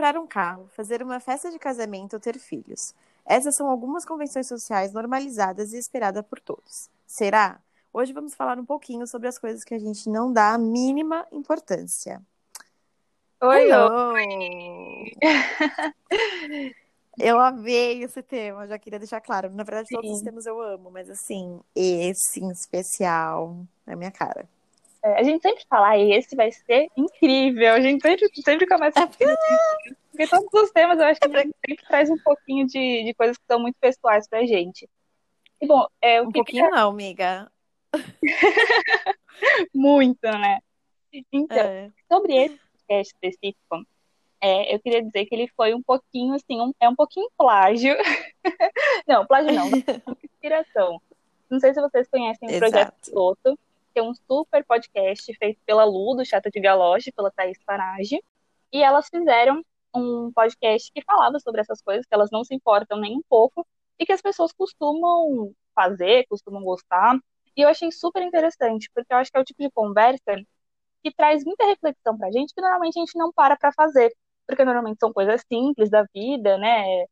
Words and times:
comprar 0.00 0.16
um 0.18 0.26
carro, 0.26 0.66
fazer 0.68 1.02
uma 1.02 1.20
festa 1.20 1.50
de 1.50 1.58
casamento 1.58 2.14
ou 2.14 2.20
ter 2.20 2.38
filhos. 2.38 2.94
Essas 3.22 3.54
são 3.54 3.68
algumas 3.68 4.02
convenções 4.02 4.46
sociais 4.48 4.94
normalizadas 4.94 5.74
e 5.74 5.78
esperadas 5.78 6.24
por 6.24 6.40
todos. 6.40 6.88
Será? 7.06 7.60
Hoje 7.92 8.10
vamos 8.10 8.34
falar 8.34 8.58
um 8.58 8.64
pouquinho 8.64 9.06
sobre 9.06 9.28
as 9.28 9.38
coisas 9.38 9.62
que 9.62 9.74
a 9.74 9.78
gente 9.78 10.08
não 10.08 10.32
dá 10.32 10.54
a 10.54 10.58
mínima 10.58 11.26
importância. 11.30 12.22
Oi, 13.42 13.68
Hello! 13.68 14.14
oi. 14.14 15.12
Eu 17.18 17.38
amei 17.38 18.02
esse 18.02 18.22
tema, 18.22 18.66
já 18.66 18.78
queria 18.78 18.98
deixar 18.98 19.20
claro. 19.20 19.50
Na 19.50 19.64
verdade, 19.64 19.90
todos 19.90 20.10
os 20.10 20.18
Sim. 20.20 20.24
temas 20.24 20.46
eu 20.46 20.58
amo, 20.58 20.90
mas 20.90 21.10
assim, 21.10 21.60
esse 21.74 22.40
em 22.40 22.50
especial 22.50 23.66
é 23.86 23.92
a 23.92 23.96
minha 23.96 24.10
cara. 24.10 24.48
É, 25.02 25.14
a 25.18 25.22
gente 25.22 25.40
sempre 25.42 25.64
fala, 25.68 25.90
"Ah, 25.90 25.98
esse 25.98 26.36
vai 26.36 26.52
ser 26.52 26.88
incrível. 26.96 27.72
A 27.72 27.80
gente 27.80 28.02
sempre, 28.02 28.28
sempre 28.42 28.66
começa 28.66 29.00
É 29.00 29.04
assim, 29.04 29.24
porque 30.10 30.26
todos 30.28 30.62
os 30.62 30.70
temas 30.72 30.98
eu 30.98 31.06
acho 31.06 31.18
que 31.20 31.26
a 31.34 31.38
gente 31.42 31.54
sempre 31.66 31.86
traz 31.86 32.10
um 32.10 32.18
pouquinho 32.18 32.66
de, 32.66 33.04
de 33.04 33.14
coisas 33.14 33.36
que 33.38 33.44
são 33.46 33.58
muito 33.60 33.76
pessoais 33.80 34.28
pra 34.28 34.44
gente. 34.44 34.88
E 35.60 35.66
bom, 35.66 35.86
é, 36.02 36.20
o 36.20 36.24
Um 36.24 36.32
que 36.32 36.38
pouquinho 36.40 36.70
não, 36.70 36.90
amiga. 36.90 37.50
muito, 39.74 40.22
né? 40.22 40.58
Então, 41.32 41.56
É. 41.58 41.90
sobre 42.10 42.34
esse 42.36 42.58
podcast 42.58 43.14
específico, 43.14 43.86
é, 44.40 44.74
eu 44.74 44.80
queria 44.80 45.02
dizer 45.02 45.26
que 45.26 45.34
ele 45.34 45.48
foi 45.56 45.74
um 45.74 45.82
pouquinho 45.82 46.34
assim, 46.34 46.60
um- 46.60 46.72
é 46.80 46.88
um 46.88 46.94
pouquinho 46.94 47.28
plágio. 47.36 47.94
Não, 49.06 49.26
plágio 49.26 49.52
não, 49.52 49.66
inspiração. 50.24 51.00
Não 51.50 51.58
sei 51.60 51.74
se 51.74 51.80
vocês 51.80 52.08
conhecem 52.08 52.48
o 52.48 52.58
Projeto 52.58 52.74
Exato. 52.76 53.10
Piloto, 53.10 53.58
que 53.92 53.98
é 54.00 54.02
um 54.02 54.14
super 54.14 54.64
podcast 54.64 55.32
feito 55.34 55.60
pela 55.66 55.84
Lu, 55.84 56.16
do 56.16 56.24
Chata 56.24 56.50
de 56.50 56.60
Galoche, 56.60 57.12
pela 57.12 57.30
Thaís 57.30 57.58
Farage. 57.64 58.22
E 58.72 58.82
elas 58.82 59.08
fizeram 59.08 59.64
um 59.94 60.32
podcast 60.32 60.92
que 60.92 61.02
falava 61.02 61.38
sobre 61.40 61.60
essas 61.60 61.82
coisas, 61.82 62.06
que 62.06 62.14
elas 62.14 62.30
não 62.30 62.44
se 62.44 62.54
importam 62.54 62.98
nem 62.98 63.16
um 63.16 63.22
pouco, 63.28 63.66
e 63.98 64.06
que 64.06 64.12
as 64.12 64.22
pessoas 64.22 64.52
costumam 64.52 65.52
fazer, 65.74 66.26
costumam 66.28 66.62
gostar. 66.62 67.18
E 67.56 67.62
eu 67.62 67.68
achei 67.68 67.90
super 67.92 68.22
interessante, 68.22 68.88
porque 68.94 69.12
eu 69.12 69.18
acho 69.18 69.30
que 69.30 69.36
é 69.38 69.40
o 69.40 69.44
tipo 69.44 69.62
de 69.62 69.70
conversa 69.70 70.36
que 71.02 71.12
traz 71.12 71.44
muita 71.44 71.66
reflexão 71.66 72.16
pra 72.16 72.30
gente, 72.30 72.54
que 72.54 72.60
normalmente 72.60 72.98
a 72.98 73.00
gente 73.00 73.18
não 73.18 73.32
para 73.32 73.56
pra 73.56 73.72
fazer. 73.72 74.14
Porque 74.46 74.64
normalmente 74.64 74.98
são 75.00 75.12
coisas 75.12 75.42
simples 75.48 75.90
da 75.90 76.04
vida, 76.14 76.58
né? 76.58 77.04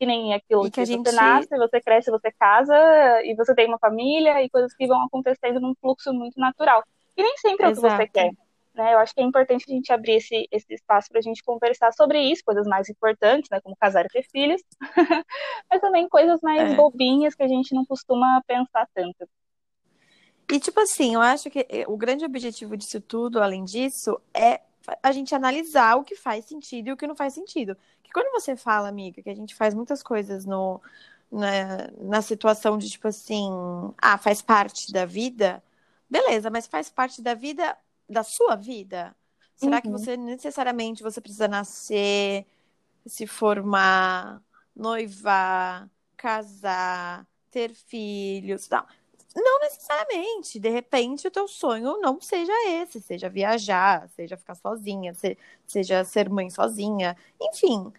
Que 0.00 0.06
nem 0.06 0.32
aquilo 0.32 0.62
E 0.66 0.70
que 0.70 0.76
que 0.76 0.80
a 0.80 0.84
você 0.86 0.92
gente- 0.94 1.12
nasce, 1.14 1.58
você 1.58 1.78
cresce, 1.78 2.10
você 2.10 2.32
casa, 2.32 2.74
e 3.22 3.34
você 3.36 3.54
tem 3.54 3.66
uma 3.68 3.78
família, 3.78 4.42
e 4.42 4.48
coisas 4.48 4.74
que 4.74 4.86
vão 4.86 5.04
acontecendo 5.04 5.60
num 5.60 5.74
fluxo 5.78 6.10
muito 6.14 6.40
natural. 6.40 6.82
E 7.14 7.22
nem 7.22 7.36
sempre 7.36 7.66
é 7.66 7.68
o 7.68 7.74
que 7.74 7.80
você 7.82 8.08
quer. 8.08 8.30
Né? 8.74 8.94
Eu 8.94 8.98
acho 8.98 9.12
que 9.14 9.20
é 9.20 9.24
importante 9.24 9.66
a 9.68 9.72
gente 9.74 9.92
abrir 9.92 10.12
esse, 10.14 10.48
esse 10.50 10.72
espaço 10.72 11.10
pra 11.10 11.20
gente 11.20 11.42
conversar 11.42 11.92
sobre 11.92 12.18
isso, 12.18 12.42
coisas 12.46 12.66
mais 12.66 12.88
importantes, 12.88 13.50
né? 13.50 13.60
Como 13.60 13.76
casar 13.76 14.06
e 14.06 14.08
ter 14.08 14.22
filhos, 14.22 14.62
mas 15.70 15.80
também 15.82 16.08
coisas 16.08 16.40
mais 16.40 16.72
É. 16.72 16.74
bobinhas 16.76 17.34
que 17.34 17.42
a 17.42 17.48
gente 17.48 17.74
não 17.74 17.84
costuma 17.84 18.40
pensar 18.46 18.88
tanto. 18.94 19.28
E, 20.50 20.58
tipo 20.58 20.80
assim, 20.80 21.14
eu 21.14 21.20
acho 21.20 21.50
que 21.50 21.66
eh, 21.68 21.84
o 21.86 21.96
grande 21.96 22.24
objetivo 22.24 22.76
disso 22.76 23.00
tudo, 23.02 23.40
além 23.42 23.64
disso, 23.64 24.18
é 24.32 24.60
a 25.02 25.12
gente 25.12 25.34
analisar 25.34 25.96
o 25.96 26.02
que 26.04 26.16
faz 26.16 26.46
sentido 26.46 26.88
e 26.88 26.92
o 26.92 26.96
que 26.96 27.06
não 27.06 27.14
faz 27.14 27.34
sentido. 27.34 27.76
Que 28.10 28.14
quando 28.14 28.32
você 28.32 28.56
fala, 28.56 28.88
amiga, 28.88 29.22
que 29.22 29.30
a 29.30 29.34
gente 29.34 29.54
faz 29.54 29.74
muitas 29.74 30.02
coisas 30.02 30.44
no, 30.44 30.80
na, 31.30 31.88
na 31.98 32.22
situação 32.22 32.78
de, 32.78 32.90
tipo 32.90 33.08
assim, 33.08 33.48
ah, 33.98 34.18
faz 34.18 34.42
parte 34.42 34.92
da 34.92 35.06
vida, 35.06 35.62
beleza, 36.08 36.50
mas 36.50 36.66
faz 36.66 36.90
parte 36.90 37.22
da 37.22 37.34
vida, 37.34 37.76
da 38.08 38.22
sua 38.24 38.56
vida? 38.56 39.14
Será 39.56 39.80
que 39.82 39.90
Uhum. 39.90 39.92
você 39.92 40.16
necessariamente 40.16 41.02
você 41.02 41.20
precisa 41.20 41.46
nascer, 41.48 42.46
se 43.06 43.26
formar, 43.26 44.42
noivar, 44.76 45.88
casar, 46.16 47.26
ter 47.50 47.74
filhos, 47.74 48.68
tal? 48.68 48.86
Não 49.34 49.60
necessariamente. 49.60 50.58
De 50.58 50.68
repente, 50.68 51.26
o 51.28 51.30
teu 51.30 51.46
sonho 51.46 51.98
não 52.00 52.20
seja 52.20 52.52
esse, 52.68 53.00
seja 53.00 53.28
viajar, 53.28 54.08
seja 54.10 54.36
ficar 54.36 54.54
sozinha, 54.56 55.14
se- 55.14 55.38
seja 55.66 56.04
ser 56.04 56.28
mãe 56.28 56.50
sozinha, 56.50 57.16
enfim, 57.40 57.92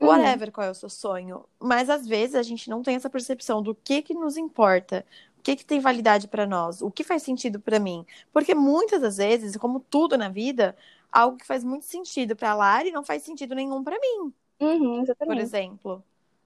Uhum. 0.00 0.06
whatever 0.06 0.50
qual 0.50 0.66
é 0.66 0.70
o 0.70 0.74
seu 0.74 0.88
sonho. 0.88 1.44
Mas 1.60 1.90
às 1.90 2.06
vezes 2.06 2.34
a 2.36 2.42
gente 2.42 2.70
não 2.70 2.82
tem 2.82 2.96
essa 2.96 3.10
percepção 3.10 3.62
do 3.62 3.74
que 3.74 4.00
que 4.02 4.14
nos 4.14 4.36
importa, 4.36 5.04
o 5.38 5.42
que 5.42 5.56
que 5.56 5.64
tem 5.64 5.78
validade 5.80 6.26
para 6.28 6.46
nós, 6.46 6.80
o 6.82 6.90
que 6.90 7.04
faz 7.04 7.22
sentido 7.22 7.60
para 7.60 7.78
mim. 7.78 8.04
Porque 8.32 8.54
muitas 8.54 9.00
das 9.02 9.18
vezes, 9.18 9.56
como 9.56 9.80
tudo 9.80 10.16
na 10.16 10.28
vida, 10.30 10.76
algo 11.12 11.36
que 11.36 11.46
faz 11.46 11.62
muito 11.64 11.84
sentido 11.86 12.34
para 12.36 12.54
Lari 12.54 12.90
não 12.92 13.04
faz 13.04 13.22
sentido 13.22 13.54
nenhum 13.54 13.82
para 13.84 13.98
mim 14.00 14.32
Uhum, 14.60 15.04
por 15.24 15.38
exemplo, 15.38 16.04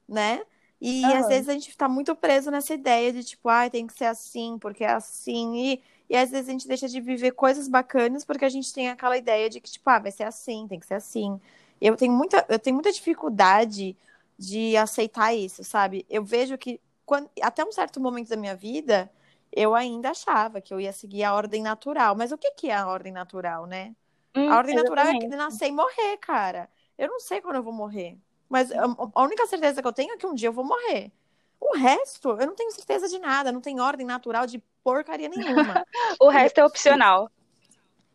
né? 0.09 0.45
E 0.85 1.15
Aham. 1.15 1.15
às 1.15 1.29
vezes 1.29 1.49
a 1.49 1.53
gente 1.53 1.77
tá 1.77 1.89
muito 1.89 2.15
preso 2.17 2.51
nessa 2.51 2.75
ideia 2.75 3.13
de 3.13 3.23
tipo, 3.25 3.49
ah, 3.49 3.71
tem 3.71 3.87
que 3.87 3.93
ser 3.95 4.07
assim, 4.07 4.59
porque 4.59 4.83
é 4.85 4.91
assim, 4.91 5.57
e, 5.75 5.83
e 6.11 6.17
às 6.17 6.31
vezes 6.31 6.49
a 6.49 6.53
gente 6.53 6.67
deixa 6.69 6.89
de 6.89 7.01
viver 7.01 7.33
coisas 7.33 7.69
bacanas 7.69 8.25
porque 8.25 8.45
a 8.45 8.49
gente 8.49 8.73
tem 8.75 8.91
aquela 8.91 9.17
ideia 9.17 9.49
de 9.49 9.61
que, 9.61 9.71
tipo, 9.71 9.89
ah, 9.91 10.01
vai 10.01 10.11
ser 10.11 10.25
assim, 10.25 10.67
tem 10.69 10.81
que 10.81 10.87
ser 10.87 10.95
assim. 10.95 11.41
Eu 11.81 11.97
tenho 11.97 12.13
muita, 12.13 12.45
eu 12.49 12.59
tenho 12.59 12.75
muita 12.75 12.93
dificuldade 12.93 13.97
de 14.39 14.77
aceitar 14.77 15.33
isso, 15.35 15.63
sabe? 15.65 16.05
Eu 16.11 16.25
vejo 16.25 16.59
que 16.59 16.81
quando, 17.07 17.31
até 17.43 17.65
um 17.65 17.73
certo 17.73 18.01
momento 18.01 18.29
da 18.31 18.37
minha 18.37 18.57
vida, 18.57 19.11
eu 19.53 19.75
ainda 19.75 20.11
achava 20.11 20.61
que 20.61 20.75
eu 20.75 20.81
ia 20.81 20.93
seguir 20.93 21.23
a 21.25 21.35
ordem 21.35 21.63
natural. 21.63 22.17
Mas 22.17 22.33
o 22.33 22.39
que 22.39 22.51
que 22.53 22.69
é 22.71 22.75
a 22.77 22.87
ordem 22.89 23.13
natural, 23.13 23.67
né? 23.67 23.95
Hum, 24.35 24.43
A 24.47 24.57
ordem 24.59 24.75
natural 24.75 25.07
é 25.09 25.15
que 25.15 25.27
nascer 25.29 25.69
e 25.69 25.73
morrer, 25.73 26.17
cara. 26.19 26.69
Eu 26.99 27.09
não 27.09 27.21
sei 27.21 27.41
quando 27.41 27.57
eu 27.57 27.63
vou 27.63 27.73
morrer. 27.73 28.19
Mas 28.53 28.71
a, 28.71 29.23
única 29.23 29.47
certeza 29.47 29.81
que 29.81 29.89
eu 29.89 29.95
tenho 29.95 30.13
é 30.13 30.19
que 30.19 30.27
um 30.27 30.35
dia 30.35 30.49
eu 30.49 30.53
vou 30.53 30.63
morrer. 30.63 31.11
O 31.59 31.75
resto, 31.75 32.29
eu 32.39 32.47
não 32.47 32.55
tenho 32.55 32.71
certeza 32.71 33.09
de 33.09 33.19
nada. 33.19 33.51
Não 33.51 33.63
tem 33.63 33.81
ordem 33.81 34.05
natural 34.05 34.47
de 34.47 34.63
porcaria 34.85 35.27
nenhuma. 35.27 35.83
O 36.21 36.29
resto 36.29 36.59
é 36.59 36.67
opcional. 36.67 37.31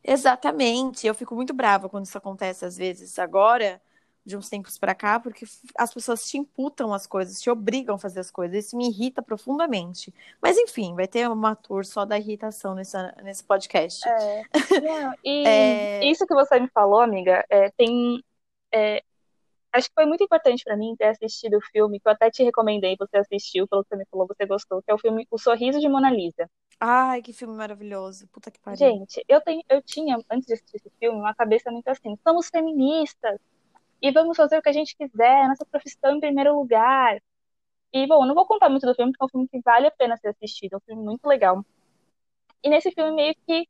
Exatamente. 0.03 1.07
Eu 1.07 1.15
fico 1.15 1.33
muito 1.33 1.55
brava 1.55 1.89
quando 1.89 2.05
isso 2.05 2.15
acontece 2.15 2.63
às 2.63 2.77
vezes 2.77 3.17
agora, 3.17 3.81
de 4.23 4.37
uns 4.37 4.47
tempos 4.47 4.77
pra 4.77 4.93
cá, 4.93 5.19
porque 5.19 5.43
as 5.75 5.91
pessoas 5.91 6.29
te 6.29 6.37
imputam 6.37 6.93
as 6.93 7.07
coisas, 7.07 7.41
te 7.41 7.49
obrigam 7.49 7.95
a 7.95 7.97
fazer 7.97 8.19
as 8.19 8.29
coisas. 8.29 8.65
Isso 8.65 8.77
me 8.77 8.89
irrita 8.89 9.23
profundamente. 9.23 10.13
Mas 10.39 10.55
enfim, 10.55 10.93
vai 10.93 11.07
ter 11.07 11.27
uma 11.27 11.55
tour 11.55 11.83
só 11.83 12.05
da 12.05 12.19
irritação 12.19 12.75
nessa, 12.75 13.11
nesse 13.23 13.43
podcast. 13.43 14.07
É. 14.07 14.43
E 15.25 15.47
É. 15.47 16.05
isso 16.05 16.27
que 16.27 16.33
você 16.35 16.59
me 16.59 16.67
falou, 16.67 17.01
amiga, 17.01 17.43
é, 17.49 17.71
tem. 17.71 18.23
é, 18.71 19.01
acho 19.71 19.87
que 19.87 19.93
foi 19.93 20.05
muito 20.05 20.23
importante 20.23 20.63
pra 20.63 20.77
mim 20.77 20.95
ter 20.97 21.05
assistido 21.05 21.57
o 21.57 21.61
filme, 21.61 21.99
que 21.99 22.07
eu 22.07 22.11
até 22.11 22.29
te 22.29 22.43
recomendei, 22.43 22.95
você 22.97 23.17
assistiu, 23.17 23.67
pelo 23.67 23.83
que 23.83 23.89
você 23.89 23.97
me 23.97 24.05
falou, 24.09 24.27
você 24.27 24.45
gostou, 24.45 24.81
que 24.81 24.91
é 24.91 24.93
o 24.93 24.97
filme 24.97 25.27
O 25.29 25.37
Sorriso 25.37 25.79
de 25.79 25.87
Mona 25.87 26.09
Lisa. 26.09 26.49
Ai, 26.79 27.21
que 27.21 27.33
filme 27.33 27.55
maravilhoso. 27.55 28.27
Puta 28.27 28.51
que 28.51 28.59
pariu. 28.59 28.77
Gente, 28.77 29.23
eu, 29.27 29.41
tenho, 29.41 29.63
eu 29.69 29.81
tinha, 29.81 30.17
antes 30.29 30.47
de 30.47 30.53
assistir 30.53 30.77
esse 30.77 30.91
filme, 30.99 31.19
uma 31.19 31.33
cabeça 31.33 31.71
muito 31.71 31.87
assim: 31.87 32.15
somos 32.23 32.49
feministas 32.49 33.39
e 34.01 34.11
vamos 34.11 34.37
fazer 34.37 34.57
o 34.57 34.61
que 34.61 34.69
a 34.69 34.73
gente 34.73 34.95
quiser, 34.95 35.47
nossa 35.47 35.65
profissão 35.65 36.15
em 36.15 36.19
primeiro 36.19 36.55
lugar. 36.55 37.21
E, 37.91 38.05
bom, 38.05 38.25
não 38.25 38.35
vou 38.35 38.45
contar 38.45 38.69
muito 38.69 38.85
do 38.85 38.93
filme, 38.93 39.11
porque 39.11 39.23
é 39.23 39.25
um 39.25 39.29
filme 39.29 39.47
que 39.47 39.61
vale 39.61 39.87
a 39.87 39.91
pena 39.91 40.17
ser 40.17 40.29
assistido, 40.29 40.73
é 40.73 40.77
um 40.77 40.81
filme 40.81 41.03
muito 41.03 41.25
legal. 41.25 41.65
E 42.63 42.69
nesse 42.69 42.91
filme, 42.91 43.11
meio 43.11 43.35
que 43.45 43.67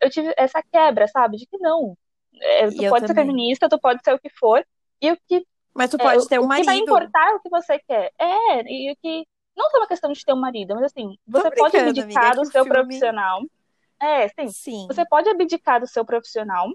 eu 0.00 0.10
tive 0.10 0.34
essa 0.36 0.62
quebra, 0.62 1.06
sabe? 1.08 1.36
De 1.36 1.46
que 1.46 1.58
não. 1.58 1.96
É, 2.40 2.68
tu 2.68 2.82
eu 2.82 2.90
pode 2.90 3.06
ser 3.06 3.14
feminista, 3.14 3.68
tu 3.68 3.78
pode 3.78 4.02
ser 4.02 4.14
o 4.14 4.18
que 4.18 4.30
for, 4.30 4.64
e 5.00 5.12
o 5.12 5.18
que, 5.28 5.46
Mas 5.74 5.90
tu 5.90 5.96
é, 6.00 6.02
pode 6.02 6.24
o, 6.24 6.26
ter 6.26 6.38
um 6.38 6.44
o 6.44 6.48
que 6.48 6.56
vai 6.56 6.64
marido. 6.64 6.82
importar 6.82 7.30
é 7.30 7.34
o 7.34 7.40
que 7.40 7.48
você 7.48 7.78
quer. 7.78 8.12
É, 8.18 8.62
e 8.70 8.92
o 8.92 8.96
que. 8.96 9.26
Não 9.56 9.70
só 9.70 9.78
uma 9.78 9.86
questão 9.86 10.12
de 10.12 10.24
ter 10.24 10.32
um 10.32 10.40
marido, 10.40 10.74
mas 10.74 10.84
assim, 10.84 11.16
você 11.26 11.50
pode 11.50 11.76
abdicar 11.76 12.32
é 12.32 12.34
do 12.36 12.44
seu 12.44 12.64
filme. 12.64 12.70
profissional. 12.70 13.42
É, 14.00 14.28
sim. 14.28 14.48
Sim. 14.48 14.86
Você 14.86 15.04
pode 15.06 15.28
abdicar 15.28 15.80
do 15.80 15.86
seu 15.86 16.04
profissional 16.04 16.70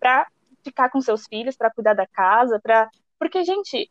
pra 0.00 0.26
ficar 0.64 0.88
com 0.90 1.00
seus 1.00 1.26
filhos, 1.26 1.56
pra 1.56 1.70
cuidar 1.70 1.94
da 1.94 2.06
casa, 2.06 2.58
para 2.60 2.88
porque 3.18 3.44
gente, 3.44 3.90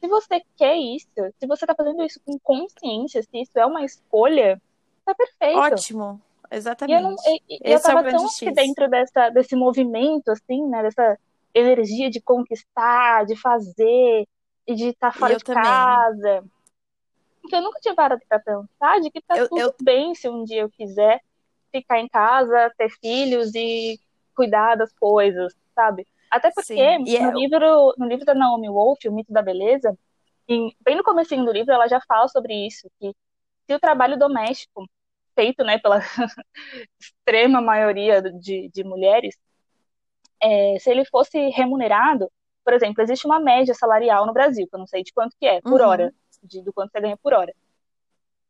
se 0.00 0.08
você 0.08 0.42
quer 0.56 0.76
isso, 0.76 1.08
se 1.38 1.46
você 1.46 1.66
tá 1.66 1.74
fazendo 1.74 2.02
isso 2.02 2.20
com 2.24 2.38
consciência, 2.40 3.22
se 3.22 3.40
isso 3.40 3.58
é 3.58 3.64
uma 3.64 3.84
escolha, 3.84 4.60
tá 5.04 5.14
perfeito. 5.14 5.58
Ótimo. 5.58 6.20
E 6.52 6.56
eu 6.56 7.00
não, 7.00 7.14
Exatamente. 7.14 7.22
e, 7.48 7.54
e 7.54 7.58
eu 7.62 7.76
Esse 7.76 7.88
é 7.88 7.92
o 7.92 7.96
tava 7.96 8.10
tão 8.10 8.26
aqui 8.26 8.50
dentro 8.50 8.88
dessa, 8.90 9.30
desse 9.30 9.54
movimento, 9.54 10.30
assim, 10.30 10.66
né, 10.68 10.82
dessa 10.82 11.16
energia 11.54 12.10
de 12.10 12.20
conquistar, 12.22 13.26
de 13.26 13.36
fazer 13.36 14.26
e 14.66 14.74
de 14.74 14.88
estar 14.88 15.12
E 15.14 15.20
fora 15.20 15.34
eu 15.34 15.38
de 15.38 15.44
também. 15.44 16.04
casa, 16.04 16.44
que 17.48 17.56
eu 17.56 17.62
nunca 17.62 17.80
tinha 17.80 17.94
parado 17.94 18.22
pra 18.28 18.38
pensar 18.40 19.00
de 19.00 19.10
que 19.10 19.20
tá 19.22 19.38
Eu, 19.38 19.48
tudo 19.48 19.66
eu, 19.66 19.74
bem 19.80 20.14
se 20.14 20.28
um 20.28 20.44
dia 20.44 20.62
eu 20.62 20.70
quiser 20.70 21.20
ficar 21.72 22.00
em 22.00 22.08
casa, 22.08 22.72
ter 22.78 22.90
filhos 23.00 23.54
e 23.54 24.00
cuidar 24.34 24.76
das 24.76 24.92
coisas, 24.94 25.54
sabe? 25.74 26.06
Até 26.30 26.50
porque 26.52 26.98
no 27.18 27.30
é, 27.30 27.32
livro, 27.32 27.94
no 27.98 28.06
livro 28.06 28.24
da 28.24 28.34
Naomi 28.34 28.68
Wolf, 28.68 29.00
O 29.06 29.12
Mito 29.12 29.32
da 29.32 29.42
Beleza, 29.42 29.96
em- 30.48 30.74
bem 30.82 30.96
no 30.96 31.04
comecinho 31.04 31.44
do 31.44 31.52
livro 31.52 31.72
ela 31.72 31.88
já 31.88 32.00
fala 32.08 32.28
sobre 32.28 32.54
isso, 32.66 32.90
que 33.00 33.12
se 33.66 33.74
o 33.74 33.80
trabalho 33.80 34.18
doméstico 34.18 34.86
feito, 35.36 35.64
né, 35.64 35.78
pela 35.78 36.00
extrema 37.00 37.60
maioria 37.60 38.22
de, 38.22 38.70
de 38.72 38.84
mulheres, 38.84 39.36
é, 40.42 40.78
se 40.78 40.90
ele 40.90 41.04
fosse 41.04 41.48
remunerado, 41.50 42.30
por 42.64 42.74
exemplo, 42.74 43.02
existe 43.02 43.26
uma 43.26 43.40
média 43.40 43.74
salarial 43.74 44.26
no 44.26 44.32
Brasil, 44.32 44.66
que 44.68 44.74
eu 44.74 44.78
não 44.78 44.86
sei 44.86 45.02
de 45.02 45.12
quanto 45.12 45.36
que 45.38 45.46
é, 45.46 45.60
por 45.60 45.80
Uhum. 45.80 45.88
hora, 45.88 46.14
de, 46.42 46.62
do 46.62 46.72
quanto 46.72 46.92
você 46.92 47.00
ganha 47.00 47.16
por 47.16 47.32
hora. 47.32 47.54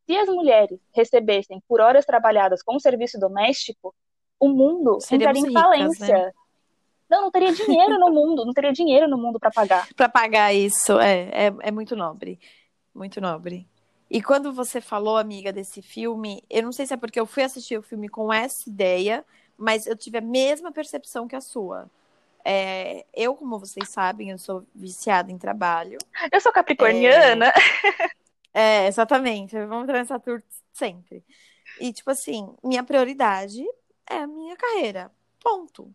Se 0.05 0.17
as 0.17 0.27
mulheres 0.27 0.79
recebessem 0.93 1.61
por 1.67 1.79
horas 1.79 2.05
trabalhadas 2.05 2.61
com 2.61 2.79
serviço 2.79 3.19
doméstico, 3.19 3.93
o 4.39 4.49
mundo 4.49 4.97
Seríamos 4.99 5.39
entraria 5.39 5.41
em 5.41 5.79
ricas, 5.79 5.99
né? 5.99 6.07
falência. 6.07 6.35
Não, 7.09 7.23
não 7.23 7.31
teria 7.31 7.51
dinheiro 7.51 7.99
no 7.99 8.09
mundo, 8.09 8.45
não 8.45 8.53
teria 8.53 8.71
dinheiro 8.71 9.07
no 9.07 9.17
mundo 9.17 9.39
para 9.39 9.51
pagar. 9.51 9.87
Pra 9.95 10.07
pagar 10.07 10.53
isso, 10.53 10.99
é, 10.99 11.47
é, 11.47 11.53
é 11.61 11.71
muito 11.71 11.95
nobre. 11.95 12.39
Muito 12.93 13.19
nobre. 13.21 13.67
E 14.09 14.21
quando 14.21 14.51
você 14.51 14.81
falou, 14.81 15.17
amiga, 15.17 15.53
desse 15.53 15.81
filme, 15.81 16.43
eu 16.49 16.63
não 16.63 16.71
sei 16.71 16.85
se 16.85 16.93
é 16.93 16.97
porque 16.97 17.19
eu 17.19 17.25
fui 17.25 17.43
assistir 17.43 17.77
o 17.77 17.81
filme 17.81 18.09
com 18.09 18.31
essa 18.33 18.69
ideia, 18.69 19.25
mas 19.61 19.85
eu 19.85 19.95
tive 19.95 20.17
a 20.17 20.21
mesma 20.21 20.71
percepção 20.71 21.27
que 21.27 21.35
a 21.35 21.41
sua. 21.41 21.89
É, 22.43 23.05
eu, 23.13 23.35
como 23.35 23.59
vocês 23.59 23.87
sabem, 23.89 24.31
eu 24.31 24.37
sou 24.39 24.65
viciada 24.73 25.31
em 25.31 25.37
trabalho. 25.37 25.99
Eu 26.31 26.41
sou 26.41 26.51
capricorniana. 26.51 27.53
É, 28.53 28.85
exatamente. 28.87 29.55
Vamos 29.55 29.83
entrar 29.83 29.99
nessa 29.99 30.19
tour 30.19 30.43
sempre. 30.73 31.23
E, 31.79 31.93
tipo 31.93 32.11
assim, 32.11 32.53
minha 32.61 32.83
prioridade 32.83 33.63
é 34.05 34.17
a 34.17 34.27
minha 34.27 34.57
carreira. 34.57 35.09
Ponto. 35.39 35.89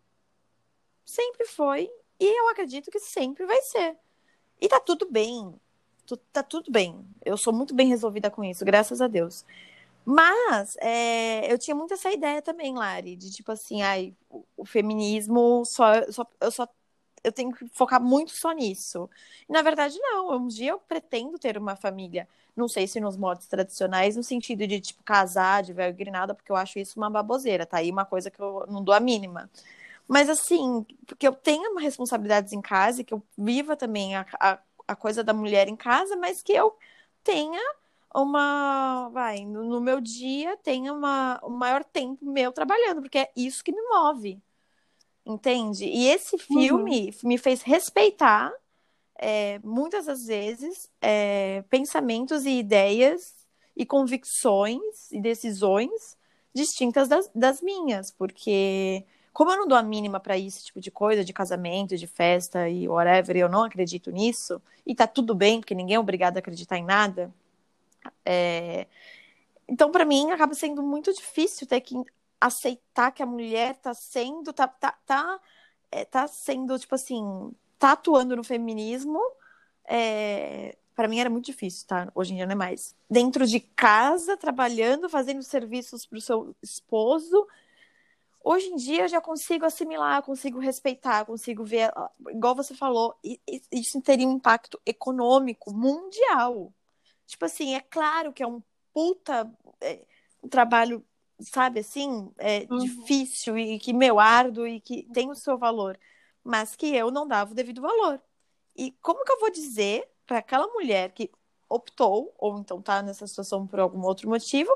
Sempre 1.05 1.45
foi. 1.45 1.87
E 2.19 2.25
eu 2.25 2.49
acredito 2.49 2.89
que 2.89 2.99
sempre 2.99 3.45
vai 3.45 3.61
ser. 3.61 3.95
E 4.59 4.67
tá 4.67 4.79
tudo 4.79 5.07
bem. 5.07 5.53
Tá 6.33 6.41
tudo 6.41 6.71
bem. 6.71 7.05
Eu 7.23 7.37
sou 7.37 7.53
muito 7.53 7.75
bem 7.75 7.87
resolvida 7.89 8.31
com 8.31 8.43
isso, 8.43 8.65
graças 8.65 9.01
a 9.01 9.07
Deus. 9.07 9.45
Mas 10.09 10.77
é, 10.79 11.51
eu 11.51 11.57
tinha 11.57 11.75
muito 11.75 11.93
essa 11.93 12.09
ideia 12.09 12.41
também, 12.41 12.73
Lari, 12.73 13.17
de 13.17 13.29
tipo 13.29 13.51
assim, 13.51 13.81
ai, 13.81 14.15
o, 14.55 14.65
feminismo 14.65 15.65
só, 15.65 16.09
só, 16.09 16.25
eu 16.39 16.49
só 16.49 16.65
eu 17.23 17.31
tenho 17.31 17.51
que 17.53 17.67
focar 17.73 18.01
muito 18.01 18.31
só 18.31 18.53
nisso. 18.53 19.09
Na 19.49 19.61
verdade, 19.61 19.99
não. 19.99 20.37
Um 20.37 20.47
dia 20.47 20.71
eu 20.71 20.79
pretendo 20.79 21.37
ter 21.37 21.57
uma 21.57 21.75
família. 21.75 22.25
Não 22.55 22.69
sei 22.69 22.87
se 22.87 23.01
nos 23.01 23.17
modos 23.17 23.47
tradicionais, 23.47 24.15
no 24.15 24.23
sentido 24.23 24.65
de, 24.65 24.79
tipo, 24.79 25.03
casar 25.03 25.61
de 25.63 25.73
e 25.73 25.91
grinada, 25.91 26.33
porque 26.33 26.51
eu 26.51 26.55
acho 26.55 26.79
isso 26.79 26.97
uma 26.97 27.09
baboseira, 27.09 27.65
tá 27.65 27.77
aí 27.79 27.91
uma 27.91 28.05
coisa 28.05 28.31
que 28.31 28.39
eu 28.39 28.65
não 28.69 28.81
dou 28.83 28.95
a 28.95 29.01
mínima. 29.01 29.49
Mas, 30.07 30.29
assim, 30.29 30.85
porque 31.05 31.27
eu 31.27 31.33
tenho 31.33 31.71
uma 31.71 31.81
responsabilidades 31.81 32.53
em 32.53 32.61
casa, 32.61 33.01
e 33.01 33.03
que 33.03 33.13
eu 33.13 33.21
viva 33.37 33.75
também 33.75 34.15
a, 34.15 34.25
a, 34.39 34.59
a 34.87 34.95
coisa 34.95 35.23
da 35.23 35.33
mulher 35.33 35.67
em 35.67 35.75
casa, 35.75 36.15
mas 36.15 36.41
que 36.41 36.53
eu 36.53 36.77
tenha 37.23 37.61
uma, 38.13 39.09
vai, 39.09 39.45
no, 39.45 39.81
meu 39.81 40.01
dia, 40.01 40.57
tenha 40.57 40.93
uma, 40.93 41.39
um 41.43 41.49
maior 41.49 41.83
tempo 41.83 42.25
meu 42.25 42.51
trabalhando, 42.51 43.01
porque 43.01 43.19
é 43.19 43.31
isso 43.35 43.63
que 43.63 43.71
me 43.71 43.81
move. 43.81 44.41
Entende? 45.25 45.85
E 45.85 46.07
esse 46.07 46.37
filme 46.37 47.13
me 47.23 47.37
fez 47.37 47.61
respeitar 47.61 48.51
é, 49.17 49.59
muitas 49.63 50.05
das 50.05 50.25
vezes 50.25 50.89
é, 51.01 51.63
pensamentos 51.69 52.45
e 52.45 52.59
ideias 52.59 53.35
e 53.75 53.85
convicções 53.85 55.11
e 55.11 55.19
decisões 55.19 56.17
distintas 56.53 57.07
das, 57.07 57.29
das 57.35 57.61
minhas, 57.61 58.09
porque 58.09 59.05
como 59.37 59.51
eu 59.51 59.57
não 59.57 59.67
dou 59.67 59.77
a 59.77 59.83
mínima 59.83 60.19
para 60.19 60.35
esse 60.35 60.65
tipo 60.65 60.81
de 60.81 60.89
coisa, 60.89 61.23
de 61.23 61.31
casamento, 61.31 61.95
de 61.95 62.07
festa 62.07 62.67
e 62.67 62.87
whatever, 62.87 63.37
eu 63.37 63.47
não 63.47 63.63
acredito 63.63 64.09
nisso, 64.09 64.59
e 64.83 64.95
tá 64.95 65.05
tudo 65.05 65.35
bem, 65.35 65.59
porque 65.59 65.75
ninguém 65.75 65.95
é 65.95 65.99
obrigado 65.99 66.37
a 66.37 66.39
acreditar 66.39 66.77
em 66.77 66.83
nada. 66.83 67.31
É, 68.25 68.87
Então, 69.67 69.91
para 69.91 70.05
mim, 70.05 70.31
acaba 70.31 70.53
sendo 70.53 70.83
muito 70.83 71.13
difícil 71.13 71.67
ter 71.67 71.81
que 71.81 71.95
aceitar 72.39 73.11
que 73.11 73.23
a 73.23 73.25
mulher 73.25 73.75
tá 73.77 73.93
sendo, 73.93 74.53
tá, 74.53 74.67
tá, 74.67 74.93
tá, 75.05 75.39
é, 75.91 76.05
tá 76.05 76.27
sendo, 76.27 76.77
tipo 76.79 76.95
assim, 76.95 77.51
tá 77.79 77.93
atuando 77.93 78.35
no 78.35 78.43
feminismo. 78.43 79.19
É, 79.85 80.77
para 80.95 81.07
mim 81.07 81.19
era 81.19 81.29
muito 81.29 81.45
difícil, 81.45 81.87
tá? 81.87 82.11
Hoje 82.15 82.33
em 82.33 82.37
dia 82.37 82.45
não 82.45 82.53
é 82.53 82.55
mais. 82.55 82.95
Dentro 83.09 83.45
de 83.47 83.59
casa, 83.59 84.37
trabalhando, 84.37 85.09
fazendo 85.09 85.43
serviços 85.43 86.05
pro 86.05 86.21
seu 86.21 86.55
esposo. 86.61 87.47
Hoje 88.43 88.67
em 88.67 88.75
dia 88.77 89.03
eu 89.03 89.07
já 89.09 89.21
consigo 89.21 89.65
assimilar, 89.65 90.23
consigo 90.23 90.59
respeitar, 90.59 91.25
consigo 91.25 91.63
ver, 91.65 91.91
igual 92.29 92.55
você 92.55 92.73
falou, 92.73 93.15
isso 93.71 94.01
teria 94.01 94.27
um 94.27 94.33
impacto 94.33 94.79
econômico 94.85 95.73
mundial. 95.73 96.71
Tipo 97.27 97.45
assim, 97.45 97.75
é 97.75 97.81
claro 97.81 98.33
que 98.33 98.43
é 98.43 98.47
um 98.47 98.63
puta 98.93 99.51
é, 99.81 100.05
um 100.43 100.49
trabalho 100.49 101.05
sabe 101.41 101.81
assim, 101.81 102.31
é 102.39 102.65
Uhum. 102.71 102.77
difícil 102.79 103.57
e 103.57 103.79
que 103.79 103.93
meu 103.93 104.19
árduo 104.19 104.67
e 104.67 104.81
que 104.81 105.03
tem 105.13 105.29
o 105.29 105.35
seu 105.35 105.57
valor, 105.57 105.99
mas 106.43 106.75
que 106.75 106.95
eu 106.95 107.11
não 107.11 107.27
dava 107.27 107.51
o 107.51 107.55
devido 107.55 107.81
valor. 107.81 108.21
E 108.75 108.91
como 109.01 109.23
que 109.25 109.31
eu 109.31 109.39
vou 109.39 109.51
dizer 109.51 110.07
para 110.25 110.39
aquela 110.39 110.67
mulher 110.67 111.11
que 111.13 111.31
optou 111.69 112.33
ou 112.37 112.59
então 112.59 112.81
tá 112.81 113.01
nessa 113.01 113.27
situação 113.27 113.67
por 113.67 113.79
algum 113.79 114.01
outro 114.03 114.29
motivo, 114.29 114.71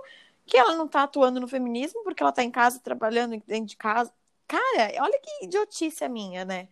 que 0.46 0.58
ela 0.58 0.76
não 0.76 0.88
tá 0.88 1.04
atuando 1.04 1.40
no 1.40 1.48
feminismo 1.48 2.04
porque 2.04 2.22
ela 2.24 2.32
tá 2.32 2.44
em 2.44 2.52
casa 2.52 2.80
trabalhando 2.80 3.42
dentro 3.48 3.68
de 3.68 3.78
casa? 3.78 4.14
Cara, 4.48 4.92
olha 5.02 5.20
que 5.20 5.46
idiotice 5.46 6.04
a 6.04 6.10
minha, 6.10 6.44
né? 6.46 6.68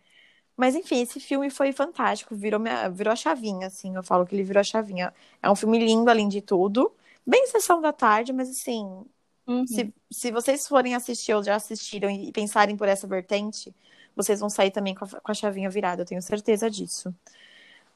Mas 0.60 0.74
enfim, 0.76 1.00
esse 1.00 1.18
filme 1.20 1.48
foi 1.50 1.72
fantástico, 1.72 2.34
virou 2.36 2.60
minha, 2.60 2.90
virou 2.90 3.12
a 3.12 3.16
chavinha, 3.16 3.68
assim, 3.68 3.96
eu 3.96 4.02
falo 4.02 4.26
que 4.26 4.34
ele 4.34 4.42
virou 4.44 4.60
a 4.60 4.64
chavinha. 4.64 5.14
É 5.42 5.50
um 5.50 5.56
filme 5.56 5.78
lindo 5.78 6.10
além 6.10 6.28
de 6.28 6.42
tudo. 6.42 6.92
Bem 7.26 7.46
sessão 7.46 7.80
da 7.80 7.92
tarde, 7.94 8.32
mas 8.32 8.50
assim, 8.50 9.06
Uhum. 9.46 9.66
se, 9.66 9.94
se 10.10 10.30
vocês 10.30 10.68
forem 10.68 10.94
assistir 10.94 11.34
ou 11.34 11.42
já 11.42 11.56
assistiram 11.56 12.10
e 12.10 12.30
pensarem 12.32 12.76
por 12.76 12.88
essa 12.88 13.06
vertente, 13.06 13.74
vocês 14.14 14.40
vão 14.40 14.50
sair 14.50 14.70
também 14.70 14.94
com 14.94 15.04
a, 15.06 15.08
com 15.08 15.30
a 15.32 15.34
chavinha 15.34 15.70
virada, 15.70 16.02
eu 16.02 16.06
tenho 16.06 16.20
certeza 16.22 16.70
disso. 16.70 17.14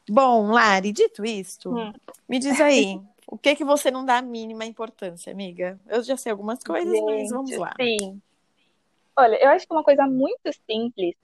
Bom, 0.09 0.51
Lari, 0.51 0.93
dito 0.93 1.25
isto, 1.25 1.71
Hum. 1.71 1.93
me 2.29 2.39
diz 2.39 2.61
aí, 2.61 3.01
o 3.27 3.37
que 3.39 3.57
que 3.57 3.65
você 3.65 3.91
não 3.91 4.07
dá 4.07 4.19
a 4.19 4.23
mínima 4.23 4.65
importância, 4.65 5.33
amiga? 5.33 5.79
Eu 5.87 6.03
já 6.03 6.17
sei 6.17 6.33
algumas 6.33 6.63
coisas, 6.65 6.93
mas 7.05 7.31
vamos 7.31 7.51
Gente, 7.51 7.61
lá. 7.61 7.75
Sim. 7.81 8.23
Olha, 9.17 9.37
eu 9.43 9.49
acho 9.51 9.67
que 9.67 9.73
é 9.73 9.77
uma 9.77 9.85
coisa 9.85 10.07
muito 10.07 10.51
simples, 10.69 11.15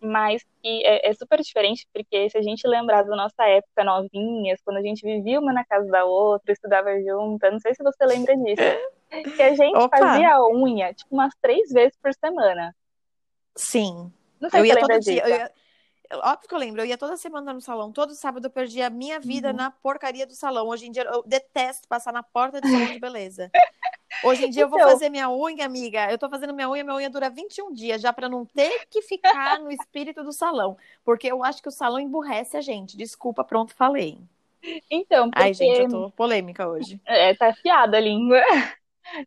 mas 0.00 0.42
que 0.62 0.84
é, 0.86 1.08
é 1.10 1.14
super 1.14 1.40
diferente, 1.40 1.86
porque 1.92 2.28
se 2.30 2.38
a 2.38 2.42
gente 2.42 2.66
lembrar 2.66 3.02
da 3.02 3.16
nossa 3.16 3.44
época 3.46 3.84
novinhas, 3.84 4.60
quando 4.64 4.76
a 4.78 4.82
gente 4.82 5.02
vivia 5.02 5.40
uma 5.40 5.52
na 5.52 5.64
casa 5.64 5.86
da 5.90 6.04
outra, 6.04 6.52
estudava 6.52 6.90
junta, 7.02 7.50
não 7.50 7.58
sei 7.60 7.74
se 7.74 7.82
você 7.82 8.04
lembra 8.06 8.36
disso, 8.36 8.62
que 9.36 9.42
a 9.42 9.54
gente 9.54 9.76
Opa. 9.76 9.98
fazia 9.98 10.34
a 10.34 10.48
unha, 10.48 10.92
tipo, 10.94 11.14
umas 11.14 11.34
três 11.40 11.70
vezes 11.70 11.96
por 12.02 12.12
semana. 12.14 12.74
Sim, 13.56 14.12
Não 14.40 14.48
sei 14.50 14.60
eu 14.60 14.64
se 14.64 14.68
ia 14.68 14.74
você 14.74 14.80
todo 14.80 14.88
lembra 14.88 15.00
dia, 15.00 15.22
disso. 15.22 15.26
eu 15.26 15.36
ia- 15.36 15.52
Óbvio 16.24 16.48
que 16.48 16.54
eu 16.54 16.58
lembro, 16.58 16.80
eu 16.80 16.86
ia 16.86 16.96
toda 16.96 17.18
semana 17.18 17.52
no 17.52 17.60
salão, 17.60 17.92
todo 17.92 18.14
sábado 18.14 18.46
eu 18.46 18.50
perdia 18.50 18.86
a 18.86 18.90
minha 18.90 19.20
vida 19.20 19.48
Uhum. 19.50 19.56
na 19.56 19.70
porcaria 19.70 20.26
do 20.26 20.34
salão. 20.34 20.66
Hoje 20.68 20.86
em 20.86 20.90
dia 20.90 21.02
eu 21.02 21.22
detesto 21.22 21.86
passar 21.86 22.14
na 22.14 22.22
porta 22.22 22.62
do 22.62 22.66
salão 22.66 22.90
de 22.90 22.98
beleza. 22.98 23.50
Hoje 24.20 24.44
em 24.44 24.50
dia 24.50 24.62
eu 24.64 24.68
vou 24.68 24.80
Então. 24.80 24.80
fazer 24.80 25.08
minha 25.08 25.30
unha, 25.30 25.64
amiga. 25.64 26.10
Eu 26.10 26.18
tô 26.18 26.28
fazendo 26.28 26.52
minha 26.54 26.68
unha, 26.70 26.84
minha 26.84 26.96
unha 26.96 27.10
dura 27.10 27.30
21 27.30 27.72
dias, 27.72 28.00
já 28.00 28.12
pra 28.12 28.28
não 28.28 28.44
ter 28.46 28.86
que 28.90 29.02
ficar 29.02 29.58
no 29.60 29.70
espírito 29.70 30.22
do 30.24 30.32
salão. 30.32 30.76
Porque 31.04 31.28
eu 31.28 31.44
acho 31.44 31.62
que 31.62 31.68
o 31.68 31.72
salão 31.72 32.00
emburrece 32.00 32.56
a 32.56 32.60
gente. 32.60 32.96
Desculpa, 32.96 33.44
pronto, 33.44 33.74
falei. 33.74 34.18
Então, 34.90 35.30
porque 35.32 35.42
Ai, 35.42 35.54
gente, 35.54 35.78
eu 35.80 35.86
tô 35.86 36.10
polêmica 36.10 36.68
hoje. 36.68 37.00
é, 37.06 37.34
tá 37.34 37.48
afiada 37.50 37.96
a 37.96 38.00
língua. 38.00 38.40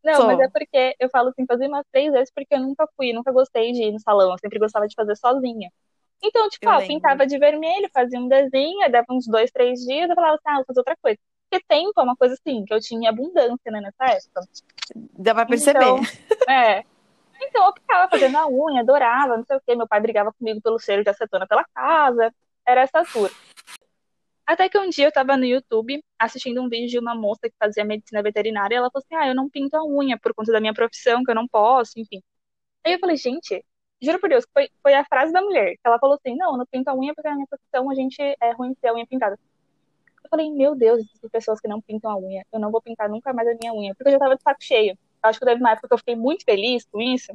Não, 0.03 0.23
Tô. 0.23 0.25
mas 0.25 0.39
é 0.39 0.49
porque 0.49 0.95
eu 0.99 1.09
falo 1.09 1.29
assim, 1.29 1.45
fazer 1.47 1.67
umas 1.67 1.85
três 1.91 2.11
vezes 2.11 2.31
porque 2.33 2.55
eu 2.55 2.59
nunca 2.61 2.87
fui, 2.97 3.13
nunca 3.13 3.31
gostei 3.31 3.71
de 3.73 3.83
ir 3.83 3.91
no 3.93 3.99
salão, 3.99 4.31
eu 4.31 4.37
sempre 4.39 4.59
gostava 4.59 4.87
de 4.87 4.95
fazer 4.95 5.15
sozinha. 5.17 5.71
Então, 6.23 6.49
tipo, 6.49 6.67
Eu 6.67 6.69
ah, 6.69 6.81
eu 6.81 6.85
lembro. 6.87 6.87
pintava 6.87 7.27
de 7.27 7.37
vermelho, 7.39 7.89
fazia 7.93 8.19
um 8.19 8.27
desenho, 8.27 8.81
aí 8.83 8.91
dava 8.91 9.07
uns 9.11 9.27
dois, 9.27 9.51
três 9.51 9.81
dias, 9.81 10.09
eu 10.09 10.15
falava 10.15 10.35
assim, 10.35 10.43
ah, 10.47 10.55
vou 10.57 10.65
fazer 10.67 10.79
outra 10.81 10.97
coisa. 11.01 11.19
Porque 11.51 11.65
tempo 11.67 11.99
é 11.99 12.03
uma 12.03 12.15
coisa 12.15 12.33
assim, 12.35 12.63
que 12.63 12.73
eu 12.73 12.79
tinha 12.79 13.09
abundância, 13.09 13.69
né, 13.69 13.81
nessa 13.81 14.05
época. 14.05 14.47
Dá 14.95 15.33
pra 15.33 15.45
perceber. 15.45 15.79
Então, 15.79 15.99
é. 16.49 16.85
Então 17.41 17.65
eu 17.65 17.73
ficava 17.73 18.09
fazendo 18.09 18.37
a 18.37 18.47
unha, 18.47 18.79
adorava, 18.79 19.35
não 19.35 19.43
sei 19.43 19.57
o 19.57 19.61
quê. 19.67 19.75
Meu 19.75 19.85
pai 19.87 19.99
brigava 19.99 20.31
comigo 20.31 20.61
pelo 20.61 20.79
cheiro 20.79 21.03
de 21.03 21.09
acetona 21.09 21.45
pela 21.45 21.65
casa. 21.75 22.33
Era 22.65 22.81
essa 22.81 23.03
tour. 23.03 23.29
Até 24.47 24.69
que 24.69 24.77
um 24.77 24.89
dia 24.89 25.07
eu 25.07 25.11
tava 25.11 25.35
no 25.35 25.43
YouTube 25.43 26.01
assistindo 26.17 26.61
um 26.61 26.69
vídeo 26.69 26.87
de 26.87 26.99
uma 26.99 27.13
moça 27.13 27.49
que 27.49 27.55
fazia 27.59 27.83
medicina 27.83 28.23
veterinária 28.23 28.75
e 28.75 28.77
ela 28.77 28.89
falou 28.89 29.03
assim: 29.03 29.15
Ah, 29.15 29.27
eu 29.27 29.35
não 29.35 29.49
pinto 29.49 29.75
a 29.75 29.83
unha 29.83 30.17
por 30.17 30.33
conta 30.33 30.53
da 30.53 30.61
minha 30.61 30.73
profissão, 30.73 31.21
que 31.23 31.31
eu 31.31 31.35
não 31.35 31.47
posso, 31.47 31.99
enfim. 31.99 32.21
Aí 32.85 32.93
eu 32.93 32.99
falei, 32.99 33.17
gente, 33.17 33.63
juro 34.01 34.19
por 34.19 34.29
Deus, 34.29 34.45
foi, 34.53 34.69
foi 34.81 34.93
a 34.93 35.03
frase 35.05 35.33
da 35.33 35.41
mulher, 35.41 35.73
que 35.73 35.81
ela 35.83 35.99
falou 35.99 36.15
assim: 36.15 36.37
Não, 36.37 36.53
eu 36.53 36.57
não 36.59 36.65
pinto 36.65 36.89
a 36.89 36.95
unha 36.95 37.13
porque 37.13 37.27
na 37.29 37.35
minha 37.35 37.47
profissão 37.47 37.89
a 37.89 37.95
gente 37.95 38.21
é 38.21 38.51
ruim 38.53 38.73
ter 38.75 38.89
a 38.89 38.93
unha 38.93 39.05
pintada. 39.05 39.37
Falei, 40.31 40.49
meu 40.49 40.73
Deus, 40.73 40.99
existem 40.99 41.29
pessoas 41.29 41.59
que 41.59 41.67
não 41.67 41.81
pintam 41.81 42.09
a 42.09 42.17
unha. 42.17 42.45
Eu 42.51 42.59
não 42.59 42.71
vou 42.71 42.81
pintar 42.81 43.09
nunca 43.09 43.33
mais 43.33 43.47
a 43.49 43.53
minha 43.53 43.73
unha, 43.73 43.93
porque 43.93 44.07
eu 44.07 44.13
já 44.13 44.19
tava 44.19 44.37
de 44.37 44.41
saco 44.41 44.63
cheio. 44.63 44.97
Eu 45.21 45.29
acho 45.29 45.37
que 45.37 45.45
teve 45.45 45.59
uma 45.59 45.71
época 45.71 45.89
que 45.89 45.93
eu 45.93 45.97
fiquei 45.97 46.15
muito 46.15 46.45
feliz 46.45 46.85
com 46.89 47.01
isso. 47.01 47.33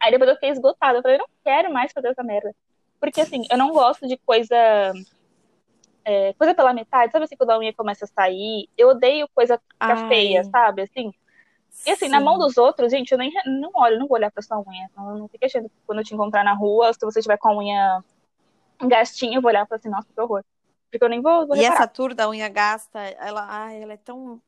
Aí 0.00 0.10
depois 0.10 0.30
eu 0.30 0.34
fiquei 0.36 0.50
esgotada. 0.50 0.98
Eu 0.98 1.02
falei, 1.02 1.16
eu 1.16 1.20
não 1.20 1.28
quero 1.44 1.70
mais 1.70 1.92
fazer 1.92 2.08
essa 2.08 2.22
merda. 2.22 2.54
Porque 2.98 3.20
assim, 3.20 3.42
eu 3.50 3.58
não 3.58 3.70
gosto 3.70 4.08
de 4.08 4.16
coisa. 4.16 4.56
é, 6.04 6.32
coisa 6.34 6.54
pela 6.54 6.72
metade, 6.72 7.12
sabe 7.12 7.24
assim, 7.24 7.36
quando 7.36 7.50
a 7.50 7.58
unha 7.58 7.74
começa 7.74 8.06
a 8.06 8.08
sair? 8.08 8.68
Eu 8.78 8.88
odeio 8.88 9.28
coisa 9.34 9.60
fica 9.72 10.08
feia, 10.08 10.42
sabe? 10.44 10.82
Assim. 10.82 11.12
E 11.86 11.90
assim, 11.90 12.08
na 12.08 12.18
Sim. 12.18 12.24
mão 12.24 12.38
dos 12.38 12.56
outros, 12.56 12.90
gente, 12.90 13.12
eu 13.12 13.18
nem 13.18 13.30
não 13.44 13.70
olho, 13.74 13.98
não 13.98 14.08
vou 14.08 14.16
olhar 14.16 14.30
pra 14.30 14.42
sua 14.42 14.58
unha. 14.58 14.90
Não, 14.96 15.18
não 15.18 15.28
fique 15.28 15.44
achando 15.44 15.68
que 15.68 15.74
quando 15.86 15.98
eu 15.98 16.04
te 16.04 16.14
encontrar 16.14 16.42
na 16.42 16.54
rua, 16.54 16.92
se 16.94 17.04
você 17.04 17.20
tiver 17.20 17.36
com 17.36 17.50
a 17.50 17.56
unha 17.56 18.04
gastinho, 18.80 19.34
eu 19.34 19.42
vou 19.42 19.50
olhar 19.50 19.64
e 19.64 19.68
falar 19.68 19.78
assim, 19.78 19.90
nossa, 19.90 20.08
que 20.12 20.20
horror. 20.20 20.42
Porque 20.90 21.04
eu 21.04 21.08
nem 21.08 21.20
vou, 21.20 21.46
vou 21.46 21.56
E 21.56 21.60
reparar. 21.60 21.74
essa 21.80 21.88
tour 21.88 22.14
da 22.14 22.28
unha 22.28 22.48
gasta, 22.48 22.98
ela, 23.00 23.46
ai, 23.48 23.82
ela 23.82 23.92
é 23.94 23.96
tão. 23.96 24.40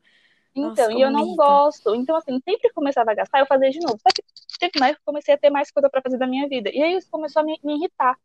Então, 0.55 0.69
Nossa, 0.69 0.93
e 0.93 1.01
eu 1.01 1.11
não 1.11 1.35
gosto. 1.35 1.93
Então, 1.95 2.15
assim, 2.15 2.33
sempre 2.41 2.57
que 2.61 2.73
começava 2.73 3.11
a 3.11 3.13
gastar, 3.13 3.39
eu 3.39 3.45
fazia 3.45 3.69
de 3.69 3.79
novo. 3.79 3.97
Só 3.99 4.09
que 4.13 4.23
teve 4.59 4.79
mais 4.79 4.95
que 4.95 5.01
eu 5.01 5.05
comecei 5.05 5.33
a 5.33 5.37
ter 5.37 5.49
mais 5.49 5.71
coisa 5.71 5.89
pra 5.89 6.01
fazer 6.01 6.17
da 6.17 6.25
minha 6.27 6.47
vida. 6.47 6.69
E 6.73 6.81
aí 6.81 6.95
isso 6.95 7.09
começou 7.11 7.41
a 7.41 7.45
me, 7.45 7.59
me 7.63 7.75
irritar. 7.75 8.17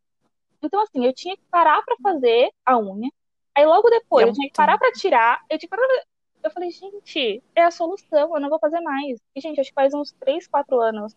Então, 0.62 0.80
assim, 0.80 1.04
eu 1.04 1.12
tinha 1.12 1.36
que 1.36 1.42
parar 1.50 1.82
pra 1.84 1.96
fazer 2.02 2.50
a 2.64 2.78
unha. 2.78 3.10
Aí 3.54 3.66
logo 3.66 3.88
depois 3.90 4.24
E 4.24 4.28
é 4.28 4.30
eu 4.30 4.34
tinha 4.34 4.48
que 4.48 4.56
parar 4.56 4.78
pra 4.78 4.90
tirar. 4.92 5.40
Eu 5.50 5.58
tinha 5.58 5.68
que 5.68 5.76
parar 5.76 5.86
pra... 5.86 6.02
Eu 6.44 6.50
falei, 6.50 6.70
gente, 6.70 7.42
é 7.54 7.62
a 7.62 7.70
solução, 7.70 8.34
eu 8.34 8.40
não 8.40 8.48
vou 8.50 8.58
fazer 8.58 8.80
mais. 8.80 9.18
E, 9.34 9.40
gente, 9.40 9.60
acho 9.60 9.70
que 9.70 9.74
faz 9.74 9.94
uns 9.94 10.12
3, 10.12 10.46
4 10.46 10.80
anos 10.80 11.14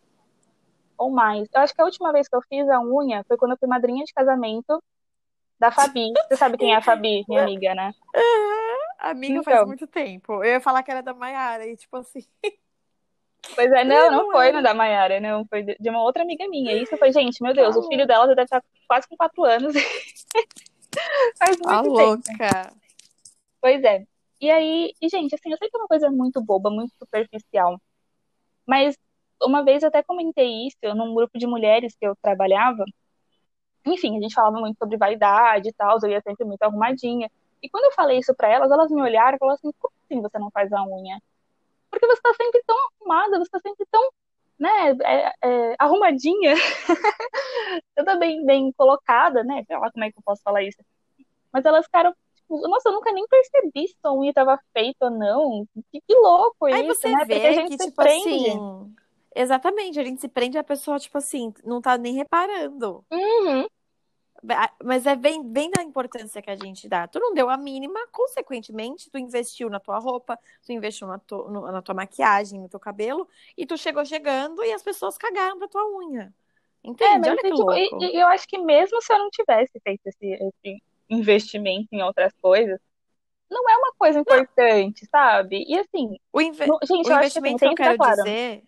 ou 0.98 1.10
mais. 1.10 1.48
Eu 1.54 1.62
acho 1.62 1.74
que 1.74 1.82
a 1.82 1.86
última 1.86 2.12
vez 2.12 2.28
que 2.28 2.36
eu 2.36 2.42
fiz 2.50 2.68
a 2.70 2.80
unha 2.82 3.24
foi 3.28 3.38
quando 3.38 3.52
eu 3.52 3.58
fui 3.58 3.68
madrinha 3.68 4.04
de 4.04 4.14
casamento 4.14 4.82
da 5.60 5.72
Fabi. 5.72 6.12
Você 6.28 6.36
sabe 6.38 6.58
quem 6.58 6.74
é 6.74 6.78
a 6.78 6.82
Fabi, 6.82 7.24
minha 7.28 7.42
amiga, 7.44 7.74
né? 7.76 7.94
Amiga, 9.00 9.44
faz 9.44 9.58
Então. 9.58 9.68
muito 9.68 9.88
tempo. 9.88 10.44
Eu 10.44 10.52
ia 10.54 10.62
falar 10.62 10.84
que 10.84 10.92
era 10.92 11.02
da 11.02 11.14
Maiara, 11.14 11.66
e 11.66 11.76
tipo 11.76 11.98
assim. 11.98 12.24
Pois 13.56 13.72
é, 13.72 13.84
não, 13.84 14.12
não 14.12 14.18
Não 14.26 14.32
foi 14.32 14.48
era. 14.50 14.58
no 14.58 14.64
da 14.64 14.74
Maiara, 14.74 15.20
não, 15.20 15.46
foi 15.46 15.64
de 15.64 15.90
uma 15.90 16.02
outra 16.04 16.24
amiga 16.24 16.48
minha. 16.50 16.74
E 16.74 16.84
isso 16.84 16.98
foi, 16.98 17.12
gente, 17.12 17.42
meu 17.42 17.54
Deus, 17.54 17.76
Tá 17.76 17.82
o 17.82 17.88
filho 17.88 18.06
dela 18.06 18.28
já 18.28 18.34
deve 18.34 18.44
estar 18.44 18.64
quase 18.88 19.08
com 19.08 19.16
quatro 19.16 19.44
anos. 19.46 19.74
Faz 21.40 21.58
Tá 21.58 21.82
muito 21.84 21.96
tempo. 21.96 21.98
louca. 22.40 22.74
Pois 23.62 23.84
é. 23.84 24.04
E 24.42 24.52
aí, 24.52 24.94
e 25.02 25.10
gente, 25.10 25.34
assim, 25.36 25.52
eu 25.52 25.58
sei 25.58 25.70
que 25.70 25.78
é 25.78 25.80
uma 25.80 25.88
coisa 25.88 26.10
muito 26.12 26.42
boba, 26.42 26.70
muito 26.70 26.94
superficial. 27.00 27.80
Mas 28.66 28.96
uma 29.42 29.64
vez 29.64 29.82
eu 29.84 29.90
até 29.90 30.04
comentei 30.04 30.68
isso 30.68 30.78
num 30.96 31.14
grupo 31.16 31.38
de 31.38 31.48
mulheres 31.48 31.96
que 32.00 32.06
eu 32.06 32.16
trabalhava. 32.22 32.84
Enfim, 33.88 34.18
a 34.18 34.22
gente 34.22 34.34
falava 34.34 34.60
muito 34.60 34.78
sobre 34.78 34.98
vaidade 34.98 35.70
e 35.70 35.74
tal, 35.74 35.98
eu 36.02 36.10
ia 36.10 36.22
sempre 36.22 36.46
muito 36.46 36.62
arrumadinha. 36.64 37.30
E 37.62 37.70
quando 37.70 37.86
eu 37.86 37.92
falei 37.92 38.20
isso 38.20 38.36
pra 38.36 38.50
elas, 38.50 38.72
elas 38.72 38.92
me 38.92 39.02
olharam 39.02 39.36
e 39.36 39.40
falaram 39.40 39.56
assim: 39.56 39.72
como 39.80 39.94
assim 40.04 40.22
você 40.22 40.40
não 40.40 40.52
faz 40.52 40.72
a 40.72 40.84
unha? 40.84 41.22
Porque 41.90 42.06
você 42.06 42.22
tá 42.22 42.34
sempre 42.34 42.62
tão 42.66 42.76
arrumada, 43.00 43.40
você 43.40 43.50
tá 43.50 43.60
sempre 43.60 43.86
tão, 43.90 44.10
né, 44.60 44.92
é, 45.04 45.34
é, 45.42 45.76
arrumadinha, 45.80 46.54
toda 47.96 48.16
bem, 48.18 48.46
bem 48.46 48.72
colocada, 48.74 49.44
né? 49.44 49.64
Sei 49.66 49.78
lá 49.78 49.92
como 49.92 50.04
é 50.04 50.12
que 50.12 50.18
eu 50.18 50.24
posso 50.24 50.42
falar 50.44 50.64
isso. 50.64 50.78
Mas 51.52 51.66
elas 51.66 51.86
ficaram, 51.86 52.14
tipo, 52.36 52.68
nossa, 52.68 52.90
eu 52.90 52.94
nunca 52.94 53.12
nem 53.12 53.26
percebi 53.28 53.88
se 53.88 53.96
a 54.04 54.14
unha 54.14 54.34
tava 54.34 54.60
feita 54.74 55.06
ou 55.06 55.12
não. 55.12 55.68
Que, 55.92 56.02
que 56.02 56.14
louco 56.14 56.66
Aí 56.66 56.88
isso, 56.88 57.02
você 57.02 57.10
né? 57.10 57.20
Porque 57.20 57.34
a 57.34 57.40
vê 57.40 57.54
gente 57.54 57.78
que, 57.78 57.84
se 57.84 57.90
tipo 57.90 58.02
prende. 58.02 58.50
assim. 58.50 58.96
Exatamente, 59.36 60.00
a 60.00 60.04
gente 60.04 60.20
se 60.20 60.28
prende 60.28 60.58
a 60.58 60.64
pessoa, 60.64 61.00
tipo 61.00 61.18
assim, 61.18 61.54
não 61.64 61.80
tá 61.80 61.96
nem 61.98 62.16
reparando. 62.16 63.06
Uhum. 63.12 63.68
Mas 64.84 65.06
é 65.06 65.16
bem, 65.16 65.44
bem 65.44 65.70
da 65.72 65.82
importância 65.84 66.42
que 66.42 66.50
a 66.50 66.56
gente 66.56 66.88
dá. 66.88 67.08
Tu 67.08 67.20
não 67.20 67.34
deu 67.34 67.50
a 67.50 67.58
mínima, 67.58 68.00
consequentemente, 68.12 69.10
tu 69.10 69.18
investiu 69.18 69.70
na 69.70 69.80
tua 69.80 69.98
roupa, 70.00 70.38
tu 70.66 70.72
investiu 70.72 71.08
na, 71.08 71.20
tu, 71.20 71.50
no- 71.50 71.72
na 71.72 71.82
tua 71.82 71.96
maquiagem, 71.96 72.60
no 72.60 72.70
teu 72.70 72.80
cabelo, 72.80 73.28
e 73.58 73.66
tu 73.66 73.78
chegou 73.78 74.06
chegando 74.06 74.64
e 74.64 74.72
as 74.72 74.84
pessoas 74.84 75.18
cagaram 75.18 75.58
pra 75.58 75.68
tua 75.68 75.86
unha. 75.98 76.34
É, 76.84 76.90
Entende? 76.90 77.20
mas 77.20 77.30
Olha 77.30 77.42
que 77.42 77.48
e, 77.48 77.52
tipo, 77.52 77.74
e- 77.74 77.90
louco. 77.90 78.04
e 78.04 78.20
eu 78.22 78.28
acho 78.28 78.48
que 78.48 78.58
mesmo 78.58 79.02
se 79.02 79.12
eu 79.14 79.20
não 79.20 79.30
tivesse 79.30 79.80
feito 79.82 80.02
esse, 80.06 80.26
esse 80.34 80.84
investimento 81.10 81.88
em 81.92 82.02
outras 82.04 82.34
coisas, 82.42 82.80
não 83.50 83.68
é 83.70 83.78
uma 83.78 83.94
coisa 83.98 84.20
importante, 84.20 85.06
sabe? 85.10 85.66
E 85.68 85.78
assim, 85.80 86.18
O, 86.32 86.42
inve- 86.42 86.68
no- 86.68 86.80
gente, 86.84 87.08
o 87.08 87.12
eu 87.12 87.16
acho 87.16 87.32
que 87.34 87.40
assim, 87.40 87.56
investimento 87.56 87.58
que 87.60 87.66
eu 87.66 87.70
ficar 87.72 87.84
quero 87.86 87.98
claro. 87.98 88.16
dizer. 88.18 88.64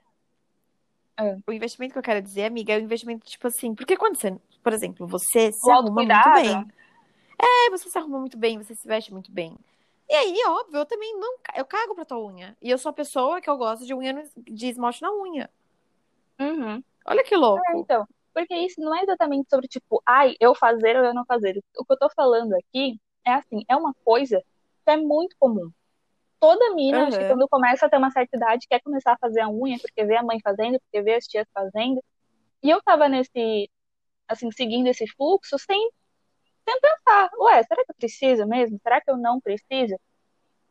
É. 1.17 1.37
O 1.45 1.51
investimento 1.51 1.93
que 1.93 1.99
eu 1.99 2.03
quero 2.03 2.21
dizer, 2.21 2.45
amiga, 2.45 2.73
é 2.73 2.77
o 2.77 2.81
investimento, 2.81 3.25
tipo 3.25 3.45
assim, 3.47 3.75
porque 3.75 3.97
quando 3.97 4.15
você, 4.15 4.33
por 4.63 4.73
exemplo, 4.73 5.07
você 5.07 5.51
se 5.51 5.71
arruma 5.71 6.03
muito 6.03 6.31
bem. 6.33 6.67
É, 7.41 7.69
você 7.69 7.89
se 7.89 7.97
arruma 7.97 8.19
muito 8.19 8.37
bem, 8.37 8.57
você 8.57 8.75
se 8.75 8.87
veste 8.87 9.13
muito 9.13 9.31
bem. 9.31 9.57
E 10.09 10.13
aí, 10.13 10.35
óbvio, 10.47 10.79
eu 10.79 10.85
também 10.85 11.15
não. 11.17 11.35
Eu 11.55 11.65
cago 11.65 11.93
pra 11.93 12.03
tua 12.03 12.19
unha. 12.19 12.57
E 12.61 12.69
eu 12.69 12.77
sou 12.77 12.89
a 12.89 12.93
pessoa 12.93 13.39
que 13.39 13.49
eu 13.49 13.57
gosto 13.57 13.85
de 13.85 13.93
unha 13.93 14.23
de 14.37 14.67
esmalte 14.67 15.01
na 15.01 15.13
unha. 15.13 15.49
Uhum. 16.39 16.83
Olha 17.05 17.23
que 17.23 17.35
louco. 17.35 17.61
É, 17.69 17.77
então, 17.77 18.07
porque 18.33 18.55
isso 18.55 18.81
não 18.81 18.95
é 18.95 19.03
exatamente 19.03 19.49
sobre, 19.49 19.67
tipo, 19.67 20.01
ai, 20.05 20.35
eu 20.39 20.55
fazer 20.55 20.97
ou 20.97 21.05
eu 21.05 21.13
não 21.13 21.25
fazer. 21.25 21.61
O 21.77 21.85
que 21.85 21.93
eu 21.93 21.97
tô 21.97 22.09
falando 22.09 22.53
aqui 22.53 22.99
é 23.25 23.33
assim, 23.33 23.63
é 23.67 23.75
uma 23.75 23.93
coisa 24.03 24.41
que 24.83 24.91
é 24.91 24.97
muito 24.97 25.35
comum. 25.39 25.69
Toda 26.39 26.73
mina, 26.73 27.07
acho 27.07 27.19
que 27.19 27.27
quando 27.27 27.49
começa 27.49 27.85
a 27.85 27.89
ter 27.89 27.97
uma 27.97 28.11
certa 28.11 28.37
idade, 28.37 28.67
quer 28.67 28.81
começar 28.81 29.13
a 29.13 29.17
fazer 29.17 29.41
a 29.41 29.49
unha, 29.49 29.77
porque 29.77 30.05
vê 30.05 30.15
a 30.15 30.23
mãe 30.23 30.39
fazendo, 30.41 30.79
porque 30.79 31.01
vê 31.01 31.15
as 31.15 31.25
tias 31.25 31.45
fazendo. 31.53 32.01
E 32.63 32.69
eu 32.69 32.81
tava 32.81 33.09
nesse, 33.09 33.69
assim, 34.29 34.51
seguindo 34.51 34.87
esse 34.87 35.07
fluxo 35.15 35.57
sem, 35.59 35.89
sem 36.67 36.79
pensar, 36.81 37.29
ué, 37.39 37.63
será 37.63 37.83
que 37.85 37.91
eu 37.91 37.95
preciso 37.97 38.47
mesmo? 38.47 38.79
Será 38.83 39.01
que 39.01 39.11
eu 39.11 39.17
não 39.17 39.39
preciso? 39.41 39.95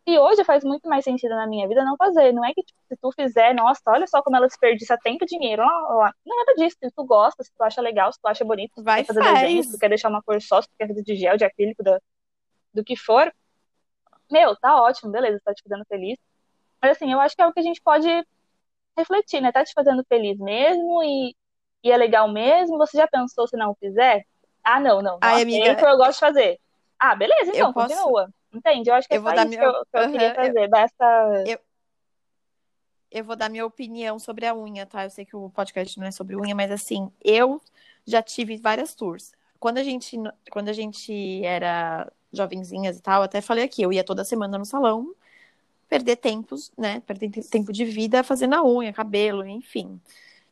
E 0.06 0.18
hoje 0.18 0.42
faz 0.44 0.64
muito 0.64 0.88
mais 0.88 1.04
sentido 1.04 1.36
na 1.36 1.46
minha 1.46 1.68
vida 1.68 1.84
não 1.84 1.96
fazer. 1.96 2.32
Não 2.32 2.44
é 2.44 2.52
que, 2.54 2.62
tipo, 2.62 2.80
se 2.88 2.96
tu 2.96 3.12
fizer, 3.12 3.54
nossa, 3.54 3.82
olha 3.88 4.06
só 4.06 4.22
como 4.22 4.36
ela 4.36 4.46
desperdiça 4.46 4.96
tempo 5.02 5.24
e 5.24 5.26
dinheiro. 5.26 5.62
Ó, 5.62 5.66
ó, 6.06 6.10
Não 6.26 6.34
é 6.42 6.46
nada 6.46 6.54
disso. 6.56 6.76
Se 6.82 6.90
tu 6.92 7.04
gosta, 7.04 7.44
se 7.44 7.50
tu 7.54 7.62
acha 7.62 7.80
legal, 7.82 8.10
se 8.12 8.18
tu 8.20 8.26
acha 8.26 8.44
bonito, 8.44 8.70
se 8.70 8.80
tu 8.80 8.84
Vai 8.84 9.02
quer 9.02 9.06
fazer 9.06 9.22
faz. 9.22 9.40
desenho, 9.42 9.62
se 9.62 9.70
tu 9.72 9.78
quer 9.78 9.88
deixar 9.90 10.08
uma 10.08 10.22
cor 10.22 10.40
só, 10.40 10.62
se 10.62 10.68
tu 10.68 10.74
quer 10.78 10.88
fazer 10.88 11.02
de 11.02 11.14
gel, 11.16 11.36
de 11.36 11.44
acrílico, 11.44 11.82
da- 11.82 12.00
do 12.74 12.84
que 12.84 12.96
for. 12.96 13.32
Meu, 14.30 14.56
tá 14.56 14.82
ótimo, 14.82 15.10
beleza, 15.12 15.40
tá 15.44 15.54
te 15.54 15.62
fazendo 15.62 15.84
feliz. 15.88 16.18
Mas 16.82 16.92
assim, 16.92 17.12
eu 17.12 17.20
acho 17.20 17.36
que 17.36 17.42
é 17.42 17.46
o 17.46 17.52
que 17.52 17.60
a 17.60 17.62
gente 17.62 17.82
pode 17.82 18.08
refletir, 18.96 19.40
né? 19.40 19.52
Tá 19.52 19.64
te 19.64 19.72
fazendo 19.74 20.04
feliz 20.08 20.38
mesmo 20.38 21.02
e, 21.04 21.34
e 21.82 21.90
é 21.90 21.96
legal 21.96 22.28
mesmo? 22.30 22.78
Você 22.78 22.96
já 22.96 23.06
pensou 23.06 23.46
se 23.46 23.56
não 23.56 23.74
fizer? 23.74 24.24
Ah, 24.62 24.80
não, 24.80 24.96
não, 24.96 25.12
não 25.14 25.18
Ai, 25.20 25.42
amiga, 25.42 25.80
eu 25.80 25.96
gosto 25.96 26.14
de 26.14 26.20
fazer. 26.20 26.60
Ah, 26.98 27.14
beleza, 27.14 27.50
então, 27.50 27.68
eu 27.68 27.72
posso. 27.72 27.94
continua. 27.94 28.28
Entende? 28.52 28.90
Eu 28.90 28.94
acho 28.94 29.06
que 29.06 29.14
é 29.14 29.18
Eu 29.18 29.22
vou 29.22 29.30
só 29.30 29.36
dar 29.36 29.46
isso 29.46 29.58
que 29.58 29.64
minha. 29.64 29.68
eu, 29.68 29.86
que 29.86 29.98
eu 29.98 30.10
queria 30.10 30.28
eu, 30.28 30.34
trazer, 30.34 30.68
dessa. 30.68 31.44
eu, 31.46 31.58
eu 33.10 33.24
vou 33.24 33.36
dar 33.36 33.48
minha 33.48 33.64
opinião 33.64 34.18
sobre 34.18 34.46
a 34.46 34.54
unha, 34.54 34.84
tá? 34.86 35.04
Eu 35.04 35.10
sei 35.10 35.24
que 35.24 35.36
o 35.36 35.50
podcast 35.50 35.98
não 35.98 36.06
é 36.06 36.10
sobre 36.10 36.36
unha, 36.36 36.54
mas 36.54 36.70
assim, 36.70 37.10
eu 37.22 37.60
já 38.06 38.22
tive 38.22 38.56
várias 38.56 38.94
tours. 38.94 39.32
Quando 39.60 39.78
a 39.78 39.82
gente, 39.82 40.16
quando 40.50 40.68
a 40.68 40.72
gente 40.72 41.44
era 41.44 42.10
jovenzinhas 42.32 42.98
e 42.98 43.02
tal, 43.02 43.20
eu 43.20 43.24
até 43.24 43.40
falei 43.40 43.64
aqui, 43.64 43.82
eu 43.82 43.92
ia 43.92 44.04
toda 44.04 44.24
semana 44.24 44.58
no 44.58 44.64
salão 44.64 45.14
perder 45.88 46.16
tempos, 46.16 46.70
né? 46.76 47.00
Perder 47.00 47.30
te- 47.30 47.48
tempo 47.48 47.72
de 47.72 47.84
vida 47.84 48.22
fazendo 48.22 48.54
a 48.54 48.62
unha, 48.62 48.92
cabelo, 48.92 49.46
enfim. 49.46 50.00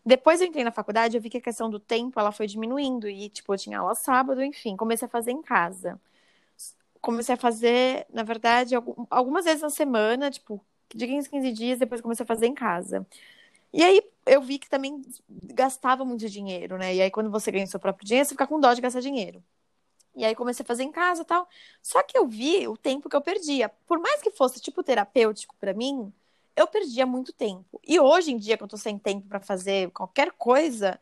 Depois 0.06 0.40
eu 0.40 0.46
entrei 0.48 0.64
na 0.64 0.72
faculdade, 0.72 1.16
eu 1.16 1.20
vi 1.22 1.28
que 1.30 1.38
a 1.38 1.40
questão 1.42 1.68
do 1.70 1.80
tempo 1.80 2.18
ela 2.20 2.32
foi 2.32 2.46
diminuindo 2.46 3.08
e 3.08 3.28
tipo, 3.30 3.52
eu 3.54 3.58
tinha 3.58 3.80
aula 3.80 3.94
sábado, 3.94 4.42
enfim, 4.42 4.76
comecei 4.76 5.06
a 5.06 5.10
fazer 5.10 5.32
em 5.32 5.42
casa. 5.42 6.00
Comecei 7.00 7.34
a 7.34 7.38
fazer, 7.38 8.06
na 8.12 8.22
verdade, 8.24 8.74
algum- 8.74 9.06
algumas 9.10 9.44
vezes 9.44 9.62
na 9.62 9.70
semana, 9.70 10.30
tipo, 10.30 10.64
de 10.94 11.06
15 11.06 11.28
em 11.28 11.30
15 11.30 11.52
dias, 11.52 11.78
depois 11.78 12.00
comecei 12.00 12.24
a 12.24 12.26
fazer 12.26 12.46
em 12.46 12.54
casa. 12.54 13.06
E 13.72 13.84
aí 13.84 14.02
eu 14.26 14.42
vi 14.42 14.58
que 14.58 14.68
também 14.70 15.02
gastava 15.28 16.04
muito 16.04 16.28
dinheiro, 16.30 16.78
né? 16.78 16.94
E 16.94 17.02
aí 17.02 17.10
quando 17.10 17.30
você 17.30 17.50
ganha 17.52 17.66
seu 17.66 17.80
próprio 17.80 18.06
dinheiro, 18.06 18.26
você 18.28 18.34
fica 18.34 18.46
com 18.46 18.60
dó 18.60 18.74
de 18.74 18.82
gastar 18.82 19.00
dinheiro. 19.00 19.42
E 20.16 20.24
aí 20.24 20.34
comecei 20.34 20.62
a 20.64 20.66
fazer 20.66 20.84
em 20.84 20.92
casa 20.92 21.24
tal. 21.24 21.48
Só 21.82 22.02
que 22.02 22.16
eu 22.18 22.26
vi 22.28 22.68
o 22.68 22.76
tempo 22.76 23.08
que 23.08 23.16
eu 23.16 23.22
perdia. 23.22 23.68
Por 23.86 23.98
mais 24.00 24.22
que 24.22 24.30
fosse 24.30 24.60
tipo 24.60 24.82
terapêutico 24.82 25.54
pra 25.60 25.74
mim, 25.74 26.12
eu 26.56 26.66
perdia 26.66 27.04
muito 27.06 27.32
tempo. 27.32 27.80
E 27.86 28.00
hoje 28.00 28.32
em 28.32 28.38
dia, 28.38 28.56
que 28.56 28.62
eu 28.62 28.68
tô 28.68 28.76
sem 28.76 28.98
tempo 28.98 29.28
pra 29.28 29.38
fazer 29.40 29.90
qualquer 29.90 30.32
coisa, 30.32 30.98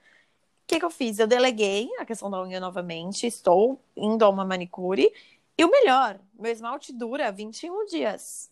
o 0.62 0.66
que 0.66 0.78
que 0.78 0.84
eu 0.84 0.90
fiz? 0.90 1.18
Eu 1.18 1.26
deleguei 1.26 1.88
a 1.98 2.04
questão 2.04 2.30
da 2.30 2.42
unha 2.42 2.58
novamente, 2.58 3.26
estou 3.26 3.80
indo 3.96 4.24
a 4.24 4.28
uma 4.28 4.44
manicure. 4.44 5.12
E 5.56 5.64
o 5.64 5.70
melhor, 5.70 6.18
meu 6.38 6.50
esmalte 6.50 6.92
dura 6.92 7.30
21 7.30 7.86
dias. 7.86 8.50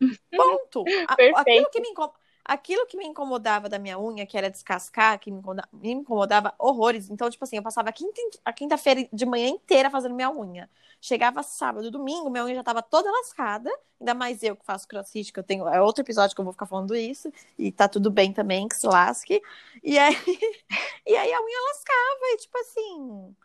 Ponto. 0.36 0.84
A- 1.08 1.14
aquilo, 1.14 1.34
Perfeito. 1.34 1.70
que 1.70 1.80
me 1.80 1.88
inco- 1.88 2.14
aquilo 2.44 2.86
que 2.86 2.96
me 2.96 3.06
incomodava 3.06 3.68
da 3.68 3.78
minha 3.78 3.98
unha, 3.98 4.26
que 4.26 4.36
era 4.36 4.50
descascar, 4.50 5.18
que 5.18 5.30
me 5.30 5.38
incomoda- 5.38 5.68
me 5.72 5.90
incomodava 5.92 6.54
horrores. 6.58 7.10
Então, 7.10 7.30
tipo 7.30 7.44
assim, 7.44 7.56
eu 7.56 7.62
passava 7.62 7.88
a 7.90 7.92
quinta- 7.92 8.20
a 8.44 8.52
quinta-feira 8.52 9.08
de 9.12 9.26
manhã 9.26 9.48
inteira 9.48 9.90
fazendo 9.90 10.14
minha 10.14 10.30
unha. 10.30 10.68
Chegava 11.00 11.42
sábado, 11.42 11.90
domingo, 11.90 12.28
minha 12.30 12.44
unha 12.44 12.54
já 12.54 12.62
tava 12.62 12.82
toda 12.82 13.10
lascada. 13.10 13.70
Ainda 14.00 14.14
mais 14.14 14.42
eu 14.42 14.56
que 14.56 14.64
faço 14.64 14.86
crossfit, 14.88 15.32
que 15.32 15.38
eu 15.38 15.42
tenho. 15.44 15.66
É 15.68 15.80
outro 15.80 16.02
episódio 16.02 16.34
que 16.34 16.40
eu 16.40 16.44
vou 16.44 16.52
ficar 16.52 16.66
falando 16.66 16.94
isso. 16.94 17.32
E 17.58 17.70
tá 17.72 17.88
tudo 17.88 18.10
bem 18.10 18.32
também, 18.32 18.68
que 18.68 18.76
se 18.76 18.86
lasque. 18.86 19.42
E 19.82 19.98
aí, 19.98 20.14
e 21.06 21.16
aí 21.16 21.32
a 21.32 21.40
unha 21.40 21.60
lascava. 21.68 22.20
E 22.34 22.36
tipo 22.38 22.58
assim. 22.58 23.36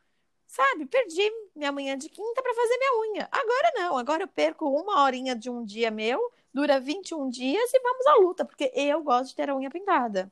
Sabe, 0.48 0.86
perdi 0.86 1.30
minha 1.56 1.72
manhã 1.72 1.98
de 1.98 2.08
quinta 2.10 2.42
pra 2.42 2.54
fazer 2.54 2.78
minha 2.78 3.00
unha. 3.12 3.28
Agora 3.32 3.72
não, 3.75 3.98
agora 3.98 4.24
eu 4.24 4.28
perco 4.28 4.70
uma 4.70 5.04
horinha 5.04 5.36
de 5.36 5.50
um 5.50 5.66
dia 5.66 5.92
meu, 5.92 6.32
dura 6.56 6.80
21 6.80 7.30
dias 7.30 7.74
e 7.74 7.80
vamos 7.82 8.08
à 8.08 8.16
luta, 8.16 8.46
porque 8.46 8.72
eu 8.74 9.04
gosto 9.04 9.32
de 9.32 9.36
ter 9.36 9.50
a 9.50 9.56
unha 9.58 9.70
pintada, 9.70 10.32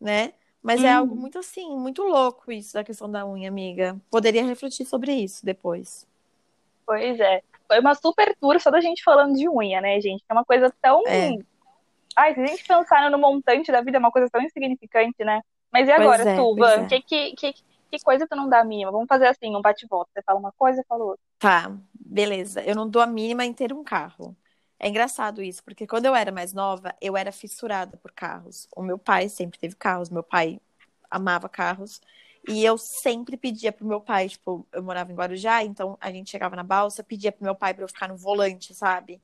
né? 0.00 0.32
Mas 0.62 0.82
é 0.82 0.90
algo 0.90 1.14
Uhum. 1.14 1.20
muito 1.20 1.38
assim, 1.38 1.76
muito 1.76 2.02
louco 2.02 2.50
isso 2.50 2.72
da 2.72 2.82
questão 2.82 3.10
da 3.10 3.26
unha, 3.26 3.48
amiga. 3.48 4.00
Poderia 4.10 4.42
refletir 4.44 4.86
sobre 4.86 5.12
isso 5.12 5.44
depois. 5.44 6.06
Pois 6.86 7.20
é. 7.20 7.42
Foi 7.66 7.78
uma 7.80 7.94
super 7.94 8.34
tour 8.40 8.58
só 8.58 8.70
da 8.70 8.80
gente 8.80 9.04
falando 9.04 9.34
de 9.36 9.46
unha, 9.48 9.82
né, 9.82 10.00
gente? 10.00 10.24
É 10.26 10.32
uma 10.32 10.46
coisa 10.46 10.72
tão. 10.80 11.06
É. 11.06 11.34
Ai, 12.16 12.34
se 12.34 12.40
a 12.40 12.46
gente 12.46 12.64
pensar 12.66 13.10
no 13.10 13.18
montante 13.18 13.70
da 13.70 13.82
vida, 13.82 13.98
é 13.98 14.00
uma 14.00 14.10
coisa 14.10 14.28
tão 14.30 14.40
insignificante, 14.40 15.22
né? 15.22 15.42
Mas 15.70 15.86
e 15.86 15.92
Pois 15.94 16.00
agora, 16.00 16.22
é, 16.30 16.36
pois 16.36 16.56
Van? 16.56 16.84
é. 16.84 16.86
Que, 16.88 17.02
que, 17.02 17.32
que, 17.36 17.54
que 17.90 17.98
coisa 18.02 18.26
tu 18.26 18.34
não 18.34 18.48
dá 18.48 18.60
a 18.60 18.64
mínima? 18.64 18.90
Vamos 18.90 19.06
fazer 19.06 19.26
assim, 19.26 19.54
um 19.54 19.60
bate-volta. 19.60 20.10
Você 20.14 20.22
fala 20.22 20.38
uma 20.38 20.52
coisa, 20.52 20.80
eu 20.80 20.84
falo 20.88 21.04
outra. 21.08 21.20
Tá, 21.38 21.70
beleza. 21.94 22.62
Eu 22.62 22.74
não 22.74 22.88
dou 22.88 23.02
a 23.02 23.06
mínima 23.06 23.44
em 23.44 23.52
ter 23.52 23.72
um 23.74 23.84
carro. 23.84 24.34
É 24.80 24.88
engraçado 24.88 25.42
isso, 25.42 25.62
porque 25.64 25.86
quando 25.86 26.06
eu 26.06 26.14
era 26.14 26.30
mais 26.30 26.52
nova, 26.52 26.94
eu 27.00 27.16
era 27.16 27.32
fissurada 27.32 27.96
por 27.96 28.12
carros. 28.12 28.68
O 28.76 28.82
meu 28.82 28.96
pai 28.98 29.28
sempre 29.28 29.58
teve 29.58 29.74
carros, 29.74 30.08
meu 30.10 30.22
pai 30.22 30.60
amava 31.10 31.48
carros. 31.48 32.00
E 32.46 32.64
eu 32.64 32.78
sempre 32.78 33.36
pedia 33.36 33.72
pro 33.72 33.84
meu 33.86 34.00
pai, 34.00 34.28
tipo, 34.28 34.66
eu 34.72 34.82
morava 34.82 35.10
em 35.12 35.14
Guarujá, 35.16 35.64
então 35.64 35.98
a 36.00 36.10
gente 36.12 36.30
chegava 36.30 36.54
na 36.56 36.62
balsa, 36.62 37.02
pedia 37.04 37.32
pro 37.32 37.44
meu 37.44 37.54
pai 37.56 37.74
pra 37.74 37.84
eu 37.84 37.88
ficar 37.88 38.08
no 38.08 38.16
volante, 38.16 38.72
sabe? 38.74 39.20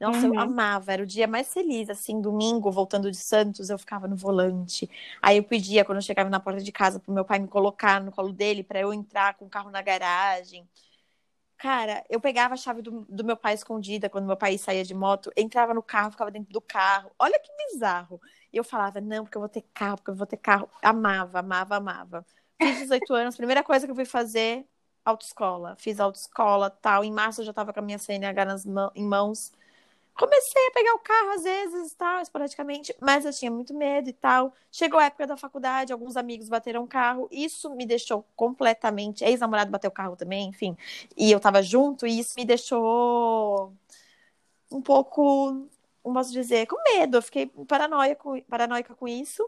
Nossa, 0.00 0.26
Uhum. 0.26 0.32
eu 0.36 0.50
amava, 0.50 0.92
era 0.92 1.02
o 1.02 1.06
dia 1.06 1.26
mais 1.26 1.52
feliz, 1.52 1.90
assim, 1.90 2.20
domingo, 2.20 2.70
voltando 2.70 3.10
de 3.10 3.16
Santos, 3.18 3.70
eu 3.70 3.78
ficava 3.78 4.08
no 4.08 4.16
volante. 4.16 4.90
Aí 5.22 5.38
eu 5.38 5.44
pedia, 5.44 5.84
quando 5.84 5.98
eu 5.98 6.02
chegava 6.02 6.30
na 6.30 6.40
porta 6.40 6.60
de 6.62 6.72
casa, 6.72 7.00
pro 7.00 7.12
meu 7.14 7.24
pai 7.24 7.38
me 7.38 7.48
colocar 7.48 8.02
no 8.02 8.12
colo 8.12 8.32
dele 8.32 8.62
pra 8.64 8.80
eu 8.80 8.92
entrar 8.94 9.34
com 9.36 9.46
o 9.46 9.50
carro 9.50 9.70
na 9.70 9.82
garagem. 9.82 10.68
Cara, 11.64 12.04
eu 12.10 12.20
pegava 12.20 12.52
a 12.54 12.56
chave 12.58 12.82
do, 12.82 13.06
do 13.08 13.24
meu 13.24 13.36
pai 13.38 13.54
escondida 13.54 14.10
quando 14.10 14.26
meu 14.26 14.36
pai 14.36 14.58
saía 14.58 14.84
de 14.84 14.92
moto, 14.94 15.30
entrava 15.34 15.72
no 15.72 15.82
carro, 15.82 16.10
ficava 16.10 16.30
dentro 16.30 16.52
do 16.52 16.60
carro. 16.60 17.10
Olha 17.18 17.38
que 17.40 17.50
bizarro. 17.72 18.20
E 18.52 18.56
eu 18.58 18.62
falava, 18.64 19.00
não, 19.00 19.24
porque 19.24 19.36
eu 19.38 19.40
vou 19.40 19.48
ter 19.48 19.62
carro, 19.72 19.96
porque 19.96 20.10
eu 20.10 20.14
vou 20.14 20.26
ter 20.26 20.36
carro. 20.36 20.68
Amava, 20.82 21.38
amava, 21.40 21.76
amava. 21.76 22.26
Fiz 22.60 22.76
18 22.76 23.14
anos, 23.14 23.34
primeira 23.36 23.64
coisa 23.64 23.86
que 23.86 23.90
eu 23.90 23.94
fui 23.96 24.04
fazer, 24.04 24.66
autoescola. 25.04 25.74
Fiz 25.78 25.98
autoescola, 26.00 26.68
tal. 26.70 27.02
Em 27.02 27.10
março 27.12 27.40
eu 27.40 27.46
já 27.46 27.52
tava 27.54 27.72
com 27.72 27.80
a 27.80 27.82
minha 27.82 27.98
CNH 27.98 28.44
nas 28.44 28.66
mão- 28.66 28.92
em 28.94 29.04
mãos. 29.04 29.50
Comecei 30.16 30.66
a 30.68 30.70
pegar 30.70 30.94
o 30.94 30.98
carro 31.00 31.30
às 31.30 31.42
vezes, 31.42 31.92
tal, 31.94 32.20
esporadicamente, 32.20 32.94
mas 33.00 33.24
eu 33.24 33.32
tinha 33.32 33.50
muito 33.50 33.74
medo 33.74 34.08
e 34.08 34.12
tal. 34.12 34.54
Chegou 34.70 35.00
a 35.00 35.06
época 35.06 35.26
da 35.26 35.36
faculdade, 35.36 35.92
alguns 35.92 36.16
amigos 36.16 36.48
bateram 36.48 36.86
carro. 36.86 37.28
Isso 37.32 37.68
me 37.74 37.84
deixou 37.84 38.24
completamente. 38.36 39.24
Ex-namorado 39.24 39.72
bateu 39.72 39.90
carro 39.90 40.14
também, 40.14 40.48
enfim. 40.48 40.76
E 41.16 41.32
eu 41.32 41.40
tava 41.40 41.62
junto, 41.62 42.06
e 42.06 42.20
isso 42.20 42.34
me 42.36 42.44
deixou 42.44 43.72
um 44.70 44.80
pouco, 44.80 45.68
como 46.00 46.14
posso 46.14 46.32
dizer, 46.32 46.66
com 46.66 46.76
medo. 46.96 47.16
Eu 47.16 47.22
fiquei 47.22 47.46
paranoia 47.66 48.14
com, 48.14 48.40
paranoica 48.42 48.94
com 48.94 49.08
isso. 49.08 49.44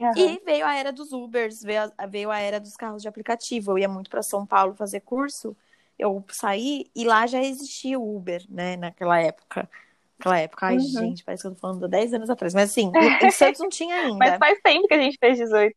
Aham. 0.00 0.12
E 0.16 0.40
veio 0.44 0.66
a 0.66 0.74
era 0.74 0.92
dos 0.92 1.12
Ubers, 1.12 1.62
veio 1.62 1.92
a, 1.96 2.06
veio 2.06 2.30
a 2.32 2.38
era 2.38 2.58
dos 2.58 2.76
carros 2.76 3.02
de 3.02 3.08
aplicativo. 3.08 3.70
Eu 3.72 3.78
ia 3.78 3.88
muito 3.88 4.10
para 4.10 4.22
São 4.22 4.44
Paulo 4.44 4.74
fazer 4.74 5.00
curso, 5.00 5.56
eu 5.98 6.24
saí 6.30 6.90
e 6.94 7.04
lá 7.04 7.26
já 7.26 7.40
existia 7.42 7.98
o 7.98 8.16
Uber, 8.16 8.44
né, 8.48 8.76
naquela 8.76 9.20
época. 9.20 9.68
Naquela 10.18 10.38
época, 10.38 10.66
ai, 10.66 10.78
Uhum. 10.78 10.86
gente, 10.86 11.24
parece 11.24 11.42
que 11.42 11.48
eu 11.48 11.54
tô 11.54 11.60
falando 11.60 11.80
de 11.80 11.88
10 11.88 12.14
anos 12.14 12.30
atrás. 12.30 12.54
Mas 12.54 12.70
assim, 12.70 12.92
em 13.22 13.30
Santos 13.30 13.60
não 13.60 13.68
tinha 13.68 13.96
ainda. 13.96 14.18
Mas 14.18 14.38
faz 14.38 14.60
tempo 14.62 14.86
que 14.86 14.94
a 14.94 14.98
gente 14.98 15.18
fez 15.18 15.38
18. 15.38 15.76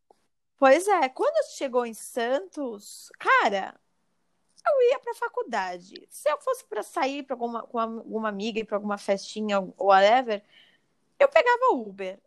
Pois 0.57 0.88
é, 0.88 1.10
quando 1.10 1.36
chegou 1.55 1.86
em 1.86 1.93
Santos, 1.93 3.12
cara, 3.19 3.75
eu 4.67 4.89
ia 4.91 5.00
pra 5.00 5.13
faculdade. 5.13 6.07
Se 6.10 6.29
eu 6.29 6.39
fosse 6.41 6.65
pra 6.65 6.81
sair 6.84 7.24
pra 7.24 7.36
alguma, 7.36 7.63
com 7.63 7.79
alguma 7.79 8.29
amiga, 8.29 8.60
ir 8.60 8.65
pra 8.65 8.77
alguma 8.77 8.98
festinha 8.98 9.60
ou 9.60 9.74
whatever, 9.79 10.41
eu 11.19 11.27
pegava 11.29 11.74
Uber. 11.74 12.19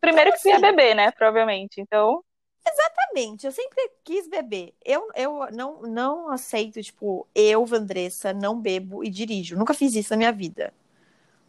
Primeiro 0.00 0.32
que 0.32 0.40
tu 0.40 0.48
ia 0.48 0.54
assim? 0.56 0.62
beber, 0.62 0.94
né? 0.94 1.10
Provavelmente. 1.12 1.80
Então, 1.80 2.24
Exatamente, 2.68 3.46
eu 3.46 3.52
sempre 3.52 3.90
quis 4.02 4.26
beber. 4.28 4.74
Eu, 4.84 5.08
eu 5.14 5.48
não, 5.52 5.82
não 5.82 6.28
aceito, 6.30 6.82
tipo, 6.82 7.26
eu, 7.34 7.64
Vandressa, 7.64 8.32
não 8.32 8.60
bebo 8.60 9.04
e 9.04 9.08
dirijo. 9.10 9.56
Nunca 9.56 9.72
fiz 9.72 9.94
isso 9.94 10.10
na 10.10 10.16
minha 10.16 10.32
vida. 10.32 10.74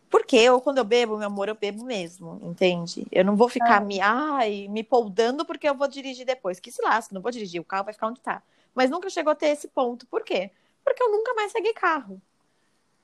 Porque 0.10 0.38
eu, 0.38 0.62
quando 0.62 0.78
eu 0.78 0.86
bebo, 0.86 1.18
meu 1.18 1.28
amor, 1.28 1.50
eu 1.50 1.56
bebo 1.56 1.84
mesmo, 1.84 2.40
entende? 2.44 3.06
Eu 3.12 3.26
não 3.26 3.36
vou 3.36 3.50
ficar 3.50 3.78
Ah. 3.78 3.82
me, 3.82 4.00
ai, 4.00 4.68
me 4.70 4.84
poldando 4.84 5.46
porque 5.46 5.68
eu 5.68 5.76
vou 5.76 5.88
dirigir 5.88 6.26
depois. 6.26 6.60
Que 6.60 6.72
se 6.72 6.82
lasca, 6.82 7.14
não 7.14 7.22
vou 7.22 7.32
dirigir, 7.32 7.60
o 7.60 7.66
carro 7.66 7.86
vai 7.86 7.94
ficar 7.94 8.08
onde 8.08 8.22
tá. 8.22 8.42
Mas 8.74 8.90
nunca 8.90 9.10
chegou 9.10 9.32
a 9.32 9.36
ter 9.36 9.48
esse 9.48 9.68
ponto. 9.68 10.06
Por 10.08 10.24
quê? 10.24 10.52
Porque 10.86 11.04
eu 11.04 11.12
nunca 11.12 11.34
mais 11.34 11.52
peguei 11.52 11.74
carro. 11.74 12.22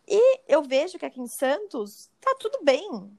E 0.08 0.40
eu 0.48 0.62
vejo 0.62 0.98
que 0.98 1.06
aqui 1.06 1.20
em 1.20 1.28
Santos 1.28 2.10
tá 2.22 2.36
tudo 2.40 2.60
bem. 2.64 3.12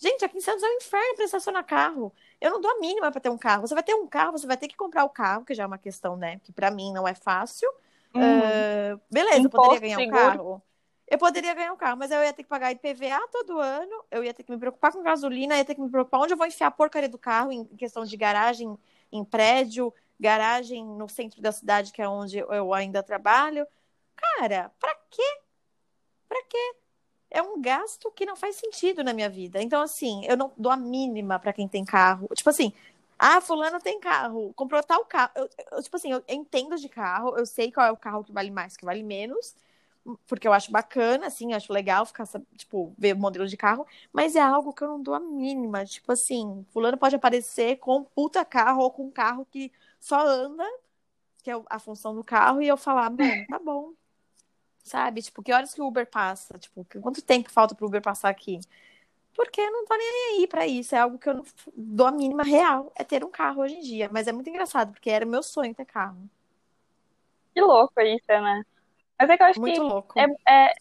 Gente, 0.00 0.24
aqui 0.24 0.38
em 0.38 0.40
Santos 0.40 0.62
é 0.62 0.66
um 0.66 0.76
inferno 0.78 1.14
para 1.14 1.24
estacionar 1.26 1.64
carro. 1.64 2.10
Eu 2.40 2.50
não 2.50 2.60
dou 2.60 2.70
a 2.70 2.80
mínima 2.80 3.12
para 3.12 3.20
ter 3.20 3.28
um 3.28 3.36
carro. 3.36 3.60
Você 3.66 3.74
vai 3.74 3.82
ter 3.82 3.94
um 3.94 4.06
carro, 4.06 4.32
você 4.32 4.46
vai 4.46 4.56
ter 4.56 4.66
que 4.66 4.76
comprar 4.76 5.04
o 5.04 5.10
carro, 5.10 5.44
que 5.44 5.54
já 5.54 5.64
é 5.64 5.66
uma 5.66 5.76
questão, 5.78 6.16
né? 6.16 6.38
Que 6.40 6.52
para 6.52 6.70
mim 6.70 6.90
não 6.92 7.06
é 7.06 7.14
fácil. 7.14 7.68
uhum. 8.14 8.22
Ah, 8.22 8.98
beleza, 9.10 9.36
eu 9.38 9.40
Imposto, 9.42 9.50
poderia 9.50 9.80
ganhar 9.80 9.98
um 9.98 10.04
seguro. 10.04 10.20
carro. 10.20 10.62
Eu 11.06 11.18
poderia 11.18 11.52
ganhar 11.54 11.72
um 11.72 11.76
carro, 11.76 11.98
mas 11.98 12.10
eu 12.10 12.22
ia 12.22 12.32
ter 12.32 12.44
que 12.44 12.48
pagar 12.48 12.70
IPVA 12.72 13.28
todo 13.32 13.58
ano, 13.58 14.04
eu 14.12 14.22
ia 14.24 14.32
ter 14.32 14.44
que 14.44 14.50
me 14.52 14.58
preocupar 14.58 14.92
com 14.92 15.02
gasolina, 15.02 15.56
ia 15.56 15.64
ter 15.64 15.74
que 15.74 15.80
me 15.80 15.90
preocupar 15.90 16.20
onde 16.20 16.32
eu 16.32 16.36
vou 16.36 16.46
enfiar 16.46 16.68
a 16.68 16.70
porcaria 16.70 17.08
do 17.08 17.18
carro 17.18 17.50
em 17.52 17.64
questão 17.76 18.04
de 18.04 18.16
garagem 18.16 18.78
em 19.10 19.24
prédio, 19.24 19.92
garagem 20.20 20.84
no 20.86 21.08
centro 21.08 21.42
da 21.42 21.50
cidade, 21.50 21.92
que 21.92 22.00
é 22.00 22.08
onde 22.08 22.38
eu 22.38 22.72
ainda 22.72 23.02
trabalho. 23.02 23.66
Cara, 24.16 24.70
pra 24.78 24.94
quê? 25.10 25.40
Pra 26.28 26.42
quê? 26.44 26.74
É 27.30 27.40
um 27.42 27.60
gasto 27.60 28.10
que 28.12 28.26
não 28.26 28.34
faz 28.36 28.56
sentido 28.56 29.04
na 29.04 29.12
minha 29.12 29.28
vida. 29.30 29.62
Então, 29.62 29.80
assim, 29.82 30.24
eu 30.26 30.36
não 30.36 30.52
dou 30.56 30.72
a 30.72 30.76
mínima 30.76 31.38
pra 31.38 31.52
quem 31.52 31.68
tem 31.68 31.84
carro. 31.84 32.28
Tipo 32.34 32.50
assim, 32.50 32.72
ah, 33.18 33.40
fulano 33.40 33.78
tem 33.80 34.00
carro, 34.00 34.52
comprou 34.54 34.82
tal 34.82 35.04
carro. 35.04 35.30
Eu, 35.36 35.48
eu, 35.72 35.82
tipo 35.82 35.96
assim, 35.96 36.10
eu 36.12 36.24
entendo 36.28 36.76
de 36.76 36.88
carro, 36.88 37.36
eu 37.38 37.46
sei 37.46 37.70
qual 37.70 37.86
é 37.86 37.92
o 37.92 37.96
carro 37.96 38.24
que 38.24 38.32
vale 38.32 38.50
mais, 38.50 38.76
que 38.76 38.84
vale 38.84 39.02
menos, 39.02 39.54
porque 40.26 40.48
eu 40.48 40.52
acho 40.52 40.72
bacana, 40.72 41.26
assim, 41.26 41.52
acho 41.52 41.72
legal 41.72 42.06
ficar, 42.06 42.26
tipo, 42.56 42.92
ver 42.98 43.14
modelo 43.14 43.46
de 43.46 43.56
carro, 43.56 43.86
mas 44.12 44.34
é 44.36 44.40
algo 44.40 44.72
que 44.72 44.82
eu 44.82 44.88
não 44.88 45.02
dou 45.02 45.14
a 45.14 45.20
mínima. 45.20 45.84
Tipo 45.84 46.12
assim, 46.12 46.66
fulano 46.72 46.96
pode 46.98 47.14
aparecer 47.16 47.76
com 47.78 47.98
um 47.98 48.04
puta 48.04 48.44
carro 48.44 48.82
ou 48.82 48.90
com 48.90 49.04
um 49.06 49.10
carro 49.10 49.46
que 49.46 49.70
só 50.00 50.18
anda, 50.26 50.64
que 51.42 51.50
é 51.50 51.54
a 51.70 51.78
função 51.78 52.14
do 52.14 52.24
carro, 52.24 52.62
e 52.62 52.68
eu 52.68 52.76
falar, 52.76 53.10
mano, 53.10 53.44
tá 53.48 53.58
bom. 53.58 53.92
Sabe? 54.82 55.22
Tipo, 55.22 55.42
que 55.42 55.52
horas 55.52 55.74
que 55.74 55.80
o 55.80 55.86
Uber 55.86 56.06
passa? 56.10 56.58
Tipo, 56.58 56.84
quanto 57.02 57.22
tempo 57.22 57.50
falta 57.50 57.74
pro 57.74 57.86
Uber 57.86 58.02
passar 58.02 58.28
aqui? 58.30 58.58
Porque 59.34 59.60
eu 59.60 59.72
não 59.72 59.84
tô 59.86 59.96
nem 59.96 60.40
aí 60.40 60.46
pra 60.48 60.66
isso. 60.66 60.94
É 60.94 61.00
algo 61.00 61.18
que 61.18 61.28
eu 61.28 61.34
não 61.34 61.44
dou 61.76 62.06
a 62.08 62.12
mínima 62.12 62.44
real. 62.44 62.92
É 62.96 63.04
ter 63.04 63.24
um 63.24 63.30
carro 63.30 63.62
hoje 63.62 63.76
em 63.76 63.80
dia. 63.82 64.08
Mas 64.12 64.28
é 64.28 64.32
muito 64.32 64.50
engraçado, 64.50 64.92
porque 64.92 65.10
era 65.10 65.26
meu 65.26 65.42
sonho 65.42 65.74
ter 65.74 65.86
carro. 65.86 66.28
Que 67.54 67.60
louco 67.60 68.00
isso, 68.00 68.26
né? 68.28 68.62
Mas 69.20 69.30
é 69.30 69.36
que 69.36 69.42
eu 69.42 69.48
acho 69.48 69.60
Muito 69.60 69.80
que 69.82 69.82
louco. 69.82 70.32
é, 70.48 70.68
é- 70.68 70.74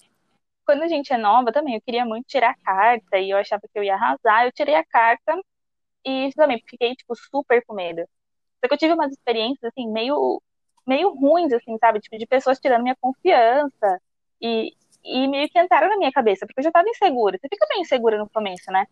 quando 0.66 0.84
a 0.84 0.88
gente 0.88 1.14
é 1.14 1.18
nova 1.18 1.52
também, 1.52 1.76
eu 1.76 1.82
queria 1.82 2.06
muito 2.06 2.28
tirar 2.28 2.52
a 2.52 2.58
carta 2.66 3.18
e 3.20 3.32
eu 3.32 3.38
achava 3.38 3.62
que 3.64 3.80
eu 3.80 3.84
ia 3.84 3.96
arrasar. 3.96 4.46
Eu 4.46 4.54
tirei 4.54 4.76
a 4.76 4.86
carta 4.86 5.38
e 6.06 6.32
também 6.36 6.62
fiquei, 6.70 6.96
tipo, 6.96 7.16
super 7.16 7.64
com 7.66 7.76
medo. 7.76 8.02
Só 8.64 8.70
que 8.70 8.74
eu 8.76 8.78
tive 8.80 8.94
umas 8.94 9.12
experiências, 9.14 9.64
assim, 9.66 9.90
meio, 9.92 10.42
meio 10.90 11.14
ruins, 11.14 11.54
assim, 11.54 11.78
sabe? 11.78 12.00
Tipo, 12.00 12.18
de 12.18 12.26
pessoas 12.26 12.60
tirando 12.60 12.82
minha 12.84 12.98
confiança 13.00 14.02
e, 14.42 14.74
e 15.04 15.28
meio 15.28 15.48
que 15.50 15.60
entraram 15.60 15.90
na 15.90 15.98
minha 15.98 16.12
cabeça, 16.12 16.46
porque 16.46 16.60
eu 16.60 16.64
já 16.64 16.72
tava 16.72 16.90
insegura. 16.90 17.38
Você 17.38 17.48
fica 17.48 17.66
meio 17.70 17.82
insegura 17.82 18.18
no 18.18 18.30
começo, 18.30 18.72
né? 18.72 18.86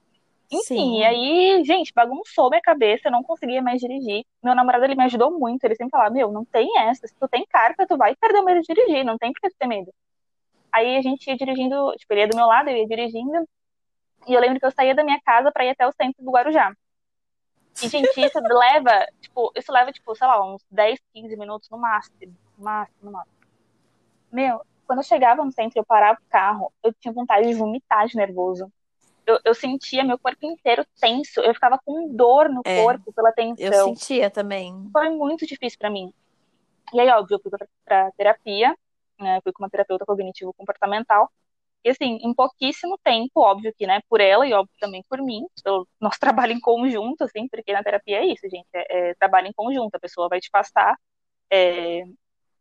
Enfim, 0.49 0.63
Sim. 0.63 0.99
e 0.99 1.03
aí, 1.03 1.63
gente, 1.65 1.91
bagunçou 1.93 2.49
minha 2.49 2.61
cabeça, 2.61 3.07
eu 3.07 3.11
não 3.11 3.21
conseguia 3.21 3.61
mais 3.61 3.81
dirigir. 3.81 4.23
Meu 4.41 4.55
namorado, 4.55 4.85
ele 4.85 4.95
me 4.95 5.03
ajudou 5.03 5.37
muito, 5.37 5.63
ele 5.65 5.75
sempre 5.75 5.91
falava, 5.91 6.13
meu, 6.13 6.31
não 6.31 6.45
tem 6.45 6.69
essa, 6.79 7.05
se 7.05 7.13
tu 7.19 7.27
tem 7.27 7.45
carta, 7.49 7.85
tu 7.85 7.97
vai 7.97 8.15
perder 8.15 8.39
o 8.39 8.45
medo 8.45 8.61
de 8.61 8.73
dirigir, 8.73 9.03
não 9.03 9.17
tem 9.17 9.33
por 9.33 9.41
que 9.41 9.49
tu 9.49 9.55
ter 9.59 9.67
medo. 9.67 9.91
Aí 10.71 10.95
a 10.95 11.01
gente 11.01 11.27
ia 11.27 11.35
dirigindo, 11.35 11.93
tipo, 11.97 12.13
ele 12.13 12.21
ia 12.21 12.27
do 12.27 12.35
meu 12.37 12.45
lado, 12.45 12.69
eu 12.69 12.77
ia 12.77 12.87
dirigindo, 12.87 13.45
e 14.25 14.33
eu 14.33 14.39
lembro 14.39 14.59
que 14.59 14.65
eu 14.65 14.71
saía 14.71 14.95
da 14.95 15.03
minha 15.03 15.19
casa 15.21 15.51
pra 15.51 15.65
ir 15.65 15.71
até 15.71 15.85
o 15.85 15.91
centro 15.91 16.23
do 16.23 16.31
Guarujá. 16.31 16.71
E, 17.83 17.87
gente, 17.89 18.19
isso 18.19 18.39
leva, 18.39 19.05
tipo, 19.21 19.51
isso 19.55 19.71
leva, 19.71 19.91
tipo, 19.91 20.15
sei 20.15 20.27
lá, 20.27 20.43
uns 20.45 20.63
10, 20.71 20.99
15 21.13 21.35
minutos 21.37 21.69
no 21.69 21.77
máximo, 21.77 22.17
no 22.57 22.63
máximo, 22.63 22.97
no 23.01 23.11
máximo. 23.11 23.37
Meu, 24.31 24.61
quando 24.85 24.99
eu 24.99 25.03
chegava 25.03 25.43
no 25.43 25.51
centro 25.51 25.77
e 25.77 25.79
eu 25.79 25.85
parava 25.85 26.17
o 26.19 26.29
carro, 26.29 26.73
eu 26.83 26.93
tinha 26.93 27.13
vontade 27.13 27.47
de 27.47 27.53
vomitar 27.53 28.07
de 28.07 28.15
nervoso. 28.15 28.71
Eu, 29.25 29.39
eu 29.43 29.53
sentia 29.53 30.03
meu 30.03 30.17
corpo 30.17 30.45
inteiro 30.45 30.85
tenso, 30.99 31.41
eu 31.41 31.53
ficava 31.53 31.77
com 31.83 32.15
dor 32.15 32.49
no 32.49 32.61
É, 32.63 32.81
corpo 32.83 33.11
pela 33.11 33.29
Eu 33.29 33.35
tensão. 33.35 33.89
sentia 33.89 34.29
também. 34.31 34.89
Foi 34.91 35.09
muito 35.09 35.45
difícil 35.45 35.77
pra 35.77 35.89
mim. 35.89 36.13
E 36.93 36.99
aí, 36.99 37.09
óbvio, 37.09 37.35
eu 37.35 37.39
fui 37.41 37.51
pra, 37.51 37.67
pra 37.83 38.11
terapia, 38.13 38.75
né, 39.19 39.41
fui 39.41 39.51
com 39.51 39.61
uma 39.63 39.69
terapeuta 39.69 40.05
cognitivo-comportamental. 40.05 41.29
E 41.87 41.89
assim, 41.89 42.19
em 42.21 42.33
pouquíssimo 42.33 42.99
tempo, 43.01 43.39
óbvio 43.39 43.73
que, 43.77 43.87
né, 43.87 44.01
por 44.09 44.19
ela 44.19 44.45
e 44.45 44.51
óbvio 44.51 44.75
também 44.77 45.01
por 45.09 45.21
mim, 45.21 45.45
pelo 45.63 45.87
nosso 46.01 46.19
trabalho 46.45 46.51
em 46.51 46.59
conjunto, 46.59 47.23
assim, 47.23 47.47
porque 47.47 47.71
na 47.71 47.81
terapia 47.81 48.17
é 48.17 48.25
isso, 48.25 48.41
gente, 48.49 48.67
é, 48.73 49.11
é 49.11 49.15
trabalho 49.15 49.47
em 49.47 49.53
conjunto, 49.53 49.95
a 49.95 49.99
pessoa 49.99 50.27
vai 50.27 50.41
te 50.41 50.49
passar 50.51 50.97
é, 51.49 52.03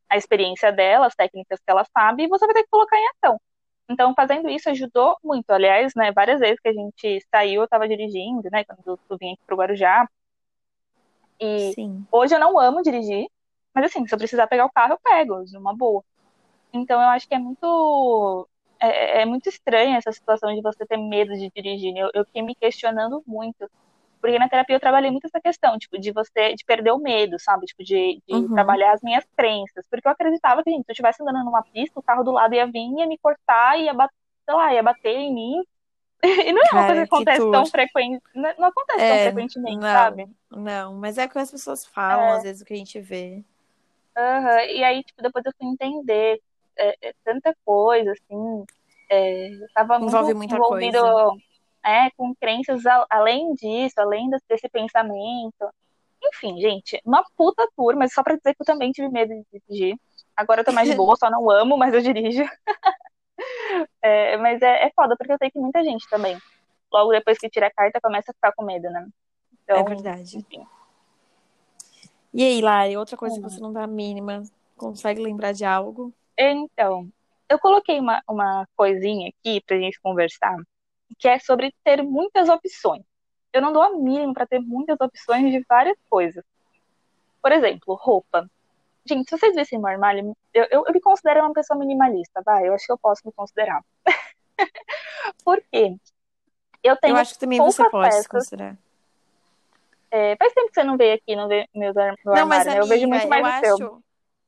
a 0.09 0.17
experiência 0.17 0.71
dela, 0.71 1.09
as 1.09 1.17
técnicas 1.17 1.59
que 1.59 1.69
ela 1.69 1.85
sabe, 1.87 2.23
e 2.23 2.29
você 2.29 2.47
vai 2.47 2.55
ter 2.55 2.63
que 2.63 2.71
colocar 2.71 2.97
em 2.97 3.09
ação. 3.17 3.41
Então, 3.89 4.15
fazendo 4.15 4.49
isso 4.49 4.71
ajudou 4.71 5.17
muito. 5.25 5.51
Aliás, 5.51 5.93
né, 5.97 6.13
várias 6.13 6.39
vezes 6.39 6.61
que 6.61 6.69
a 6.69 6.73
gente 6.73 7.21
saiu, 7.29 7.63
eu 7.63 7.69
tava 7.69 7.89
dirigindo, 7.89 8.49
né, 8.53 8.65
quando 8.65 8.81
eu, 8.87 9.01
eu 9.11 9.19
vim 9.19 9.33
aqui 9.33 9.43
pro 9.45 9.57
Guarujá, 9.57 10.09
e 11.41 11.73
Sim. 11.73 12.07
hoje 12.13 12.33
eu 12.33 12.39
não 12.39 12.61
amo 12.61 12.81
dirigir, 12.81 13.27
mas 13.75 13.87
assim, 13.87 14.07
se 14.07 14.15
eu 14.15 14.19
precisar 14.19 14.47
pegar 14.47 14.67
o 14.67 14.73
carro, 14.73 14.93
eu 14.93 15.01
pego, 15.03 15.45
numa 15.53 15.75
boa. 15.75 16.05
Então 16.73 17.03
eu 17.03 17.09
acho 17.09 17.27
que 17.27 17.35
é 17.35 17.39
muito 17.41 18.49
é, 18.81 19.23
é 19.23 19.27
muito 19.27 19.49
estranha 19.49 19.97
essa 19.99 20.13
situação 20.13 20.55
de 20.55 20.63
você 20.63 20.87
ter 20.87 20.97
medo 20.99 21.33
de 21.35 21.51
dirigir. 21.55 21.93
né? 21.95 22.01
Eu, 22.03 22.11
eu 22.15 22.25
fiquei 22.27 22.43
me 22.43 22.55
questionando 22.57 23.23
muito, 23.27 23.71
Porque 24.21 24.39
na 24.39 24.49
terapia 24.49 24.77
eu 24.77 24.81
trabalhei 24.81 25.11
muito 25.11 25.27
essa 25.27 25.41
questão, 25.41 25.79
tipo, 25.79 25.99
de 26.01 26.13
você, 26.13 26.55
de 26.55 26.65
perder 26.67 26.93
o 26.93 26.99
medo, 27.01 27.39
sabe? 27.41 27.67
Tipo, 27.67 27.85
de, 27.85 28.23
de 28.29 28.49
Uhum. 28.49 28.53
trabalhar 28.55 28.93
as 28.95 29.03
minhas 29.03 29.25
crenças. 29.37 29.87
Porque 29.91 30.09
eu 30.09 30.13
acreditava 30.13 30.63
que, 30.65 30.71
gente, 30.71 30.85
se 30.87 30.91
eu 30.93 30.95
estivesse 30.95 31.23
andando 31.23 31.45
numa 31.45 31.65
pista, 31.73 32.01
o 32.01 32.03
carro 32.03 32.25
do 32.25 32.33
lado 32.33 32.55
ia 32.55 32.67
vir, 32.67 32.91
ia 32.99 33.07
me 33.07 33.19
cortar, 33.19 33.79
ia 33.81 33.95
bater, 33.95 34.15
sei 34.49 34.57
lá, 34.57 34.75
ia 34.75 34.83
bater 34.83 35.17
em 35.17 35.35
mim. 35.35 35.65
E 36.49 36.53
não 36.53 36.63
é 36.63 36.73
uma 36.75 36.85
coisa 36.87 37.03
que 37.03 37.07
que 37.07 37.27
acontece 37.27 37.47
tour. 37.47 37.51
tão 37.51 37.71
frequente, 37.71 38.23
não 38.35 38.67
acontece 38.69 39.07
tão 39.07 39.19
É, 39.19 39.21
frequentemente, 39.21 39.79
não. 39.79 39.89
sabe? 39.91 40.29
Não, 40.51 40.95
mas 40.95 41.19
é 41.19 41.27
o 41.27 41.31
que 41.31 41.39
as 41.39 41.51
pessoas 41.51 41.85
falam, 41.87 42.31
É. 42.31 42.33
às 42.33 42.43
vezes, 42.43 42.63
o 42.63 42.65
que 42.65 42.73
a 42.75 42.77
gente 42.77 43.01
vê. 43.01 43.45
Aham, 44.17 44.61
E 44.71 44.83
aí, 44.85 45.03
tipo, 45.05 45.23
depois 45.23 45.45
eu 45.45 45.53
fui 45.59 45.67
entender 45.69 46.41
é, 46.79 47.09
é, 47.09 47.15
tanta 47.25 47.55
coisa, 47.65 48.13
assim. 48.13 48.65
É, 49.11 49.49
eu 49.55 49.67
tava 49.75 49.99
muito 49.99 50.45
envolvido 50.45 50.99
é, 51.85 52.11
com 52.17 52.35
crenças 52.35 52.85
a- 52.87 53.07
além 53.11 53.55
disso, 53.55 53.95
além 53.99 54.29
desse, 54.49 54.69
pensamento. 54.69 55.71
Enfim, 56.25 56.61
gente, 56.61 57.01
uma 57.05 57.25
puta 57.37 57.69
tour, 57.77 57.95
mas 57.97 58.13
só 58.13 58.23
pra 58.23 58.37
dizer 58.37 58.55
que 58.55 58.63
eu 58.63 58.67
também 58.67 58.91
tive 58.91 59.09
medo 59.09 59.33
de 59.35 59.61
dirigir. 59.69 59.97
Agora 60.37 60.61
eu 60.63 60.65
tô 60.65 60.73
mais 60.73 60.89
de 60.89 60.95
boa, 60.97 61.15
só 61.19 61.31
não 61.31 61.49
amo, 61.51 61.77
mas 61.77 61.95
eu 61.95 62.01
dirijo. 62.01 62.43
É, 64.03 64.37
mas 64.39 64.63
é, 64.63 64.87
é 64.87 64.91
foda, 64.95 65.15
porque 65.17 65.33
eu 65.33 65.37
sei 65.39 65.51
que 65.51 65.59
muita 65.59 65.83
gente 65.83 66.09
também, 66.09 66.39
logo 66.93 67.11
depois 67.11 67.37
que 67.39 67.51
tira 67.51 67.67
a 67.67 67.71
carta, 67.73 68.01
começa 68.01 68.31
a 68.31 68.35
ficar 68.35 68.53
com 68.53 68.65
medo, 68.65 68.89
né? 68.89 69.07
Então, 69.63 69.77
É 69.77 69.83
verdade. 69.83 70.39
enfim. 70.39 70.67
E 72.33 72.43
aí, 72.43 72.61
Lari, 72.61 72.97
outra 72.97 73.17
coisa 73.17 73.37
que 73.37 73.43
você 73.43 73.61
não 73.61 73.73
dá 73.73 73.85
a 73.85 73.87
mínima, 73.87 74.43
consegue 74.77 75.21
lembrar 75.21 75.53
de 75.53 75.65
algo? 75.65 76.13
Então, 76.39 77.09
eu 77.49 77.59
coloquei 77.59 77.99
uma, 77.99 78.23
uma 78.29 78.69
coisinha 78.77 79.29
aqui 79.29 79.61
pra 79.61 79.79
gente 79.79 80.01
conversar, 80.01 80.57
que 81.19 81.29
é 81.29 81.39
sobre 81.39 81.75
ter 81.85 82.03
muitas 82.03 82.49
opções. 82.49 83.03
Eu 83.53 83.63
não 83.63 83.73
dou 83.73 83.83
a 83.83 83.91
mínima 83.91 84.35
pra 84.35 84.47
ter 84.47 84.61
muitas 84.61 85.01
opções 85.01 85.51
de 85.51 85.65
várias 85.69 85.97
coisas. 86.11 86.45
Por 87.41 87.53
exemplo, 87.53 87.95
roupa. 87.95 88.51
Gente, 89.07 89.31
se 89.31 89.39
vocês 89.39 89.55
vissem 89.55 89.79
meu 89.79 89.89
armário, 89.89 90.37
eu, 90.53 90.67
eu, 90.71 90.85
eu 90.87 90.93
me 90.93 91.01
considero 91.01 91.41
uma 91.41 91.53
pessoa 91.53 91.79
minimalista, 91.79 92.43
vai, 92.45 92.69
eu 92.69 92.75
acho 92.75 92.85
que 92.85 92.93
eu 92.93 92.99
posso 92.99 93.23
me 93.25 93.33
considerar. 93.33 93.81
Por 95.45 95.63
quê? 95.71 95.97
Eu 96.83 96.97
tenho 96.97 97.15
Eu 97.15 97.21
acho 97.21 97.35
que 97.35 97.39
também 97.41 97.61
você 97.61 97.89
pode 97.89 98.13
se 98.15 98.19
peças. 98.19 98.29
considerar. 98.29 98.77
é, 100.11 100.37
faz 100.37 100.53
tempo 100.53 100.69
que 100.69 100.75
você 100.75 100.85
não 100.85 100.97
veio 100.97 101.15
aqui, 101.15 101.37
não 101.37 101.47
vê 101.47 101.69
meus 101.73 101.95
meu 101.95 102.13
Não, 102.25 102.47
mas 102.47 102.67
armário, 102.67 102.71
né? 102.73 102.81
Eu 102.81 102.87
vejo 102.87 103.05
amiga, 103.05 103.29
muito 103.29 103.43
mais 103.43 103.65
eu 103.65 103.75
o 103.75 103.77
seu. 103.77 104.05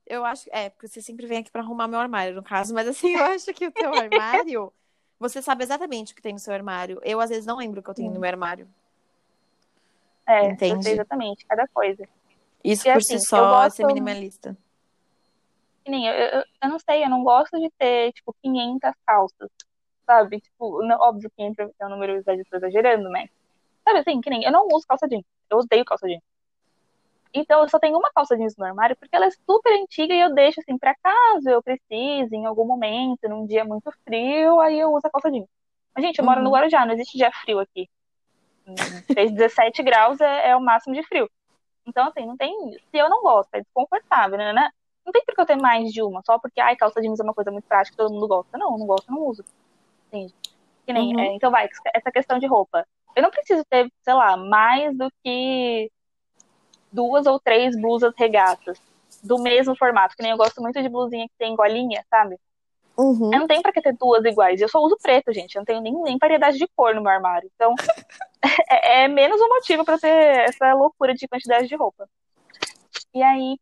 Eu 0.08 0.24
acho, 0.24 0.48
é, 0.52 0.70
porque 0.70 0.88
você 0.88 1.00
sempre 1.02 1.26
vem 1.26 1.38
aqui 1.38 1.50
pra 1.50 1.62
arrumar 1.62 1.88
meu 1.88 1.98
armário, 2.00 2.34
no 2.34 2.42
caso, 2.42 2.74
mas 2.74 2.88
assim, 2.88 3.14
eu 3.14 3.22
acho 3.24 3.52
que 3.54 3.66
o 3.66 3.72
teu 3.72 3.92
armário, 3.94 4.72
você 5.18 5.40
sabe 5.42 5.62
exatamente 5.64 6.12
o 6.12 6.16
que 6.16 6.22
tem 6.22 6.32
no 6.32 6.38
seu 6.38 6.52
armário. 6.54 7.00
Eu, 7.04 7.20
às 7.20 7.30
vezes, 7.30 7.46
não 7.46 7.56
lembro 7.58 7.80
o 7.80 7.82
que 7.82 7.90
eu 7.90 7.94
tenho 7.94 8.12
no 8.12 8.20
meu 8.20 8.28
armário. 8.30 8.68
É, 10.26 10.46
eu 10.50 10.54
Entendi. 10.54 10.82
sei 10.82 10.92
exatamente, 10.92 11.46
cada 11.46 11.66
coisa. 11.68 12.06
Isso 12.62 12.86
E 12.88 12.92
por 12.92 12.98
assim, 12.98 13.08
si 13.08 13.14
eu 13.14 13.20
só 13.20 13.38
é 13.38 13.48
gosto- 13.48 13.76
ser 13.76 13.84
minimalista. 13.86 14.56
Que 15.84 15.90
nem, 15.90 16.06
eu, 16.06 16.12
eu, 16.14 16.44
eu 16.64 16.68
não 16.68 16.78
sei, 16.78 17.04
eu 17.04 17.08
não 17.08 17.22
gosto 17.24 17.58
de 17.58 17.70
ter, 17.78 18.12
tipo, 18.12 18.34
500 18.42 18.92
calças, 19.06 19.48
sabe? 20.04 20.40
Tipo, 20.40 20.82
não- 20.84 20.98
óbvio, 21.00 21.30
500 21.36 21.70
é 21.80 21.86
um 21.86 21.90
número 21.90 22.22
exagerando, 22.52 23.10
mas... 23.10 23.30
Sabe 23.84 24.00
assim, 24.00 24.20
que 24.20 24.28
nem, 24.28 24.44
eu 24.44 24.52
não 24.52 24.66
uso 24.68 24.86
calça 24.86 25.08
jeans, 25.08 25.24
eu 25.48 25.58
odeio 25.58 25.84
calça 25.84 26.06
jeans. 26.06 26.22
Então, 27.32 27.62
eu 27.62 27.68
só 27.68 27.78
tenho 27.78 27.98
uma 27.98 28.10
calça 28.12 28.36
jeans 28.36 28.56
no 28.56 28.64
armário, 28.64 28.96
porque 28.96 29.14
ela 29.14 29.26
é 29.26 29.30
super 29.30 29.72
antiga 29.72 30.14
e 30.14 30.20
eu 30.20 30.34
deixo, 30.34 30.60
assim, 30.60 30.78
pra 30.78 30.94
caso 31.02 31.48
eu 31.48 31.62
precise, 31.62 32.34
em 32.34 32.46
algum 32.46 32.64
momento, 32.64 33.28
num 33.28 33.46
dia 33.46 33.64
muito 33.64 33.90
frio, 34.04 34.60
aí 34.60 34.78
eu 34.78 34.92
uso 34.92 35.06
a 35.06 35.10
calça 35.10 35.30
jeans. 35.30 35.46
Mas, 35.94 36.04
gente, 36.04 36.18
eu 36.18 36.24
moro 36.24 36.40
no 36.40 36.46
Uhum. 36.46 36.54
Guarujá, 36.54 36.86
não 36.86 36.94
existe 36.94 37.18
dia 37.18 37.30
frio 37.32 37.58
aqui. 37.58 37.88
Fez 39.14 39.32
17 39.32 39.82
graus 39.82 40.20
é, 40.20 40.50
é 40.50 40.56
o 40.56 40.60
máximo 40.60 40.94
de 40.94 41.02
frio. 41.02 41.28
Então, 41.86 42.06
assim, 42.08 42.26
não 42.26 42.36
tem. 42.36 42.54
Se 42.90 42.98
eu 42.98 43.08
não 43.08 43.22
gosto, 43.22 43.54
é 43.54 43.60
desconfortável, 43.60 44.36
né? 44.36 44.52
né? 44.52 44.70
Não 45.04 45.12
tem 45.12 45.24
porque 45.24 45.40
eu 45.40 45.46
ter 45.46 45.56
mais 45.56 45.90
de 45.90 46.02
uma, 46.02 46.22
só 46.24 46.38
porque, 46.38 46.60
ai, 46.60 46.76
calça 46.76 47.00
jeans 47.00 47.18
é 47.18 47.22
uma 47.22 47.32
coisa 47.34 47.50
muito 47.50 47.64
prática, 47.64 47.96
todo 47.96 48.12
mundo 48.12 48.28
gosta. 48.28 48.58
Não, 48.58 48.72
eu 48.72 48.78
não 48.78 48.86
gosto, 48.86 49.08
eu 49.08 49.14
não 49.14 49.22
uso. 49.26 49.44
Entende? 50.08 50.34
Que 50.86 50.92
nem, 50.92 51.14
Uhum. 51.14 51.20
é, 51.20 51.34
então 51.34 51.50
vai, 51.50 51.68
essa 51.94 52.10
questão 52.10 52.38
de 52.38 52.46
roupa. 52.46 52.86
Eu 53.16 53.22
não 53.22 53.30
preciso 53.30 53.64
ter, 53.68 53.90
sei 54.02 54.14
lá, 54.14 54.36
mais 54.36 54.96
do 54.96 55.10
que 55.24 55.90
duas 56.92 57.26
ou 57.26 57.38
três 57.38 57.78
blusas 57.80 58.12
regatas 58.16 58.80
do 59.22 59.38
mesmo 59.38 59.76
formato. 59.76 60.16
Que 60.16 60.22
nem 60.22 60.32
eu 60.32 60.38
gosto 60.38 60.60
muito 60.60 60.80
de 60.80 60.88
blusinha 60.88 61.28
que 61.28 61.34
tem 61.38 61.54
golinha, 61.56 62.04
sabe? 62.10 62.38
Uhum. 62.96 63.32
Eu 63.32 63.40
não 63.40 63.46
tenho 63.46 63.62
pra 63.62 63.72
que 63.72 63.80
ter 63.80 63.96
duas 63.96 64.24
iguais. 64.24 64.60
Eu 64.60 64.68
só 64.68 64.80
uso 64.80 64.96
preto, 65.00 65.32
gente. 65.32 65.54
Eu 65.54 65.60
não 65.60 65.64
tenho 65.64 65.80
nem, 65.80 65.94
nem 66.02 66.18
variedade 66.18 66.58
de 66.58 66.66
cor 66.74 66.94
no 66.94 67.00
meu 67.00 67.12
armário. 67.12 67.48
Então, 67.54 67.74
é, 68.68 69.04
é 69.04 69.08
menos 69.08 69.40
um 69.40 69.48
motivo 69.48 69.84
pra 69.84 69.98
ter 69.98 70.48
essa 70.48 70.74
loucura 70.74 71.14
de 71.14 71.28
quantidade 71.28 71.68
de 71.68 71.76
roupa. 71.76 72.08
E 73.14 73.22
aí, 73.22 73.56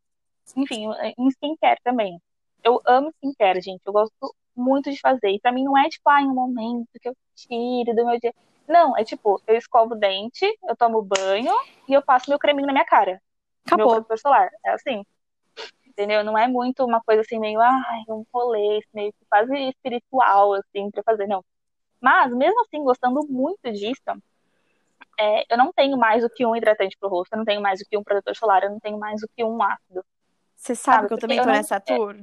enfim, 0.57 0.87
em 1.19 1.29
skincare 1.29 1.81
também. 1.85 2.19
Eu 2.65 2.81
amo 2.87 3.11
skincare, 3.11 3.61
gente. 3.61 3.83
Eu 3.85 3.93
gosto 3.93 4.35
muito 4.57 4.91
de 4.91 4.99
fazer. 4.99 5.31
E 5.31 5.39
pra 5.39 5.53
mim 5.53 5.65
não 5.65 5.77
é 5.77 5.89
tipo, 5.89 6.09
ah, 6.09 6.23
em 6.23 6.27
um 6.27 6.35
momento 6.35 6.89
que 7.01 7.09
eu 7.09 7.17
tiro 7.35 7.95
do 7.95 8.07
meu 8.07 8.19
dia. 8.19 8.35
Não, 8.69 8.97
é 8.97 9.05
tipo, 9.05 9.41
eu 9.47 9.57
escovo 9.57 9.95
o 9.95 9.99
dente, 9.99 10.45
eu 10.69 10.77
tomo 10.77 11.03
banho 11.03 11.53
e 11.89 11.93
eu 11.95 12.03
passo 12.03 12.29
meu 12.31 12.39
creminho 12.39 12.67
na 12.67 12.73
minha 12.73 12.85
cara. 12.85 13.13
Meu 13.13 13.77
Acabou. 13.77 13.89
protetor 13.95 14.19
solar. 14.19 14.51
É 14.65 14.71
assim. 14.71 15.05
Entendeu? 15.87 16.23
Não 16.23 16.37
é 16.37 16.47
muito 16.47 16.85
uma 16.85 17.01
coisa 17.03 17.23
assim, 17.23 17.39
meio, 17.39 17.59
ai, 17.61 18.03
um 18.09 18.25
rolê, 18.33 18.81
meio 18.93 19.13
que 19.13 19.25
quase 19.31 19.55
espiritual, 19.69 20.53
assim, 20.55 20.91
pra 20.91 21.03
fazer, 21.03 21.27
não. 21.27 21.43
Mas, 22.01 22.31
mesmo 22.35 22.61
assim, 22.61 22.83
gostando 22.85 23.27
muito 23.27 23.73
disso, 23.73 24.03
é, 25.19 25.45
eu 25.51 25.57
não 25.57 25.73
tenho 25.73 25.97
mais 25.97 26.23
do 26.23 26.29
que 26.29 26.45
um 26.45 26.55
hidratante 26.55 26.97
pro 27.01 27.09
rosto, 27.09 27.33
eu 27.33 27.39
não 27.39 27.45
tenho 27.47 27.63
mais 27.63 27.79
do 27.81 27.87
que 27.89 27.97
um 27.97 28.05
protetor 28.05 28.37
solar, 28.37 28.63
eu 28.65 28.71
não 28.71 28.79
tenho 28.79 28.99
mais 28.99 29.21
do 29.23 29.29
que 29.35 29.43
um 29.43 29.63
ácido. 29.63 30.05
Você 30.55 30.75
sabe 30.75 30.97
Sabe, 30.97 31.09
que 31.09 31.15
eu 31.15 31.19
também 31.19 31.39
eu 31.39 31.45
tô 31.45 31.49
não- 31.49 31.57
nessa 31.57 31.81
tour? 31.81 32.17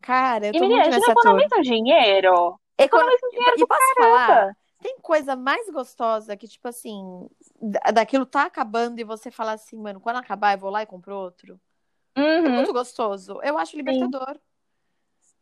Cara, 0.00 0.46
eu 0.46 0.54
e, 0.54 0.58
tô 0.58 0.64
menina, 0.66 0.82
a 0.82 0.84
muito 0.84 0.94
gente 0.94 1.00
não 1.06 1.08
nessa 1.08 1.22
tour. 1.22 1.40
economiza 1.40 1.62
dinheiro. 1.62 2.60
Econo- 2.76 3.02
Economiza 3.02 3.28
dinheiro 3.30 3.56
E 3.58 3.66
posso 3.66 3.94
caramba. 3.94 4.26
falar? 4.26 4.56
Tem 4.80 4.98
coisa 5.00 5.34
mais 5.34 5.68
gostosa 5.70 6.36
que, 6.36 6.46
tipo 6.46 6.68
assim, 6.68 7.28
da- 7.60 7.90
daquilo 7.92 8.24
tá 8.24 8.44
acabando 8.44 9.00
e 9.00 9.04
você 9.04 9.30
fala 9.30 9.52
assim, 9.52 9.76
mano, 9.76 10.00
quando 10.00 10.16
acabar 10.16 10.52
eu 10.54 10.58
vou 10.60 10.70
lá 10.70 10.82
e 10.82 10.86
compro 10.86 11.16
outro. 11.16 11.60
É 12.14 12.20
Uhum. 12.20 12.50
muito 12.50 12.72
gostoso. 12.72 13.40
Eu 13.42 13.58
acho 13.58 13.76
libertador. 13.76 14.38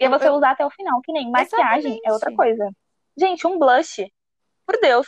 E 0.01 0.05
é 0.05 0.07
Eu- 0.07 0.11
você 0.11 0.29
eu- 0.29 0.35
usar 0.35 0.51
até 0.53 0.65
o 0.65 0.71
final, 0.71 1.01
que 1.03 1.13
nem 1.13 1.31
maquiagem 1.31 2.01
é 2.05 2.13
outra 2.13 2.31
Exatamente. 2.31 2.37
coisa. 2.37 2.71
Gente, 3.17 3.47
um 3.47 3.59
blush. 3.59 4.11
Por 4.67 4.79
Deus. 4.81 5.07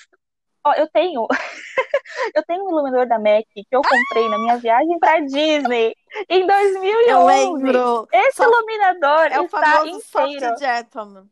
Ó, 0.64 0.72
eu 0.74 0.88
tenho. 0.90 1.26
eu 2.34 2.42
tenho 2.46 2.64
um 2.64 2.68
iluminador 2.70 3.06
da 3.06 3.18
MAC 3.18 3.46
que 3.54 3.66
eu 3.70 3.80
comprei 3.82 4.28
na 4.28 4.38
minha 4.38 4.56
viagem 4.56 4.98
pra 4.98 5.20
Disney 5.20 5.94
em 6.28 6.46
2011. 6.46 7.08
Eu 7.10 7.24
lembro. 7.26 8.08
Esse 8.12 8.36
Só- 8.38 8.44
iluminador 8.44 9.26
É 9.32 9.40
o 9.40 9.44
está 9.44 9.60
famoso 9.60 9.96
inteiro. 9.96 10.40
soft 10.40 10.58
gentleman. 10.58 11.26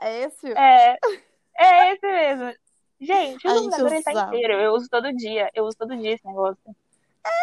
É 0.00 0.20
esse? 0.22 0.52
É, 0.52 0.96
é 1.58 1.92
esse 1.92 2.06
mesmo. 2.06 2.54
Gente, 3.00 3.46
o 3.46 3.50
iluminador 3.50 3.92
ele 3.92 4.02
tá 4.02 4.12
inteiro. 4.12 4.54
Eu 4.54 4.72
uso 4.72 4.88
todo 4.88 5.12
dia. 5.12 5.50
Eu 5.54 5.64
uso 5.64 5.76
todo 5.76 5.96
dia 5.96 6.14
esse 6.14 6.26
negócio. 6.26 6.58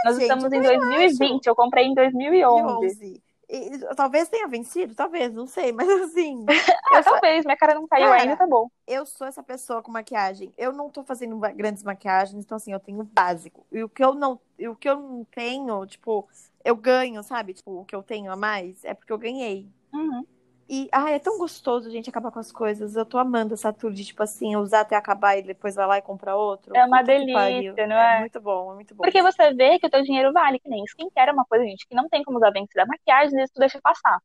Nós 0.06 0.16
gente, 0.16 0.24
estamos 0.24 0.52
em 0.52 0.58
eu 0.58 0.80
2020. 0.80 1.46
Eu 1.46 1.56
comprei 1.56 1.86
em 1.86 1.94
2011. 1.94 2.88
11. 2.88 3.24
E, 3.50 3.78
talvez 3.96 4.30
tenha 4.30 4.48
vencido, 4.48 4.96
talvez, 4.96 5.32
não 5.32 5.46
sei, 5.46 5.72
mas 5.72 5.88
assim, 5.88 6.44
Ah, 6.92 6.98
eu, 6.98 7.04
talvez. 7.04 7.46
Minha 7.46 7.58
cara 7.58 7.76
não 7.76 7.88
caiu 7.88 8.08
Cara, 8.08 8.22
ainda, 8.22 8.38
tá 8.38 8.48
bom. 8.48 8.68
eu 8.88 9.06
sou 9.06 9.28
essa 9.28 9.44
pessoa 9.44 9.82
com 9.84 9.92
maquiagem. 9.92 10.52
Eu 10.58 10.72
não 10.72 10.90
tô 10.90 11.04
fazendo 11.04 11.38
grandes 11.38 11.84
maquiagens, 11.84 12.44
então 12.44 12.56
assim, 12.56 12.72
eu 12.72 12.80
tenho 12.80 13.02
o 13.02 13.04
básico. 13.04 13.66
E 13.72 13.84
o 13.84 13.90
que 13.90 14.04
eu 14.04 14.16
não, 14.16 14.40
e 14.58 14.68
o 14.68 14.76
que 14.76 14.90
eu 14.90 15.00
não 15.00 15.24
tenho, 15.26 15.86
tipo, 15.86 16.28
eu 16.64 16.76
ganho, 16.76 17.22
sabe? 17.22 17.54
Tipo, 17.54 17.82
o 17.82 17.86
que 17.86 17.96
eu 17.96 18.02
tenho 18.02 18.32
a 18.32 18.36
mais 18.36 18.84
é 18.84 18.94
porque 18.94 19.14
eu 19.14 19.18
ganhei. 19.20 19.68
Uhum. 19.94 20.26
E, 20.68 20.90
ai, 20.92 21.16
é 21.16 21.20
tão 21.20 21.38
gostoso, 21.38 21.90
gente, 21.92 22.10
acabar 22.10 22.32
com 22.32 22.40
as 22.40 22.52
coisas. 22.52 22.96
Eu 22.96 23.06
tô 23.06 23.18
amando 23.18 23.54
essa 23.54 23.72
tour 23.74 23.92
de, 23.94 24.06
tipo 24.06 24.24
assim, 24.24 24.56
usar 24.56 24.82
até 24.82 24.96
acabar 24.96 25.38
e 25.38 25.42
depois 25.44 25.76
vai 25.76 25.86
lá 25.88 25.98
e 25.98 26.02
compra 26.02 26.36
outro. 26.36 26.82
É 26.82 26.86
uma 26.86 27.04
Puta 27.20 27.52
delícia, 27.52 27.88
não 27.88 27.96
é? 28.00 28.26
muito 28.26 28.40
bom, 28.42 28.72
é 28.72 28.76
muito 28.76 28.96
bom. 28.96 29.04
Porque 29.04 29.22
você 29.24 29.54
vê 29.54 29.80
que 29.80 29.88
o 29.88 29.90
teu 29.90 30.04
dinheiro 30.04 30.34
vale, 30.34 30.60
que 30.60 30.70
nem 30.70 30.84
skincare 30.86 31.30
é 31.32 31.34
uma 31.34 31.46
coisa, 31.46 31.66
gente, 31.66 31.88
que 31.88 31.96
não 31.96 32.10
tem 32.10 32.24
como 32.24 32.38
usar 32.38 32.52
bem 32.52 32.68
da 32.76 32.86
maquiagem, 32.86 33.42
isso 33.44 33.54
tu 33.54 33.60
deixa 33.60 33.80
passar, 33.82 34.20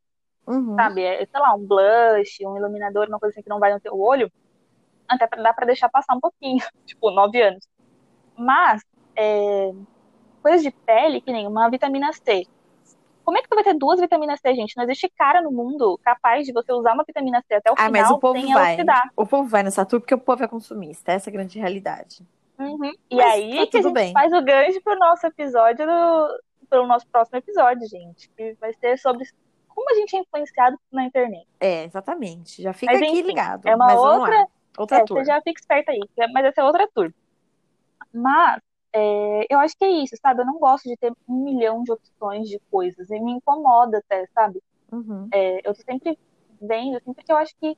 Uhum. 0.47 0.81
sabe? 0.81 1.03
É, 1.05 1.27
sei 1.27 1.41
lá, 1.41 1.55
um 1.55 1.67
blush, 1.67 2.39
um 2.47 2.57
iluminador, 2.57 3.09
uma 3.09 3.19
coisa 3.21 3.35
assim 3.35 3.43
que 3.43 3.51
não 3.51 3.61
vai 3.61 3.73
no 3.75 3.81
teu 3.81 3.99
olho, 3.99 4.31
até 5.09 5.27
pra, 5.29 5.43
dá 5.43 5.53
pra 5.55 5.67
deixar 5.67 5.91
passar 5.91 6.15
um 6.17 6.21
pouquinho, 6.21 6.59
tipo, 6.87 7.11
nove 7.13 7.43
anos. 7.43 7.67
Mas, 8.39 8.83
é, 9.19 9.71
coisas 10.43 10.63
de 10.63 10.73
pele, 10.87 11.21
que 11.23 11.33
nem 11.33 11.47
uma 11.47 11.71
vitamina 11.71 12.11
C. 12.13 12.45
Como 13.29 13.37
é 13.37 13.43
que 13.43 13.49
tu 13.51 13.55
vai 13.55 13.63
ter 13.63 13.75
duas 13.75 14.01
vitaminas 14.01 14.41
C, 14.41 14.55
gente? 14.55 14.75
Não 14.75 14.85
existe 14.85 15.07
cara 15.11 15.43
no 15.43 15.53
mundo 15.53 16.01
capaz 16.03 16.47
de 16.47 16.53
você 16.55 16.73
usar 16.73 16.95
uma 16.95 17.05
vitamina 17.05 17.43
C 17.47 17.53
até 17.57 17.71
o 17.71 17.75
Ah, 17.75 17.85
final 17.85 17.93
mas 17.93 18.11
o 18.11 18.19
povo 18.19 18.41
sem 18.41 18.55
vai. 18.55 18.73
oxidar. 18.73 19.11
O 19.15 19.27
povo 19.27 19.47
vai 19.47 19.63
nessa 19.63 19.85
tour 19.85 20.01
porque 20.01 20.15
o 20.15 20.19
povo 20.19 20.43
é 20.43 20.49
consumista. 20.49 21.13
Essa 21.13 21.29
é 21.29 21.31
a 21.31 21.35
grande 21.35 21.59
realidade. 21.59 22.27
Uhum. 22.59 22.91
E 23.11 23.17
Mas 23.17 23.35
aí 23.35 23.57
tá 23.59 23.67
que 23.71 23.77
a 23.77 23.83
gente 23.83 23.93
bem. 23.93 24.13
faz 24.15 24.33
o 24.33 24.41
gancho 24.43 24.81
pro 24.83 24.99
nosso 24.99 25.27
episódio 25.27 25.85
do, 25.87 26.43
pro 26.71 26.87
nosso 26.87 27.07
próximo 27.09 27.37
episódio, 27.37 27.87
gente. 27.87 28.31
Que 28.31 28.55
vai 28.59 28.73
ser 28.73 28.97
sobre 28.99 29.27
como 29.69 29.91
a 29.91 29.95
gente 29.95 30.17
é 30.17 30.21
influenciado 30.21 30.79
na 30.91 31.05
internet. 31.05 31.47
É, 31.61 31.85
exatamente. 31.85 32.63
Já 32.63 32.73
fica 32.73 32.95
Mas, 32.95 33.03
aqui 33.03 33.11
enfim, 33.13 33.23
ligado. 33.27 33.69
é 33.69 33.77
uma 33.77 33.93
outra- 33.95 34.39
lá. 34.41 34.47
Outra 34.79 34.97
É, 35.01 35.05
tour. 35.05 35.19
você 35.19 35.25
já 35.27 35.41
fica 35.43 35.61
esperto 35.61 35.91
aí, 35.91 36.01
mas 36.33 36.47
essa 36.47 36.63
é 36.63 36.65
outra 36.65 36.89
tour. 36.95 37.13
Mas 38.13 38.61
é, 38.93 39.47
eu 39.51 39.59
acho 39.59 39.77
que 39.77 39.85
é 39.85 39.91
isso, 39.91 40.17
sabe? 40.21 40.43
Eu 40.43 40.47
não 40.47 40.59
gosto 40.59 40.89
de 40.89 40.97
ter 40.97 41.13
um 41.29 41.45
milhão 41.45 41.83
de 41.83 41.93
opções 41.93 42.49
de 42.49 42.59
coisas. 42.71 43.11
E 43.11 43.21
me 43.21 43.33
incomoda 43.33 43.99
até, 43.99 44.27
sabe? 44.35 44.63
Uhum. 44.91 45.29
É, 45.33 45.59
eu 45.69 45.75
tô 45.75 45.83
sempre 45.83 46.19
vendo, 46.61 46.97
assim, 46.97 47.13
porque 47.13 47.31
eu 47.31 47.37
acho 47.37 47.55
que 47.61 47.77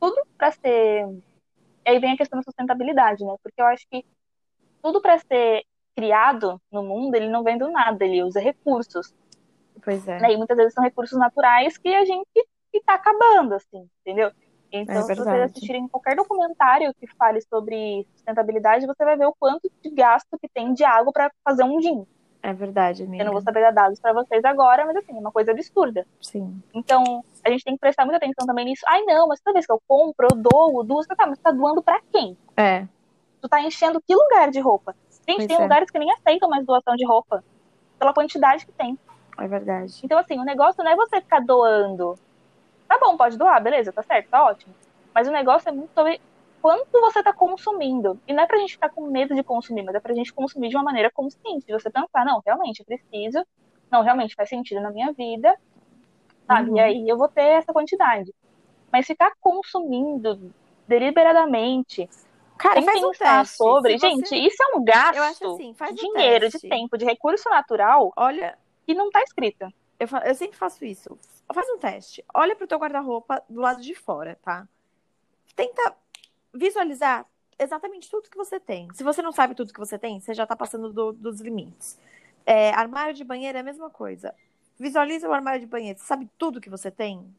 tudo 0.00 0.22
para 0.36 0.52
ser. 0.52 1.08
Aí 1.84 1.98
vem 1.98 2.12
a 2.12 2.16
questão 2.16 2.38
da 2.38 2.42
sustentabilidade, 2.42 3.24
né? 3.24 3.34
Porque 3.42 3.60
eu 3.60 3.66
acho 3.66 3.86
que 3.90 4.04
tudo 4.82 5.00
para 5.00 5.18
ser 5.18 5.64
criado 5.96 6.60
no 6.70 6.82
mundo, 6.82 7.14
ele 7.14 7.28
não 7.28 7.42
vem 7.42 7.58
do 7.58 7.70
nada, 7.70 8.04
ele 8.04 8.22
usa 8.22 8.40
recursos. 8.40 9.12
Pois 9.82 10.06
é. 10.06 10.20
Né? 10.20 10.32
E 10.32 10.36
muitas 10.36 10.56
vezes 10.56 10.74
são 10.74 10.84
recursos 10.84 11.18
naturais 11.18 11.76
que 11.76 11.88
a 11.88 12.04
gente 12.04 12.28
está 12.72 12.94
acabando, 12.94 13.54
assim, 13.54 13.88
entendeu? 14.00 14.30
Então, 14.70 14.94
É 14.96 15.02
se 15.02 15.14
vocês 15.14 15.26
assistirem 15.42 15.88
qualquer 15.88 16.14
documentário 16.14 16.92
que 16.94 17.06
fale 17.16 17.40
sobre 17.42 18.06
sustentabilidade, 18.14 18.86
você 18.86 19.04
vai 19.04 19.16
ver 19.16 19.26
o 19.26 19.34
quanto 19.38 19.70
de 19.82 19.90
gasto 19.90 20.38
que 20.38 20.48
tem 20.48 20.74
de 20.74 20.84
água 20.84 21.12
para 21.12 21.30
fazer 21.44 21.64
um 21.64 21.80
gin. 21.80 22.06
É 22.42 22.52
verdade, 22.52 23.02
Eu 23.02 23.08
não 23.08 23.14
amiga. 23.16 23.32
vou 23.32 23.40
saber 23.40 23.60
dar 23.62 23.72
dados 23.72 23.98
para 23.98 24.12
vocês 24.12 24.44
agora, 24.44 24.86
mas 24.86 24.96
assim, 24.96 25.16
é 25.16 25.18
uma 25.20 25.32
coisa 25.32 25.50
absurda. 25.50 26.06
Sim. 26.22 26.62
Então, 26.72 27.24
a 27.44 27.50
gente 27.50 27.64
tem 27.64 27.74
que 27.74 27.80
prestar 27.80 28.04
muita 28.04 28.18
atenção 28.18 28.46
também 28.46 28.64
nisso. 28.66 28.82
Ai, 28.86 29.02
não, 29.02 29.26
mas 29.26 29.40
toda 29.40 29.54
vez 29.54 29.66
que 29.66 29.72
eu 29.72 29.82
compro, 29.88 30.28
eu 30.30 30.36
dou, 30.36 30.84
duas, 30.84 31.06
tá, 31.06 31.16
mas 31.26 31.36
você 31.38 31.42
tá 31.42 31.50
doando 31.50 31.82
pra 31.82 32.00
quem? 32.12 32.36
É. 32.56 32.86
Tu 33.40 33.48
tá 33.48 33.60
enchendo 33.60 34.00
que 34.00 34.14
lugar 34.14 34.50
de 34.50 34.60
roupa? 34.60 34.94
Gente, 35.28 35.36
Pois 35.38 35.46
tem 35.48 35.56
é. 35.56 35.60
lugares 35.60 35.90
que 35.90 35.98
nem 35.98 36.12
aceitam 36.12 36.48
mais 36.48 36.64
doação 36.64 36.94
de 36.94 37.04
roupa. 37.06 37.42
Pela 37.98 38.14
quantidade 38.14 38.64
que 38.64 38.72
tem. 38.72 38.96
É 39.36 39.46
verdade. 39.48 40.00
Então, 40.04 40.18
assim, 40.18 40.38
o 40.38 40.44
negócio 40.44 40.82
não 40.84 40.90
é 40.92 40.96
você 40.96 41.20
ficar 41.20 41.40
doando. 41.40 42.14
Tá 42.88 42.98
bom, 42.98 43.16
pode 43.16 43.36
doar, 43.36 43.62
beleza, 43.62 43.92
tá 43.92 44.02
certo, 44.02 44.28
tá 44.30 44.44
ótimo. 44.44 44.74
Mas 45.14 45.28
o 45.28 45.30
negócio 45.32 45.68
é 45.68 45.72
muito 45.72 45.92
sobre 45.94 46.20
quanto 46.62 47.00
você 47.00 47.22
tá 47.22 47.32
consumindo. 47.32 48.18
E 48.26 48.32
não 48.32 48.42
é 48.42 48.46
pra 48.46 48.58
gente 48.58 48.72
ficar 48.72 48.88
com 48.88 49.02
medo 49.08 49.34
de 49.34 49.42
consumir, 49.42 49.82
mas 49.82 49.94
é 49.94 50.00
pra 50.00 50.14
gente 50.14 50.32
consumir 50.32 50.68
de 50.70 50.76
uma 50.76 50.84
maneira 50.84 51.10
consciente. 51.10 51.66
De 51.66 51.72
você 51.72 51.90
pensar, 51.90 52.24
não, 52.24 52.40
realmente, 52.44 52.80
eu 52.80 52.86
preciso. 52.86 53.44
Não, 53.90 54.02
realmente 54.02 54.34
faz 54.34 54.48
sentido 54.48 54.80
na 54.80 54.90
minha 54.90 55.12
vida. 55.12 55.54
Sabe? 56.46 56.70
Uhum. 56.70 56.76
E 56.76 56.80
aí 56.80 57.08
eu 57.08 57.16
vou 57.18 57.28
ter 57.28 57.42
essa 57.42 57.72
quantidade. 57.72 58.32
Mas 58.90 59.06
ficar 59.06 59.32
consumindo 59.40 60.50
deliberadamente, 60.86 62.08
Cara, 62.56 62.80
faz 62.82 63.02
um 63.02 63.10
pensar 63.10 63.40
teste. 63.40 63.56
sobre. 63.56 63.92
Se 63.92 63.98
você- 63.98 64.08
Gente, 64.08 64.46
isso 64.46 64.62
é 64.62 64.76
um 64.76 64.82
gasto 64.82 65.16
Eu 65.16 65.22
acho 65.22 65.46
assim, 65.54 65.72
de 65.72 65.84
um 65.92 65.94
dinheiro, 65.94 66.50
teste. 66.50 66.60
de 66.60 66.68
tempo, 66.68 66.96
de 66.98 67.04
recurso 67.04 67.48
natural 67.50 68.12
Olha, 68.16 68.56
que 68.86 68.94
não 68.94 69.10
tá 69.10 69.22
escrito. 69.22 69.68
eu, 70.00 70.08
eu 70.24 70.34
sempre 70.34 70.56
faço 70.56 70.84
isso. 70.84 71.16
Faz 71.52 71.68
um 71.70 71.78
teste. 71.78 72.24
Olha 72.34 72.54
pro 72.54 72.66
teu 72.66 72.78
guarda-roupa 72.78 73.42
do 73.48 73.60
lado 73.60 73.80
de 73.80 73.94
fora, 73.94 74.38
tá? 74.42 74.68
Tenta 75.56 75.96
visualizar 76.54 77.26
exatamente 77.58 78.10
tudo 78.10 78.30
que 78.30 78.36
você 78.36 78.60
tem. 78.60 78.88
Se 78.94 79.04
você 79.04 79.22
não 79.22 79.32
sabe 79.32 79.54
tudo 79.54 79.72
que 79.72 79.80
você 79.80 79.98
tem, 79.98 80.20
você 80.20 80.34
já 80.34 80.46
tá 80.46 80.56
passando 80.56 80.92
do- 80.92 81.12
dos 81.12 81.40
limites. 81.40 81.98
É, 82.46 82.70
armário 82.70 83.14
de 83.14 83.24
banheiro 83.24 83.58
é 83.58 83.60
a 83.60 83.64
mesma 83.64 83.90
coisa. 83.90 84.34
Visualiza 84.78 85.28
o 85.28 85.32
armário 85.32 85.60
de 85.60 85.66
banheiro. 85.66 85.98
Você 85.98 86.06
sabe 86.06 86.28
tudo 86.38 86.60
que 86.60 86.70
você 86.70 86.90
tem? 86.90 87.34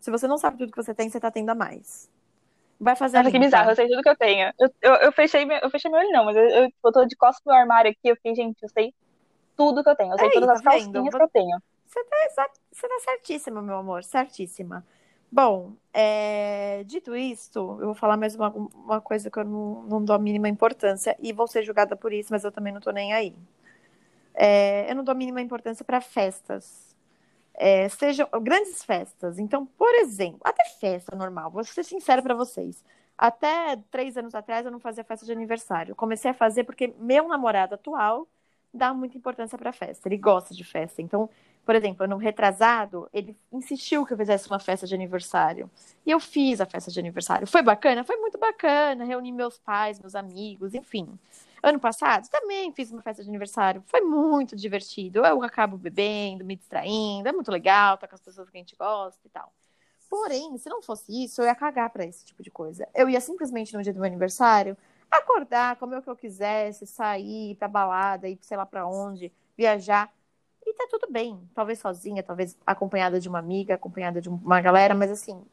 Se 0.00 0.10
você 0.10 0.28
não 0.28 0.38
sabe 0.38 0.58
tudo 0.58 0.72
que 0.72 0.76
você 0.82 0.94
tem, 0.94 1.08
você 1.10 1.20
tá 1.20 1.30
tendo 1.30 1.50
a 1.50 1.54
mais. 1.54 2.10
Vai 2.80 2.96
fazer 2.96 3.18
a 3.18 3.20
Nossa, 3.20 3.30
que 3.30 3.38
limpa. 3.38 3.46
bizarro, 3.46 3.70
eu 3.70 3.76
sei 3.76 3.88
tudo 3.88 4.02
que 4.02 4.08
eu 4.10 4.16
tenho. 4.16 4.52
Eu, 4.58 4.68
eu, 4.82 4.94
eu 4.96 5.12
fechei, 5.12 5.44
meu- 5.44 5.58
eu 5.62 5.70
fechei 5.70 5.90
meu 5.90 6.00
olho, 6.00 6.10
não, 6.12 6.24
mas 6.24 6.36
eu, 6.36 6.44
eu, 6.44 6.70
eu 6.84 6.92
tô 6.92 7.04
de 7.06 7.16
costas 7.16 7.42
no 7.46 7.52
meu 7.52 7.60
armário 7.60 7.90
aqui, 7.90 8.08
eu 8.08 8.16
fiquei, 8.16 8.34
gente, 8.34 8.62
eu 8.62 8.68
sei 8.70 8.94
tudo 9.56 9.82
que 9.84 9.90
eu 9.90 9.96
tenho. 9.96 10.12
Eu 10.12 10.18
sei 10.18 10.28
Aí, 10.28 10.32
todas 10.32 10.48
tá 10.48 10.54
as 10.54 10.62
vendo? 10.62 10.92
calcinhas 10.92 11.14
que 11.14 11.22
eu 11.22 11.28
tenho. 11.30 11.58
Você 11.86 12.04
tá, 12.04 12.50
você 12.72 12.88
tá 12.88 13.00
certíssima, 13.00 13.62
meu 13.62 13.76
amor, 13.76 14.04
certíssima. 14.04 14.84
Bom, 15.30 15.72
é, 15.92 16.84
dito 16.84 17.14
isto, 17.16 17.58
eu 17.80 17.86
vou 17.86 17.94
falar 17.94 18.16
mais 18.16 18.34
uma, 18.36 18.50
uma 18.50 19.00
coisa 19.00 19.30
que 19.30 19.38
eu 19.38 19.44
não, 19.44 19.82
não 19.84 20.04
dou 20.04 20.14
a 20.14 20.18
mínima 20.18 20.48
importância 20.48 21.16
e 21.20 21.32
vou 21.32 21.46
ser 21.48 21.62
julgada 21.64 21.96
por 21.96 22.12
isso, 22.12 22.28
mas 22.32 22.44
eu 22.44 22.52
também 22.52 22.72
não 22.72 22.80
tô 22.80 22.90
nem 22.92 23.12
aí. 23.12 23.34
É, 24.34 24.90
eu 24.90 24.94
não 24.96 25.04
dou 25.04 25.12
a 25.12 25.14
mínima 25.14 25.40
importância 25.40 25.84
para 25.84 26.00
festas. 26.00 26.94
É, 27.54 27.88
sejam 27.88 28.28
grandes 28.42 28.84
festas. 28.84 29.38
Então, 29.38 29.66
por 29.66 29.94
exemplo, 29.96 30.40
até 30.44 30.64
festa 30.80 31.16
normal, 31.16 31.50
vou 31.50 31.64
ser 31.64 31.84
sincera 31.84 32.22
para 32.22 32.34
vocês. 32.34 32.84
Até 33.16 33.76
três 33.90 34.16
anos 34.16 34.34
atrás 34.34 34.66
eu 34.66 34.72
não 34.72 34.80
fazia 34.80 35.04
festa 35.04 35.26
de 35.26 35.32
aniversário. 35.32 35.94
Comecei 35.94 36.30
a 36.30 36.34
fazer 36.34 36.64
porque 36.64 36.94
meu 36.98 37.28
namorado 37.28 37.74
atual 37.76 38.28
dá 38.74 38.92
muita 38.92 39.16
importância 39.16 39.56
para 39.56 39.72
festa. 39.72 40.08
Ele 40.08 40.18
gosta 40.18 40.54
de 40.54 40.64
festa. 40.64 41.00
Então, 41.00 41.30
por 41.64 41.74
exemplo, 41.74 42.06
no 42.06 42.16
retrasado, 42.16 43.08
ele 43.12 43.36
insistiu 43.52 44.04
que 44.04 44.12
eu 44.12 44.16
fizesse 44.16 44.48
uma 44.48 44.58
festa 44.58 44.86
de 44.86 44.94
aniversário. 44.94 45.70
E 46.04 46.10
eu 46.10 46.20
fiz 46.20 46.60
a 46.60 46.66
festa 46.66 46.90
de 46.90 46.98
aniversário. 46.98 47.46
Foi 47.46 47.62
bacana? 47.62 48.04
Foi 48.04 48.16
muito 48.16 48.38
bacana. 48.38 49.04
Reuni 49.04 49.32
meus 49.32 49.58
pais, 49.58 49.98
meus 49.98 50.14
amigos, 50.14 50.74
enfim. 50.74 51.18
Ano 51.62 51.80
passado 51.80 52.28
também 52.28 52.70
fiz 52.72 52.92
uma 52.92 53.00
festa 53.00 53.22
de 53.22 53.28
aniversário. 53.28 53.82
Foi 53.86 54.02
muito 54.02 54.54
divertido. 54.54 55.24
Eu 55.24 55.42
acabo 55.42 55.78
bebendo, 55.78 56.44
me 56.44 56.56
distraindo. 56.56 57.28
É 57.28 57.32
muito 57.32 57.50
legal, 57.50 57.96
tá 57.96 58.06
com 58.06 58.14
as 58.14 58.20
pessoas 58.20 58.50
que 58.50 58.56
a 58.58 58.60
gente 58.60 58.76
gosta 58.76 59.20
e 59.24 59.30
tal. 59.30 59.50
Porém, 60.10 60.56
se 60.58 60.68
não 60.68 60.82
fosse 60.82 61.24
isso, 61.24 61.40
eu 61.40 61.46
ia 61.46 61.54
cagar 61.54 61.90
pra 61.90 62.04
esse 62.04 62.24
tipo 62.24 62.42
de 62.42 62.50
coisa. 62.50 62.86
Eu 62.94 63.08
ia 63.08 63.20
simplesmente 63.20 63.74
no 63.74 63.82
dia 63.82 63.92
do 63.92 63.98
meu 63.98 64.06
aniversário 64.06 64.76
acordar, 65.18 65.76
comer 65.76 65.98
o 65.98 66.02
que 66.02 66.10
eu 66.10 66.16
quisesse, 66.16 66.86
sair, 66.86 67.52
ir 67.52 67.54
pra 67.56 67.68
balada, 67.68 68.28
ir 68.28 68.38
sei 68.42 68.56
lá 68.56 68.66
pra 68.66 68.86
onde, 68.86 69.32
viajar. 69.56 70.12
E 70.66 70.72
tá 70.74 70.86
tudo 70.90 71.06
bem. 71.10 71.40
Talvez 71.54 71.78
sozinha, 71.78 72.22
talvez 72.22 72.56
acompanhada 72.66 73.20
de 73.20 73.28
uma 73.28 73.38
amiga, 73.38 73.74
acompanhada 73.74 74.20
de 74.20 74.28
uma 74.28 74.60
galera, 74.60 74.94
mas 74.94 75.10
assim, 75.10 75.44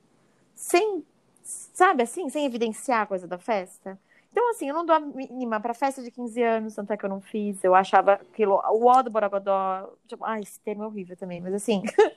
sem, 0.53 1.05
sabe 1.43 2.03
assim, 2.03 2.29
sem 2.29 2.45
evidenciar 2.45 3.01
a 3.01 3.05
coisa 3.05 3.27
da 3.27 3.37
festa. 3.37 3.99
Então, 4.31 4.49
assim, 4.49 4.69
eu 4.69 4.73
não 4.73 4.85
dou 4.85 4.95
a 4.95 4.99
mínima 4.99 5.59
pra 5.59 5.73
festa 5.73 6.01
de 6.01 6.09
15 6.09 6.41
anos, 6.41 6.75
tanto 6.75 6.93
é 6.93 6.97
que 6.97 7.03
eu 7.03 7.09
não 7.09 7.19
fiz. 7.19 7.61
Eu 7.63 7.75
achava 7.75 8.13
aquilo, 8.13 8.61
o 8.71 8.85
ó 8.85 9.01
do 9.01 9.11
Borogodó. 9.11 9.93
Tipo, 10.07 10.23
ai, 10.23 10.41
esse 10.41 10.59
termo 10.61 10.83
é 10.83 10.87
horrível 10.87 11.17
também, 11.17 11.41
mas 11.41 11.53
assim. 11.53 11.83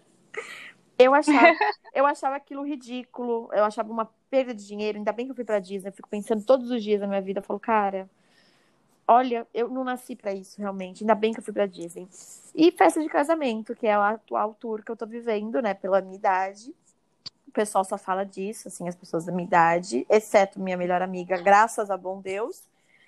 eu 0.96 1.12
achava, 1.12 1.58
eu 1.92 2.06
achava 2.06 2.36
aquilo 2.36 2.62
ridículo, 2.62 3.50
eu 3.52 3.64
achava 3.64 3.90
uma 3.90 4.08
perda 4.34 4.52
de 4.52 4.66
dinheiro. 4.66 4.98
Ainda 4.98 5.12
bem 5.12 5.26
que 5.26 5.30
eu 5.30 5.36
fui 5.36 5.44
pra 5.44 5.60
Disney, 5.60 5.88
eu 5.88 5.92
fico 5.92 6.08
pensando 6.08 6.42
todos 6.44 6.68
os 6.68 6.82
dias 6.82 7.00
na 7.00 7.06
minha 7.06 7.22
vida. 7.22 7.38
Eu 7.38 7.44
falo, 7.44 7.60
cara, 7.60 8.10
olha, 9.06 9.46
eu 9.54 9.68
não 9.68 9.84
nasci 9.84 10.16
pra 10.16 10.34
isso 10.34 10.60
realmente. 10.60 11.04
Ainda 11.04 11.14
bem 11.14 11.32
que 11.32 11.38
eu 11.38 11.44
fui 11.44 11.52
pra 11.54 11.66
Disney. 11.66 12.08
E 12.52 12.72
festa 12.72 13.00
de 13.00 13.08
casamento, 13.08 13.76
que 13.76 13.86
é 13.86 13.96
o 13.96 14.02
atual 14.02 14.56
tour 14.58 14.82
que 14.82 14.90
eu 14.90 14.96
tô 14.96 15.06
vivendo, 15.06 15.62
né, 15.62 15.72
pela 15.72 16.00
minha 16.00 16.16
idade. 16.16 16.74
O 17.46 17.52
pessoal 17.52 17.84
só 17.84 17.96
fala 17.96 18.24
disso, 18.24 18.66
assim, 18.66 18.88
as 18.88 18.96
pessoas 18.96 19.24
da 19.24 19.30
minha 19.30 19.46
idade, 19.46 20.04
exceto 20.10 20.58
minha 20.58 20.76
melhor 20.76 21.00
amiga, 21.00 21.40
graças 21.40 21.88
a 21.88 21.96
bom 21.96 22.20
Deus. 22.20 22.64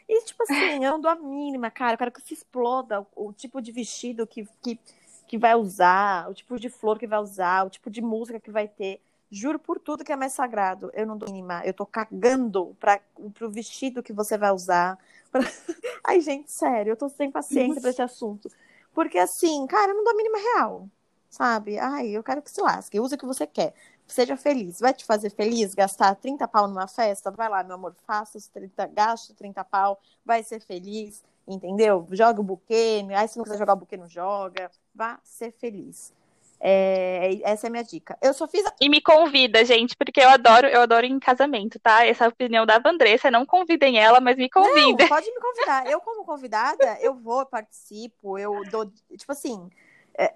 E, 0.08 0.22
tipo 0.22 0.44
assim, 0.44 0.54
eu 0.84 0.92
não 0.92 1.00
dou 1.00 1.10
a 1.10 1.16
mínima, 1.16 1.72
cara. 1.72 1.94
Eu 1.94 1.98
quero 1.98 2.12
que 2.12 2.20
se 2.20 2.34
exploda 2.34 3.00
o, 3.00 3.30
o 3.30 3.32
tipo 3.32 3.60
de 3.60 3.72
vestido 3.72 4.24
que, 4.28 4.48
que, 4.62 4.78
que 5.26 5.36
vai 5.36 5.56
usar, 5.56 6.30
o 6.30 6.34
tipo 6.34 6.56
de 6.56 6.68
flor 6.68 7.00
que 7.00 7.06
vai 7.08 7.18
usar, 7.18 7.66
o 7.66 7.70
tipo 7.70 7.90
de 7.90 8.00
música 8.00 8.38
que 8.38 8.52
vai 8.52 8.68
ter. 8.68 9.00
Juro 9.30 9.58
por 9.58 9.78
tudo 9.80 10.04
que 10.04 10.12
é 10.12 10.16
mais 10.16 10.32
sagrado. 10.32 10.90
Eu 10.94 11.06
não 11.06 11.16
dou 11.16 11.30
mínima. 11.30 11.62
Eu 11.64 11.74
tô 11.74 11.84
cagando 11.84 12.76
pra, 12.78 13.00
pro 13.34 13.50
vestido 13.50 14.02
que 14.02 14.12
você 14.12 14.38
vai 14.38 14.52
usar. 14.52 14.98
Pra... 15.30 15.40
Ai, 16.04 16.20
gente, 16.20 16.50
sério, 16.50 16.92
eu 16.92 16.96
tô 16.96 17.08
sem 17.08 17.30
paciência 17.30 17.80
pra 17.80 17.90
esse 17.90 18.02
assunto. 18.02 18.48
Porque, 18.94 19.18
assim, 19.18 19.66
cara, 19.66 19.92
eu 19.92 19.96
não 19.96 20.04
dou 20.04 20.12
a 20.12 20.16
mínima 20.16 20.38
real. 20.38 20.88
Sabe? 21.28 21.78
Ai, 21.78 22.08
eu 22.08 22.22
quero 22.22 22.40
que 22.40 22.50
se 22.50 22.60
lasque. 22.60 23.00
Usa 23.00 23.16
o 23.16 23.18
que 23.18 23.26
você 23.26 23.46
quer. 23.46 23.74
Seja 24.06 24.36
feliz. 24.36 24.78
Vai 24.80 24.94
te 24.94 25.04
fazer 25.04 25.30
feliz 25.30 25.74
gastar 25.74 26.14
30 26.14 26.46
pau 26.46 26.68
numa 26.68 26.86
festa? 26.86 27.30
Vai 27.30 27.48
lá, 27.48 27.62
meu 27.64 27.74
amor, 27.74 27.94
faça 28.06 28.38
os 28.38 28.46
30, 28.48 28.86
gaste 28.86 29.34
30 29.34 29.64
pau, 29.64 30.00
vai 30.24 30.42
ser 30.44 30.60
feliz, 30.60 31.24
entendeu? 31.46 32.06
Joga 32.12 32.40
o 32.40 32.44
buquê, 32.44 33.04
aí 33.10 33.28
se 33.28 33.36
não 33.36 33.44
quiser 33.44 33.58
jogar 33.58 33.72
o 33.72 33.76
buquê, 33.76 33.96
não 33.96 34.08
joga. 34.08 34.70
Vá 34.94 35.18
ser 35.24 35.52
feliz. 35.52 36.12
É, 36.58 37.38
essa 37.44 37.66
é 37.66 37.68
a 37.68 37.70
minha 37.70 37.84
dica. 37.84 38.16
Eu 38.22 38.32
só 38.32 38.46
fiz. 38.48 38.64
A... 38.66 38.74
E 38.80 38.88
me 38.88 39.00
convida, 39.00 39.64
gente, 39.64 39.96
porque 39.96 40.20
eu 40.20 40.28
adoro, 40.28 40.66
eu 40.66 40.80
adoro 40.80 41.04
ir 41.04 41.10
em 41.10 41.18
casamento, 41.18 41.78
tá? 41.78 42.06
Essa 42.06 42.24
é 42.24 42.26
a 42.26 42.30
opinião 42.30 42.64
da 42.64 42.80
Andressa. 42.84 43.30
Não 43.30 43.44
convidem 43.44 43.98
ela, 43.98 44.20
mas 44.20 44.36
me 44.36 44.48
convidem. 44.48 44.96
Não, 44.96 45.08
pode 45.08 45.30
me 45.30 45.40
convidar. 45.40 45.86
Eu, 45.86 46.00
como 46.00 46.24
convidada, 46.24 46.98
eu 47.00 47.14
vou, 47.14 47.44
participo, 47.46 48.38
eu 48.38 48.62
dou. 48.70 48.90
Tipo 49.16 49.32
assim. 49.32 49.70
É, 50.18 50.32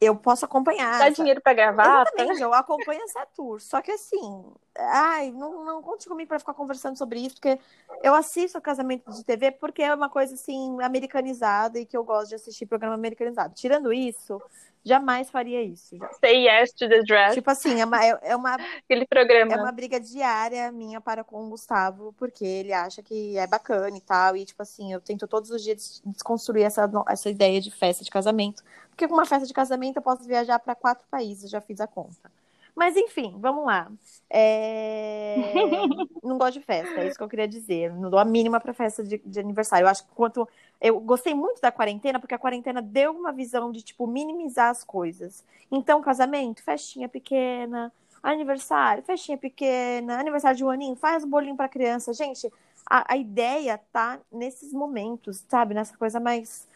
eu 0.00 0.14
posso 0.14 0.44
acompanhar. 0.44 0.98
Dá 0.98 1.08
dinheiro 1.08 1.40
pra 1.40 1.54
gravar? 1.54 2.02
Exatamente, 2.02 2.42
eu 2.42 2.52
acompanho 2.52 3.02
essa 3.02 3.24
tour. 3.26 3.60
Só 3.60 3.80
que 3.80 3.90
assim, 3.90 4.52
ai, 4.78 5.30
não, 5.32 5.64
não 5.64 5.82
conte 5.82 6.08
comigo 6.08 6.28
pra 6.28 6.38
ficar 6.38 6.54
conversando 6.54 6.96
sobre 6.96 7.20
isso, 7.20 7.36
porque 7.36 7.58
eu 8.02 8.14
assisto 8.14 8.58
o 8.58 8.62
casamento 8.62 9.10
de 9.10 9.24
TV 9.24 9.50
porque 9.52 9.82
é 9.82 9.94
uma 9.94 10.08
coisa 10.08 10.34
assim, 10.34 10.80
americanizada 10.82 11.78
e 11.78 11.86
que 11.86 11.96
eu 11.96 12.04
gosto 12.04 12.30
de 12.30 12.34
assistir 12.36 12.66
programa 12.66 12.94
americanizado. 12.94 13.54
Tirando 13.54 13.92
isso, 13.92 14.40
jamais 14.84 15.28
faria 15.30 15.62
isso. 15.62 15.96
Say 16.20 16.46
yes 16.48 16.72
to 16.72 16.88
the 16.88 17.02
dress. 17.02 17.34
Tipo 17.34 17.50
assim, 17.50 17.80
é 17.80 17.84
uma, 17.84 18.04
é 18.04 18.36
uma, 18.36 18.54
Aquele 18.54 19.06
programa. 19.06 19.52
é 19.52 19.56
uma 19.56 19.72
briga 19.72 19.98
diária 19.98 20.70
minha 20.70 21.00
para 21.00 21.24
com 21.24 21.44
o 21.44 21.50
Gustavo, 21.50 22.14
porque 22.16 22.44
ele 22.44 22.72
acha 22.72 23.02
que 23.02 23.36
é 23.36 23.46
bacana 23.46 23.96
e 23.96 24.00
tal. 24.00 24.36
E, 24.36 24.44
tipo 24.44 24.62
assim, 24.62 24.92
eu 24.92 25.00
tento 25.00 25.26
todos 25.26 25.50
os 25.50 25.62
dias 25.62 26.00
desconstruir 26.06 26.64
essa, 26.64 26.88
essa 27.08 27.28
ideia 27.28 27.60
de 27.60 27.70
festa 27.70 28.04
de 28.04 28.10
casamento. 28.10 28.62
Porque 28.90 29.08
com 29.08 29.14
uma 29.14 29.26
festa 29.26 29.46
de 29.46 29.52
casamento 29.52 29.96
eu 29.96 30.02
posso 30.02 30.24
viajar 30.24 30.58
para 30.58 30.74
quatro 30.74 31.06
países, 31.10 31.50
já 31.50 31.60
fiz 31.60 31.80
a 31.80 31.86
conta. 31.86 32.30
Mas 32.76 32.94
enfim, 32.94 33.34
vamos 33.38 33.64
lá. 33.64 33.90
É... 34.28 35.36
não 36.22 36.36
gosto 36.36 36.58
de 36.58 36.60
festa, 36.60 37.00
é 37.00 37.08
isso 37.08 37.16
que 37.16 37.24
eu 37.24 37.28
queria 37.28 37.48
dizer. 37.48 37.90
Não 37.94 38.10
dou 38.10 38.18
a 38.20 38.24
mínima 38.24 38.60
pra 38.60 38.74
festa 38.74 39.02
de, 39.02 39.16
de 39.24 39.40
aniversário. 39.40 39.86
Eu 39.86 39.88
acho 39.88 40.04
que 40.04 40.12
quanto. 40.14 40.46
Eu 40.78 41.00
gostei 41.00 41.32
muito 41.32 41.58
da 41.62 41.72
quarentena, 41.72 42.20
porque 42.20 42.34
a 42.34 42.38
quarentena 42.38 42.82
deu 42.82 43.12
uma 43.12 43.32
visão 43.32 43.72
de, 43.72 43.80
tipo, 43.80 44.06
minimizar 44.06 44.68
as 44.68 44.84
coisas. 44.84 45.42
Então, 45.72 46.02
casamento, 46.02 46.62
festinha 46.62 47.08
pequena, 47.08 47.90
aniversário, 48.22 49.02
festinha 49.02 49.38
pequena, 49.38 50.20
aniversário 50.20 50.58
de 50.58 50.64
um 50.64 50.68
aninho, 50.68 50.96
faz 50.96 51.24
um 51.24 51.30
bolinho 51.30 51.56
pra 51.56 51.70
criança. 51.70 52.12
Gente, 52.12 52.52
a, 52.84 53.14
a 53.14 53.16
ideia 53.16 53.80
tá 53.90 54.20
nesses 54.30 54.70
momentos, 54.70 55.42
sabe? 55.48 55.72
Nessa 55.72 55.96
coisa 55.96 56.20
mais. 56.20 56.68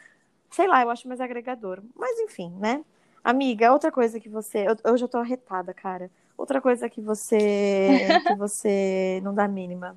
Sei 0.50 0.66
lá, 0.66 0.82
eu 0.82 0.90
acho 0.90 1.06
mais 1.06 1.20
agregador. 1.20 1.82
Mas 1.94 2.18
enfim, 2.20 2.50
né? 2.58 2.82
Amiga, 3.22 3.72
outra 3.72 3.92
coisa 3.92 4.18
que 4.18 4.28
você. 4.28 4.66
Eu, 4.66 4.76
eu 4.84 4.96
já 4.96 5.06
tô 5.06 5.18
arretada, 5.18 5.74
cara. 5.74 6.10
Outra 6.36 6.60
coisa 6.60 6.88
que 6.88 7.00
você. 7.00 7.38
que 8.26 8.34
você 8.34 9.20
não 9.22 9.34
dá 9.34 9.46
mínima. 9.46 9.96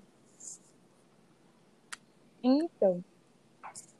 Então. 2.44 3.04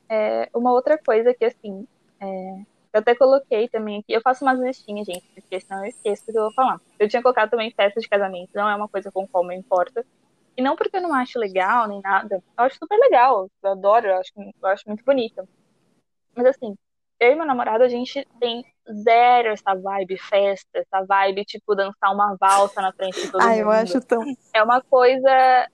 É, 0.08 0.48
uma 0.54 0.72
outra 0.72 0.98
coisa 0.98 1.32
que, 1.34 1.44
assim. 1.44 1.86
É, 2.20 2.64
eu 2.94 3.00
até 3.00 3.14
coloquei 3.14 3.68
também 3.68 4.00
aqui. 4.00 4.12
Eu 4.12 4.20
faço 4.20 4.44
umas 4.44 4.60
listinhas, 4.60 5.06
gente, 5.06 5.24
porque 5.34 5.58
senão 5.60 5.84
eu 5.84 5.88
esqueço 5.88 6.26
do 6.26 6.32
que 6.32 6.38
eu 6.38 6.42
vou 6.42 6.52
falar. 6.52 6.80
Eu 6.98 7.08
tinha 7.08 7.22
colocado 7.22 7.50
também 7.50 7.72
festa 7.72 8.00
de 8.00 8.08
casamento, 8.08 8.50
não 8.54 8.68
é 8.68 8.76
uma 8.76 8.88
coisa 8.88 9.10
com 9.10 9.26
qual 9.26 9.42
me 9.42 9.56
importa. 9.56 10.06
E 10.56 10.62
não 10.62 10.76
porque 10.76 10.96
eu 10.96 11.02
não 11.02 11.12
acho 11.12 11.38
legal 11.38 11.88
nem 11.88 12.00
nada. 12.00 12.36
Eu 12.36 12.64
acho 12.64 12.78
super 12.78 12.96
legal. 12.96 13.50
Eu 13.62 13.70
adoro, 13.72 14.06
eu 14.06 14.16
acho, 14.18 14.32
eu 14.36 14.68
acho 14.68 14.84
muito 14.86 15.04
bonita. 15.04 15.48
Mas 16.36 16.46
assim, 16.46 16.76
eu 17.20 17.32
e 17.32 17.34
meu 17.34 17.46
namorado, 17.46 17.84
a 17.84 17.88
gente 17.88 18.26
tem 18.40 18.64
zero 18.92 19.48
essa 19.48 19.74
vibe 19.74 20.18
festa, 20.18 20.78
essa 20.78 21.04
vibe, 21.04 21.44
tipo, 21.44 21.74
dançar 21.74 22.12
uma 22.12 22.36
valsa 22.38 22.80
na 22.82 22.92
frente 22.92 23.20
de 23.20 23.30
todo 23.30 23.40
ah, 23.40 23.48
mundo. 23.48 23.58
eu 23.58 23.70
acho 23.70 24.00
tão. 24.00 24.22
É 24.52 24.62
uma 24.62 24.80
coisa. 24.82 25.68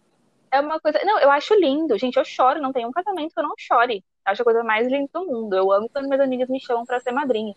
É 0.52 0.60
uma 0.60 0.80
coisa. 0.80 1.00
Não, 1.04 1.18
eu 1.18 1.30
acho 1.30 1.54
lindo. 1.54 1.98
Gente, 1.98 2.16
eu 2.16 2.24
choro. 2.24 2.60
Não 2.60 2.72
tem 2.72 2.86
um 2.86 2.92
casamento 2.92 3.32
que 3.32 3.40
eu 3.40 3.44
não 3.44 3.54
chore. 3.58 4.04
Eu 4.26 4.32
acho 4.32 4.42
a 4.42 4.44
coisa 4.44 4.62
mais 4.62 4.86
linda 4.88 5.08
do 5.12 5.26
mundo. 5.26 5.56
Eu 5.56 5.72
amo 5.72 5.88
quando 5.88 6.06
minhas 6.06 6.20
amigas 6.20 6.48
me 6.48 6.60
chamam 6.60 6.84
para 6.84 7.00
ser 7.00 7.12
madrinha. 7.12 7.54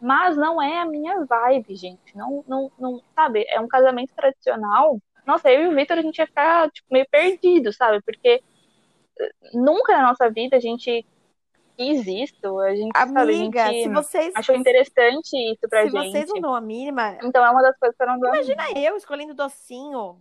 Mas 0.00 0.36
não 0.36 0.60
é 0.62 0.78
a 0.78 0.86
minha 0.86 1.24
vibe, 1.24 1.74
gente. 1.74 2.16
Não, 2.16 2.44
não, 2.46 2.70
não, 2.78 3.02
sabe? 3.14 3.44
É 3.48 3.60
um 3.60 3.68
casamento 3.68 4.14
tradicional. 4.14 4.98
Nossa, 5.26 5.50
eu 5.50 5.64
e 5.64 5.68
o 5.68 5.74
Victor, 5.74 5.98
a 5.98 6.02
gente 6.02 6.18
ia 6.18 6.26
ficar 6.26 6.70
tipo, 6.70 6.86
meio 6.90 7.06
perdido, 7.10 7.72
sabe? 7.72 8.00
Porque 8.02 8.42
nunca 9.52 9.96
na 9.96 10.08
nossa 10.08 10.30
vida 10.30 10.56
a 10.56 10.60
gente 10.60 11.04
quis 11.78 12.06
isso. 12.06 12.58
A 12.58 12.74
gente, 12.74 12.90
Amiga, 12.94 13.14
sabe, 13.20 13.60
a 13.60 13.72
gente 13.72 13.82
se 13.84 13.88
vocês. 13.88 14.32
achou 14.34 14.54
interessante 14.56 15.36
isso 15.36 15.68
pra 15.68 15.84
se 15.84 15.90
gente. 15.90 16.10
vocês 16.10 16.28
não 16.28 16.40
dão 16.40 16.54
a 16.54 16.60
mínima. 16.60 17.16
Então 17.22 17.44
é 17.44 17.50
uma 17.50 17.62
das 17.62 17.78
coisas 17.78 17.96
que 17.96 18.02
eu 18.02 18.06
não 18.08 18.18
dou. 18.18 18.28
Imagina 18.34 18.64
eu 18.76 18.96
escolhendo 18.96 19.34
docinho. 19.34 20.18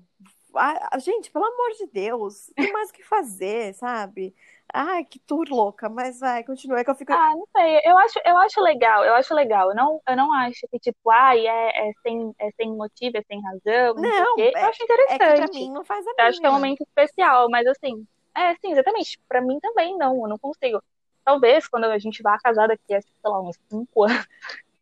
Ah, 0.55 0.97
gente, 0.97 1.29
pelo 1.29 1.45
amor 1.45 1.71
de 1.77 1.85
Deus, 1.87 2.51
tem 2.55 2.71
mais 2.71 2.89
o 2.89 2.93
que 2.93 3.03
fazer, 3.03 3.73
sabe? 3.75 4.33
Ai, 4.73 5.05
que 5.05 5.19
tour 5.19 5.45
louca, 5.49 5.87
mas 5.87 6.19
vai, 6.19 6.43
continua. 6.43 6.79
É 6.79 6.83
que 6.83 6.89
eu 6.89 6.95
fico. 6.95 7.13
Ah, 7.13 7.33
não 7.35 7.47
sei. 7.55 7.79
Eu 7.85 7.97
acho, 7.97 8.19
eu 8.25 8.37
acho 8.37 8.61
legal, 8.61 9.03
eu 9.05 9.13
acho 9.13 9.33
legal. 9.33 9.69
Eu 9.69 9.75
não, 9.75 10.01
eu 10.07 10.15
não 10.17 10.33
acho 10.33 10.67
que, 10.71 10.79
tipo, 10.79 11.09
ai, 11.11 11.45
é, 11.45 11.89
é, 11.89 11.91
sem, 12.01 12.33
é 12.39 12.49
sem 12.51 12.71
motivo, 12.75 13.17
é 13.17 13.21
sem 13.23 13.41
razão. 13.41 13.95
Não, 13.95 14.01
Não, 14.01 14.39
é, 14.39 14.51
Eu 14.51 14.67
acho 14.67 14.83
é 14.83 14.87
que 14.87 14.93
pra 14.93 15.15
interessante. 15.15 15.59
mim 15.59 15.71
não 15.71 15.85
faz 15.85 16.05
a 16.07 16.11
Eu 16.17 16.25
acho 16.25 16.39
que 16.39 16.45
é 16.45 16.49
um 16.49 16.53
momento 16.53 16.81
especial, 16.81 17.49
mas 17.49 17.65
assim, 17.67 18.05
é, 18.35 18.55
sim, 18.55 18.71
exatamente. 18.71 19.19
Pra 19.27 19.41
mim 19.41 19.59
também 19.59 19.95
não, 19.97 20.15
eu 20.23 20.27
não 20.27 20.37
consigo. 20.37 20.81
Talvez 21.27 21.67
quando 21.67 21.83
a 21.83 21.97
gente 21.97 22.23
vá 22.23 22.37
casar 22.39 22.69
daqui 22.69 22.93
a, 22.93 23.01
sei 23.01 23.11
lá, 23.25 23.41
uns 23.41 23.59
cinco 23.69 24.03
anos, 24.03 24.25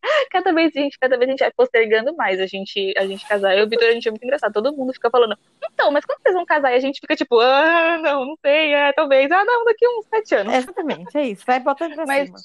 cada 0.30 0.52
vez 0.52 0.70
a 0.76 0.78
gente, 0.78 0.96
cada 0.96 1.18
vez 1.18 1.28
a 1.28 1.32
gente 1.32 1.40
vai 1.40 1.50
postergando 1.50 2.14
mais 2.14 2.38
a 2.38 2.46
gente, 2.46 2.94
a 2.96 3.04
gente 3.04 3.26
casar. 3.26 3.56
Eu 3.56 3.64
e 3.64 3.66
o 3.66 3.68
Vitor, 3.68 3.88
a 3.88 3.90
gente 3.90 4.06
é 4.06 4.12
muito 4.12 4.22
engraçado. 4.22 4.52
Todo 4.52 4.72
mundo 4.72 4.92
fica 4.92 5.10
falando, 5.10 5.36
então, 5.72 5.90
mas 5.90 6.04
quando 6.04 6.20
vocês 6.22 6.36
vão 6.36 6.46
casar? 6.46 6.70
E 6.70 6.76
a 6.76 6.78
gente 6.78 7.00
fica 7.00 7.16
tipo, 7.16 7.40
ah, 7.40 7.98
não, 8.00 8.24
não 8.24 8.36
sei, 8.40 8.72
é, 8.74 8.92
talvez, 8.92 9.28
ah, 9.32 9.44
não, 9.44 9.64
daqui 9.64 9.84
a 9.84 9.90
uns 9.98 10.06
sete 10.06 10.36
anos. 10.36 10.54
Exatamente, 10.54 11.18
é 11.18 11.22
isso. 11.24 11.44
Vai 11.44 11.58
botando 11.58 11.94
pra 11.94 12.06
Mas- 12.06 12.26
cima. 12.28 12.38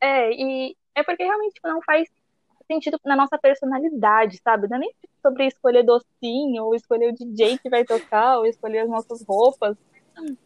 É, 0.00 0.32
e 0.32 0.76
é 0.96 1.02
porque 1.04 1.22
realmente 1.22 1.60
não 1.62 1.80
faz 1.80 2.08
sentido 2.66 2.98
na 3.04 3.14
nossa 3.14 3.38
personalidade, 3.38 4.40
sabe? 4.42 4.66
Não 4.66 4.78
é 4.78 4.80
nem 4.80 4.94
sobre 5.22 5.46
escolher 5.46 5.84
docinho, 5.84 6.64
ou 6.64 6.74
escolher 6.74 7.10
o 7.10 7.14
DJ 7.14 7.56
que 7.58 7.70
vai 7.70 7.84
tocar, 7.84 8.38
ou 8.38 8.46
escolher 8.46 8.80
as 8.80 8.88
nossas 8.88 9.24
roupas. 9.24 9.76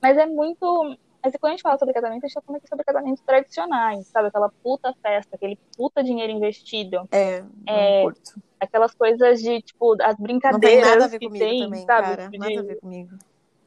Mas 0.03 0.19
é 0.19 0.27
muito. 0.27 0.95
Mas 1.29 1.37
quando 1.39 1.51
a 1.53 1.57
gente 1.57 1.63
fala 1.63 1.79
sobre 1.79 1.93
casamento, 1.93 2.25
a 2.25 2.27
gente 2.27 2.35
tá 2.35 2.41
falando 2.41 2.59
aqui 2.59 2.69
sobre 2.69 2.85
casamentos 2.85 3.23
tradicionais, 3.23 4.07
sabe? 4.09 4.29
Aquela 4.29 4.51
puta 4.63 4.95
festa, 5.03 5.37
aquele 5.37 5.59
puta 5.77 6.03
dinheiro 6.03 6.33
investido. 6.33 7.07
É, 7.13 7.41
não 7.43 7.49
É, 7.77 8.03
curto. 8.03 8.41
Aquelas 8.59 8.95
coisas 8.95 9.41
de, 9.41 9.61
tipo, 9.61 9.93
as 9.93 9.99
Não 9.99 10.13
tem 10.15 10.23
brincadeiras 10.23 10.91
nada 10.91 11.05
a 11.05 11.09
ver 11.09 11.19
que 11.19 11.27
comigo 11.27 11.45
tem, 11.45 11.65
também, 11.65 11.85
sabe? 11.85 12.03
cara. 12.09 12.31
Tipo, 12.31 12.45
Nada 12.45 12.61
a 12.61 12.63
ver 12.63 12.81
comigo. 12.81 13.11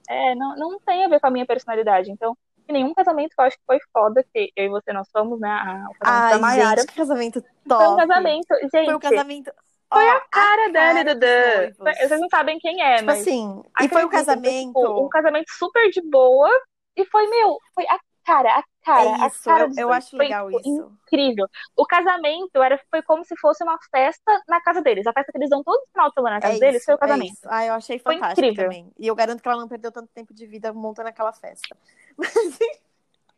É, 0.09 0.35
não, 0.35 0.55
não 0.55 0.79
tem 0.79 1.05
a 1.05 1.07
ver 1.07 1.19
com 1.19 1.27
a 1.27 1.31
minha 1.31 1.45
personalidade. 1.45 2.11
Então, 2.11 2.35
em 2.67 2.73
nenhum 2.73 2.93
casamento 2.93 3.35
que 3.35 3.39
eu 3.41 3.45
acho 3.45 3.57
que 3.57 3.63
foi 3.65 3.77
foda, 3.93 4.25
que 4.33 4.51
eu 4.55 4.65
e 4.65 4.69
você 4.69 4.91
nós 4.91 5.07
fomos, 5.11 5.39
né? 5.39 5.49
a- 5.49 5.85
O 5.89 5.95
casamento 5.95 6.29
da 6.29 6.35
Ai, 6.35 6.39
Mayara. 6.39 6.81
gente, 6.81 6.87
que 6.89 6.95
casamento 6.95 7.41
Foi 7.41 7.49
um 7.51 7.67
top. 7.69 8.07
casamento, 8.07 8.47
gente. 8.73 8.85
Foi 8.85 8.95
um 8.95 8.99
casamento. 8.99 9.51
Foi 9.93 10.03
Ó, 10.07 10.11
a 10.11 10.19
cara 10.21 10.69
dela 10.69 10.99
e 11.01 11.03
cara 11.05 11.55
noivos. 11.57 11.77
Vocês 11.77 12.21
não 12.21 12.29
sabem 12.29 12.57
quem 12.59 12.81
é, 12.81 12.97
Tipo 12.97 13.11
mas. 13.11 13.21
assim, 13.21 13.63
e 13.81 13.89
foi 13.89 14.05
um 14.05 14.09
casamento. 14.09 14.67
tipo, 14.67 15.05
um 15.05 15.09
casamento 15.09 15.51
super 15.57 15.89
de 15.89 16.01
boa. 16.01 16.49
E 16.95 17.05
foi, 17.05 17.27
meu, 17.27 17.57
foi 17.73 17.85
a 17.87 17.99
cara, 18.25 18.59
a 18.59 18.63
cara, 18.83 19.03
É 19.03 19.25
a 19.25 19.27
isso, 19.27 19.43
cara 19.43 19.63
eu, 19.63 19.73
eu 19.77 19.91
acho 19.91 20.15
Foi, 20.15 20.25
legal 20.25 20.49
tipo, 20.49 20.59
isso. 20.59 20.91
incrível. 21.05 21.47
O 21.75 21.85
casamento 21.85 22.61
era, 22.61 22.79
foi 22.89 23.01
como 23.03 23.23
se 23.25 23.35
fosse 23.37 23.63
uma 23.63 23.77
festa 23.89 24.41
na 24.47 24.61
casa 24.61 24.81
deles. 24.81 25.07
A 25.07 25.13
festa 25.13 25.31
que 25.31 25.37
eles 25.37 25.49
dão 25.49 25.63
todo 25.63 25.85
final 25.91 26.09
de 26.09 26.13
semana 26.15 26.35
na 26.35 26.41
casa 26.41 26.55
É 26.55 26.57
deles 26.57 26.83
isso, 26.83 26.85
foi 26.85 26.93
o 26.95 26.97
é 26.99 26.99
casamento. 26.99 27.33
isso. 27.33 27.41
Ah, 27.45 27.65
eu 27.65 27.73
achei 27.73 27.99
Foi 28.03 28.15
fantástico 28.15 28.41
incrível. 28.41 28.53
também. 28.53 28.91
E 28.99 29.07
eu 29.07 29.15
garanto 29.15 29.41
que 29.41 29.47
ela 29.47 29.59
não 29.59 29.67
perdeu 29.67 29.91
tanto 29.91 30.09
tempo 30.13 30.33
de 30.33 30.45
vida 30.45 30.73
montando 30.73 31.09
aquela 31.09 31.33
festa. 31.33 31.75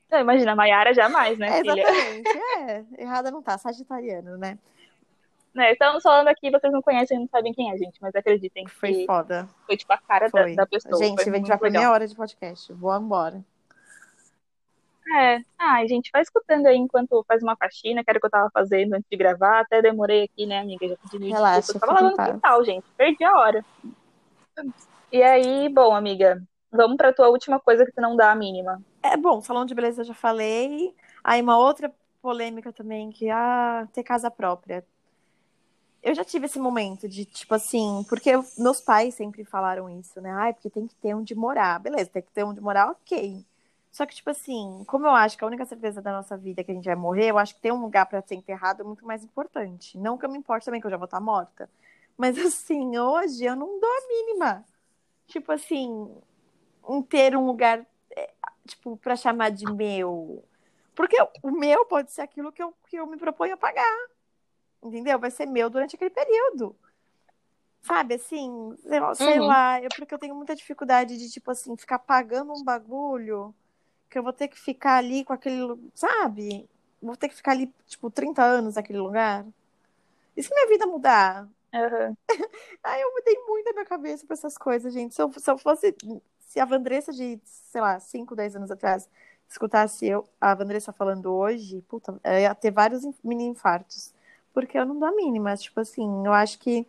Não, 0.10 0.20
imagina, 0.20 0.52
a 0.52 0.56
Mayara 0.56 0.94
jamais, 0.94 1.38
né, 1.39 1.50
É, 1.50 1.60
filha? 1.62 1.84
exatamente. 1.84 2.38
É, 2.38 2.86
errada 3.02 3.32
não 3.32 3.42
tá, 3.42 3.58
sagitariano, 3.58 4.38
né? 4.38 4.58
Né, 5.54 5.74
estamos 5.74 6.02
falando 6.02 6.28
aqui, 6.30 6.50
vocês 6.50 6.74
não 6.74 6.82
conhecem, 6.82 7.20
não 7.20 7.28
sabem 7.28 7.54
quem 7.54 7.72
é, 7.72 7.78
gente, 7.78 8.02
mas 8.02 8.16
acreditem 8.16 8.68
Foi 8.68 8.92
que 8.92 9.06
foda. 9.06 9.48
foi 9.68 9.78
tipo 9.78 9.94
a 9.94 9.98
cara 10.00 10.26
da, 10.26 10.42
Foi. 10.42 10.56
da 10.56 10.66
pessoa. 10.66 10.98
Gente, 10.98 11.24
foi 11.24 11.32
a 11.32 11.36
gente 11.36 11.46
pra 11.46 11.60
legal. 11.62 11.82
meia 11.82 11.92
hora 11.92 12.08
de 12.08 12.16
podcast. 12.16 12.74
Vou 12.74 12.96
embora. 12.98 13.44
É, 15.16 15.39
ai, 15.60 15.88
gente, 15.88 16.10
vai 16.12 16.22
escutando 16.22 16.66
aí 16.66 16.78
enquanto 16.78 17.24
faz 17.28 17.44
uma 17.44 17.56
faxina, 17.56 18.04
que 18.04 18.10
era 18.10 18.18
o 18.18 18.22
que 18.22 18.26
eu 18.26 18.32
tava 18.32 18.50
fazendo 18.52 18.94
antes 18.94 19.08
de 19.10 19.18
gravar. 19.18 19.60
Até 19.60 19.82
demorei 19.82 20.24
aqui, 20.24 20.46
né, 20.46 20.60
amiga? 20.60 20.88
Já 20.88 20.96
pedi 21.12 21.30
Relaxa. 21.30 21.72
Eu 21.72 21.80
tava 21.80 21.92
fica 21.92 22.02
em 22.02 22.04
lavando 22.04 22.13
o 22.13 22.18
paz. 22.18 22.32
quintal, 22.32 22.63
gente. 22.66 22.86
Perdi 22.98 23.24
a 23.24 23.38
hora. 23.38 23.66
E 25.12 25.22
aí, 25.22 25.70
bom, 25.70 25.94
amiga, 25.94 26.42
vamos 26.72 26.98
pra 26.98 27.13
tua 27.13 27.30
última 27.30 27.60
coisa 27.60 27.86
que 27.86 27.92
tu 27.92 28.02
não 28.02 28.16
dá 28.16 28.32
a 28.32 28.36
mínima. 28.36 28.82
É 29.04 29.16
bom, 29.16 29.42
salão 29.42 29.66
de 29.66 29.76
beleza 29.76 30.02
eu 30.02 30.06
já 30.06 30.13
falei. 30.13 30.96
Aí 31.24 31.42
uma 31.42 31.58
outra 31.58 31.94
polêmica 32.22 32.72
também, 32.74 33.12
que 33.12 33.30
ah, 33.30 33.88
ter 33.94 34.04
casa 34.04 34.32
própria. 34.32 34.84
Eu 36.04 36.13
já 36.13 36.24
tive 36.26 36.48
esse 36.48 36.60
momento 36.60 37.08
de, 37.08 37.24
tipo 37.26 37.56
assim, 37.56 38.06
porque 38.10 38.30
eu- 38.30 38.46
meus 38.58 38.82
pais 38.82 39.16
sempre 39.16 39.46
falaram 39.46 39.89
isso, 39.89 40.20
né? 40.22 40.32
Ai, 40.32 40.54
porque 40.54 40.70
tem 40.70 40.86
que 40.88 40.96
ter 40.96 41.13
onde 41.16 41.34
morar. 41.34 41.80
Beleza, 41.80 42.10
tem 42.12 42.22
que 42.22 42.32
ter 42.32 42.44
onde 42.44 42.60
morar, 42.62 42.92
ok. 42.92 43.46
Só 43.92 44.06
que, 44.06 44.16
tipo 44.16 44.30
assim, 44.30 44.84
como 44.88 45.06
eu 45.06 45.12
acho 45.12 45.38
que 45.38 45.44
a 45.44 45.48
única 45.48 45.66
certeza 45.66 46.02
da 46.02 46.12
nossa 46.12 46.36
vida 46.36 46.60
é 46.62 46.63
que 46.63 46.72
a 46.72 46.76
gente 46.76 46.86
vai 46.86 46.96
morrer, 46.96 47.28
eu 47.30 47.38
acho 47.38 47.56
que 47.56 47.62
ter 47.62 47.72
um 47.72 47.82
lugar 47.82 48.06
pra 48.08 48.22
ser 48.22 48.36
enterrado 48.36 48.82
é 48.82 48.86
muito 48.86 49.06
mais 49.06 49.24
importante. 49.24 49.98
Não 49.98 50.18
que 50.18 50.26
eu 50.26 50.30
me 50.30 50.38
importe 50.38 50.66
também, 50.66 50.82
que 50.82 50.88
eu 50.88 50.92
já 50.92 50.98
vou 50.98 51.06
estar 51.06 51.20
morta. 51.22 51.70
Mas, 52.18 52.38
assim, 52.39 52.98
hoje 52.98 53.46
eu 53.46 53.56
não 53.56 53.80
dou 53.80 53.89
a 53.89 54.08
mínima. 54.08 54.66
Tipo 55.28 55.52
assim, 55.54 56.10
em 56.89 57.02
ter 57.04 57.36
um 57.38 57.46
lugar, 57.48 57.86
é, 58.16 58.32
tipo, 58.68 58.98
pra 58.98 59.16
chamar 59.16 59.52
de 59.52 59.66
meu. 59.74 60.44
Porque 60.96 61.18
o 61.43 61.51
meu 61.51 61.86
pode 61.86 62.12
ser 62.12 62.22
aquilo 62.22 62.51
que 62.51 62.64
eu, 62.64 62.74
que 62.89 62.97
eu 62.97 63.08
me 63.08 63.18
proponho 63.18 63.56
a 63.56 63.58
pagar. 63.58 64.08
Entendeu? 64.84 65.17
Vai 65.19 65.31
ser 65.31 65.45
meu 65.45 65.69
durante 65.69 65.95
aquele 65.95 66.09
período. 66.11 66.75
Sabe, 67.81 68.15
assim, 68.15 68.75
sei 68.81 68.99
lá, 68.99 69.13
sei 69.15 69.39
Uhum. 69.39 69.45
lá, 69.47 69.81
eu, 69.81 69.89
porque 69.91 70.13
eu 70.13 70.19
tenho 70.19 70.36
muita 70.36 70.55
dificuldade 70.55 71.17
de, 71.17 71.29
tipo 71.29 71.51
assim, 71.51 71.75
ficar 71.75 71.99
pagando 71.99 72.53
um 72.53 72.63
bagulho 72.63 73.53
que 74.09 74.17
eu 74.17 74.23
vou 74.23 74.31
ter 74.31 74.47
que 74.47 74.57
ficar 74.59 74.95
ali 74.97 75.25
com 75.25 75.34
aquele, 75.34 75.77
sabe? 75.93 76.69
Vou 77.01 77.17
ter 77.17 77.27
que 77.27 77.36
ficar 77.36 77.51
ali, 77.51 77.73
tipo, 77.86 78.09
30 78.09 78.41
anos 78.43 78.75
naquele 78.75 78.99
lugar. 78.99 79.45
E 80.38 80.41
se 80.43 80.53
minha 80.53 80.67
vida 80.67 80.86
mudar? 80.88 81.47
Aham. 81.73 82.15
Aí 82.84 83.01
eu 83.01 83.11
mudei 83.13 83.38
muito 83.47 83.69
a 83.69 83.73
minha 83.73 83.86
cabeça 83.86 84.25
pra 84.25 84.34
essas 84.36 84.57
coisas, 84.57 84.93
gente. 84.93 85.13
Se 85.15 85.21
eu, 85.21 85.31
se 85.34 85.49
eu 85.51 85.57
fosse. 85.57 85.95
Se 86.39 86.59
a 86.59 86.65
Vandressa 86.65 87.11
de, 87.11 87.39
sei 87.43 87.81
lá, 87.81 87.99
5, 87.99 88.36
10 88.36 88.55
anos 88.55 88.69
atrás 88.71 89.09
escutasse 89.49 90.05
eu, 90.05 90.27
a 90.39 90.53
Vandressa 90.55 90.93
falando 90.93 91.31
hoje, 91.34 91.81
puta, 91.88 92.19
ia 92.25 92.55
ter 92.55 92.71
vários 92.71 93.03
in- 93.03 93.13
mini 93.23 93.43
infartos. 93.45 94.13
Porque 94.54 94.78
eu 94.78 94.86
não 94.86 94.99
dou 94.99 95.10
a 95.10 95.12
mínima. 95.16 95.56
Tipo 95.58 95.80
assim, 95.82 96.26
eu 96.26 96.34
acho 96.34 96.60
que. 96.60 96.88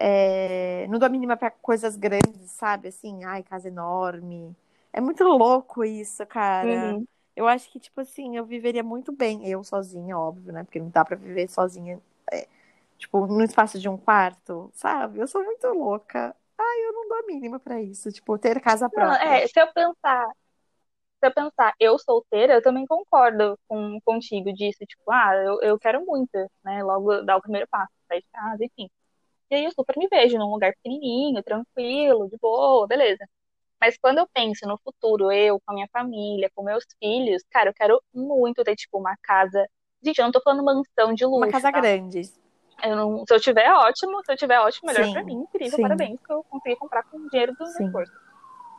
é, 0.00 0.86
não 0.88 0.98
dou 0.98 1.06
a 1.06 1.10
mínima 1.10 1.36
pra 1.36 1.50
coisas 1.50 1.96
grandes, 1.96 2.50
sabe? 2.52 2.88
Assim, 2.88 3.24
ai, 3.24 3.42
casa 3.42 3.68
enorme. 3.68 4.56
É 4.92 5.00
muito 5.00 5.24
louco 5.24 5.84
isso, 5.84 6.26
cara. 6.26 6.98
Uhum. 6.98 7.06
Eu 7.36 7.48
acho 7.48 7.70
que, 7.70 7.80
tipo 7.80 8.00
assim, 8.00 8.36
eu 8.36 8.46
viveria 8.46 8.82
muito 8.82 9.12
bem, 9.12 9.46
eu 9.48 9.62
sozinha, 9.64 10.18
óbvio, 10.18 10.52
né? 10.52 10.64
Porque 10.64 10.80
não 10.80 10.90
dá 10.90 11.04
pra 11.04 11.16
viver 11.16 11.48
sozinha 11.50 12.00
é, 12.32 12.48
Tipo, 12.98 13.26
no 13.26 13.42
espaço 13.44 13.78
de 13.80 13.88
um 13.88 13.96
quarto, 13.98 14.70
sabe? 14.74 15.20
Eu 15.20 15.26
sou 15.28 15.44
muito 15.44 15.66
louca. 15.68 16.34
Ai, 16.58 16.86
eu 16.86 16.92
não 16.92 17.08
dou 17.08 17.18
a 17.18 17.22
mínima 17.26 17.60
pra 17.60 17.80
isso. 17.82 18.10
Tipo, 18.12 18.38
ter 18.38 18.60
casa 18.60 18.88
Não, 18.92 19.12
própria. 19.16 19.42
é, 19.42 19.46
se 19.46 19.60
eu 19.60 19.72
pensar, 19.72 20.26
eu 21.22 21.32
pensar, 21.32 21.74
eu 21.80 21.98
solteira, 21.98 22.54
eu 22.54 22.62
também 22.62 22.86
concordo 22.86 23.58
com, 23.68 23.98
contigo 24.04 24.52
disso, 24.52 24.78
tipo, 24.86 25.10
ah, 25.10 25.34
eu, 25.36 25.60
eu 25.62 25.78
quero 25.78 26.04
muito, 26.04 26.36
né? 26.64 26.82
Logo 26.82 27.22
dar 27.22 27.36
o 27.36 27.42
primeiro 27.42 27.66
passo, 27.68 27.92
sair 28.08 28.20
de 28.20 28.28
casa, 28.32 28.64
enfim. 28.64 28.90
E 29.50 29.54
aí 29.54 29.64
eu 29.64 29.72
super 29.72 29.96
me 29.96 30.08
vejo 30.08 30.38
num 30.38 30.50
lugar 30.50 30.72
pequenininho, 30.74 31.42
tranquilo, 31.42 32.28
de 32.28 32.36
boa, 32.38 32.86
beleza. 32.86 33.26
Mas 33.80 33.96
quando 33.98 34.18
eu 34.18 34.28
penso 34.32 34.66
no 34.66 34.78
futuro, 34.78 35.30
eu 35.30 35.60
com 35.60 35.72
a 35.72 35.74
minha 35.74 35.88
família, 35.92 36.50
com 36.54 36.62
meus 36.62 36.84
filhos, 36.98 37.42
cara, 37.50 37.70
eu 37.70 37.74
quero 37.74 38.02
muito 38.12 38.64
ter, 38.64 38.74
tipo, 38.74 38.98
uma 38.98 39.16
casa. 39.22 39.68
Gente, 40.02 40.18
eu 40.18 40.24
não 40.24 40.32
tô 40.32 40.40
falando 40.40 40.64
mansão 40.64 41.14
de 41.14 41.24
luxo, 41.24 41.38
Uma 41.38 41.50
casa 41.50 41.70
tá? 41.70 41.80
grande. 41.80 42.22
Eu 42.82 42.96
não... 42.96 43.24
Se 43.26 43.34
eu 43.34 43.40
tiver, 43.40 43.70
ótimo. 43.70 44.22
Se 44.24 44.32
eu 44.32 44.36
tiver, 44.36 44.58
ótimo, 44.58 44.88
melhor 44.88 45.04
Sim, 45.04 45.12
pra 45.12 45.24
mim. 45.24 45.34
Incrível, 45.34 45.76
sim. 45.76 45.82
parabéns, 45.82 46.20
que 46.20 46.32
eu 46.32 46.44
consegui 46.44 46.76
comprar 46.76 47.02
com 47.04 47.18
o 47.18 47.28
dinheiro 47.28 47.52
do 47.54 47.64
meu 47.64 47.72
Sim. 47.72 47.92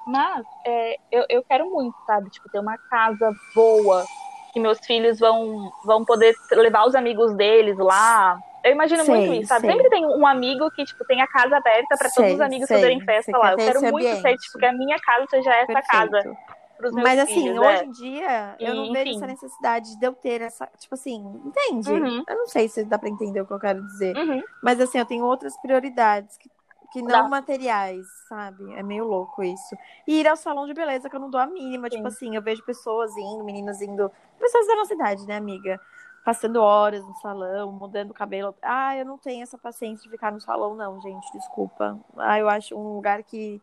Mas 0.08 0.46
é, 0.66 0.98
eu, 1.12 1.26
eu 1.30 1.44
quero 1.44 1.70
muito, 1.70 1.96
sabe? 2.06 2.30
Tipo, 2.30 2.50
ter 2.50 2.60
uma 2.60 2.78
casa 2.90 3.32
boa, 3.54 4.06
que 4.54 4.60
meus 4.60 4.80
filhos 4.80 5.20
vão, 5.20 5.70
vão 5.84 6.06
poder 6.06 6.34
levar 6.52 6.86
os 6.88 6.96
amigos 6.96 7.36
deles 7.36 7.78
lá. 7.78 8.40
Eu 8.64 8.72
imagino 8.72 9.04
Sei, 9.04 9.16
muito 9.16 9.34
isso, 9.34 9.50
sabe? 9.50 9.62
sei. 9.62 9.72
Sempre 9.72 9.90
tem 9.90 10.06
um 10.06 10.26
amigo 10.26 10.70
que, 10.72 10.84
tipo, 10.84 11.06
tem 11.06 11.22
a 11.22 11.28
casa 11.28 11.58
aberta 11.58 11.96
pra 11.98 12.10
todos 12.10 12.34
os 12.34 12.42
amigos 12.42 12.68
fazerem 12.68 13.00
festa 13.02 13.38
lá. 13.38 13.52
Eu 13.52 13.58
quero 13.58 13.82
muito 13.82 14.04
ser, 14.08 14.18
ambiente. 14.18 14.42
tipo, 14.42 14.60
que 14.60 14.66
a 14.66 14.74
minha 14.74 14.98
casa 15.00 15.26
seja 15.30 15.54
essa 15.54 15.82
casa 15.82 16.10
Perfeito. 16.10 16.38
meus 16.82 16.94
Mas 16.96 17.20
assim, 17.20 17.34
filhos. 17.34 17.58
hoje 17.60 17.68
é. 17.70 17.86
em 17.86 17.92
dia, 17.92 18.56
eu 18.60 18.76
não 18.76 18.92
vejo 18.92 19.10
enfim. 19.10 19.18
essa 19.18 19.28
necessidade 19.28 19.98
de 20.00 20.06
eu 20.06 20.14
ter 20.14 20.42
essa. 20.42 20.68
Tipo 20.80 20.96
assim, 20.96 21.42
entende? 21.46 21.92
Uhum. 21.92 22.24
Eu 22.28 22.36
não 22.36 22.48
sei 22.48 22.68
se 22.68 22.84
dá 22.84 22.98
pra 22.98 23.10
entender 23.10 23.42
o 23.42 23.46
que 23.46 23.54
eu 23.54 23.60
quero 23.60 23.86
dizer. 23.88 24.18
Uhum. 24.18 24.44
Mas 24.64 24.82
assim, 24.82 24.98
eu 24.98 25.06
tenho 25.06 25.26
outras 25.26 25.56
prioridades 25.62 26.38
que, 26.38 26.50
que 26.92 27.02
não 27.02 27.24
Dá. 27.24 27.28
materiais, 27.28 28.08
sabe? 28.28 28.74
É 28.74 28.82
meio 28.82 29.06
louco 29.06 29.44
isso. 29.44 29.76
E 30.08 30.20
ir 30.20 30.28
ao 30.28 30.36
salão 30.36 30.66
de 30.66 30.74
beleza, 30.74 31.10
que 31.10 31.16
eu 31.16 31.20
não 31.20 31.30
dou 31.30 31.40
a 31.40 31.46
mínima. 31.46 31.90
Tipo 31.90 32.04
Sim. 32.04 32.08
assim, 32.08 32.36
eu 32.36 32.42
vejo 32.42 32.64
pessoas 32.64 33.16
indo, 33.18 33.44
meninas 33.44 33.82
indo. 33.82 34.12
Pessoas 34.40 34.68
da 34.68 34.76
nossa 34.76 34.94
idade, 34.94 35.26
né, 35.28 35.36
amiga? 35.36 35.80
Passando 36.24 36.62
horas 36.62 37.06
no 37.06 37.16
salão, 37.16 37.72
mudando 37.72 38.12
o 38.12 38.14
cabelo. 38.14 38.56
Ah, 38.62 38.96
eu 38.96 39.06
não 39.06 39.18
tenho 39.18 39.44
essa 39.44 39.58
paciência 39.58 40.04
de 40.04 40.10
ficar 40.10 40.32
no 40.32 40.40
salão, 40.40 40.76
não, 40.76 41.00
gente. 41.02 41.32
Desculpa. 41.34 42.00
Ah, 42.18 42.40
eu 42.40 42.50
acho 42.50 42.76
um 42.76 42.96
lugar 42.96 43.24
que, 43.24 43.62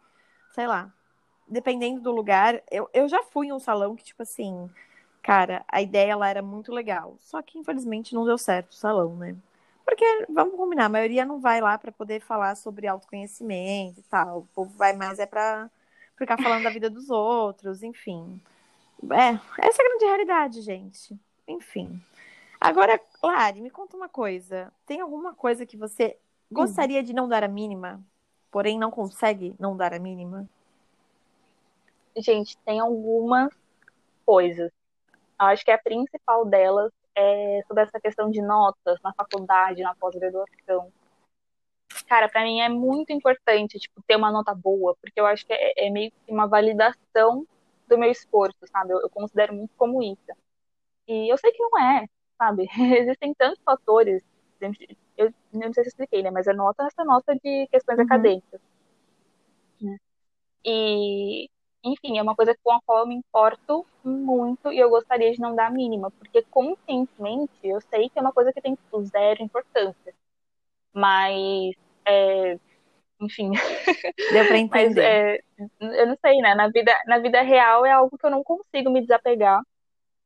sei 0.52 0.66
lá, 0.66 0.90
dependendo 1.48 2.00
do 2.00 2.10
lugar, 2.10 2.62
eu, 2.70 2.88
eu 2.92 3.08
já 3.08 3.22
fui 3.22 3.48
em 3.48 3.52
um 3.52 3.58
salão 3.58 3.96
que, 3.96 4.04
tipo 4.04 4.22
assim, 4.22 4.70
cara, 5.22 5.64
a 5.68 5.80
ideia 5.80 6.16
lá 6.16 6.28
era 6.28 6.42
muito 6.42 6.72
legal. 6.72 7.16
Só 7.20 7.40
que, 7.42 7.58
infelizmente, 7.58 8.14
não 8.14 8.24
deu 8.24 8.38
certo 8.38 8.72
o 8.72 8.76
salão, 8.76 9.16
né? 9.16 9.36
Porque, 9.84 10.04
vamos 10.30 10.56
combinar, 10.56 10.86
a 10.86 10.88
maioria 10.88 11.24
não 11.24 11.40
vai 11.40 11.60
lá 11.60 11.76
pra 11.76 11.92
poder 11.92 12.20
falar 12.20 12.54
sobre 12.56 12.86
autoconhecimento 12.86 14.00
e 14.00 14.02
tal. 14.04 14.38
O 14.38 14.46
povo 14.54 14.76
vai 14.76 14.94
mais 14.94 15.18
é 15.18 15.26
pra 15.26 15.70
ficar 16.16 16.40
falando 16.40 16.64
da 16.64 16.70
vida 16.70 16.88
dos 16.88 17.10
outros, 17.10 17.82
enfim. 17.82 18.40
É, 19.12 19.38
essa 19.66 19.82
é 19.82 19.84
a 19.84 19.88
grande 19.88 20.04
realidade, 20.06 20.62
gente. 20.62 21.18
Enfim. 21.46 22.00
Agora, 22.60 22.98
Lari, 23.22 23.60
me 23.60 23.70
conta 23.70 23.96
uma 23.96 24.08
coisa. 24.08 24.72
Tem 24.86 25.00
alguma 25.00 25.34
coisa 25.34 25.66
que 25.66 25.76
você 25.76 26.16
gostaria 26.50 27.02
de 27.02 27.12
não 27.12 27.28
dar 27.28 27.44
a 27.44 27.48
mínima, 27.48 28.02
porém 28.50 28.78
não 28.78 28.90
consegue 28.90 29.54
não 29.58 29.76
dar 29.76 29.92
a 29.92 29.98
mínima? 29.98 30.48
Gente, 32.16 32.56
tem 32.58 32.80
algumas 32.80 33.52
coisas. 34.24 34.70
Eu 35.38 35.46
acho 35.46 35.64
que 35.64 35.70
a 35.70 35.78
principal 35.78 36.46
delas 36.46 36.90
é 37.16 37.62
sobre 37.66 37.82
essa 37.84 38.00
questão 38.00 38.30
de 38.30 38.40
notas 38.42 38.98
na 39.02 39.12
faculdade, 39.14 39.82
na 39.82 39.94
pós-graduação. 39.94 40.92
Cara, 42.08 42.28
pra 42.28 42.42
mim 42.42 42.60
é 42.60 42.68
muito 42.68 43.12
importante, 43.12 43.78
tipo, 43.78 44.02
ter 44.06 44.16
uma 44.16 44.30
nota 44.32 44.54
boa, 44.54 44.96
porque 45.00 45.20
eu 45.20 45.26
acho 45.26 45.46
que 45.46 45.52
é, 45.52 45.86
é 45.86 45.90
meio 45.90 46.10
que 46.10 46.32
uma 46.32 46.46
validação 46.46 47.46
do 47.88 47.98
meu 47.98 48.10
esforço, 48.10 48.58
sabe? 48.70 48.92
Eu, 48.92 49.00
eu 49.00 49.10
considero 49.10 49.54
muito 49.54 49.72
como 49.76 50.02
isso. 50.02 50.18
E 51.06 51.32
eu 51.32 51.38
sei 51.38 51.52
que 51.52 51.62
não 51.62 51.78
é, 51.78 52.06
sabe? 52.38 52.66
Existem 52.98 53.34
tantos 53.34 53.62
fatores. 53.64 54.22
Eu, 55.16 55.32
não 55.52 55.72
sei 55.72 55.84
se 55.84 55.88
eu 55.88 55.90
expliquei, 55.90 56.22
né? 56.22 56.30
Mas 56.30 56.48
a 56.48 56.54
nota 56.54 56.84
é 56.84 56.86
essa 56.86 57.04
nota 57.04 57.34
de 57.36 57.66
questões 57.68 57.98
Uhum. 57.98 58.04
acadêmicas. 58.04 58.60
né? 59.80 59.96
E, 60.64 61.48
enfim, 61.84 62.18
é 62.18 62.22
uma 62.22 62.34
coisa 62.34 62.56
com 62.62 62.72
a 62.72 62.80
qual 62.82 63.00
eu 63.00 63.06
me 63.06 63.14
importo 63.14 63.86
muito 64.02 64.72
e 64.72 64.78
eu 64.78 64.88
gostaria 64.90 65.32
de 65.32 65.40
não 65.40 65.54
dar 65.54 65.66
a 65.68 65.70
mínima, 65.70 66.10
porque 66.12 66.42
conscientemente 66.50 67.52
eu 67.62 67.80
sei 67.82 68.08
que 68.08 68.18
é 68.18 68.22
uma 68.22 68.32
coisa 68.32 68.52
que 68.52 68.60
tem 68.60 68.74
tipo, 68.74 69.04
zero 69.04 69.42
importância. 69.42 70.14
Mas, 70.92 71.74
é, 72.06 72.58
enfim, 73.20 73.50
Deu 74.32 74.46
pra 74.46 74.58
mas 74.70 74.90
entender. 74.90 75.02
é, 75.02 75.40
eu 75.80 76.06
não 76.06 76.16
sei, 76.24 76.38
né? 76.38 76.54
Na 76.54 76.68
vida, 76.68 76.92
na 77.06 77.18
vida 77.18 77.42
real 77.42 77.84
é 77.84 77.92
algo 77.92 78.16
que 78.16 78.26
eu 78.26 78.30
não 78.30 78.42
consigo 78.42 78.90
me 78.90 79.00
desapegar 79.00 79.60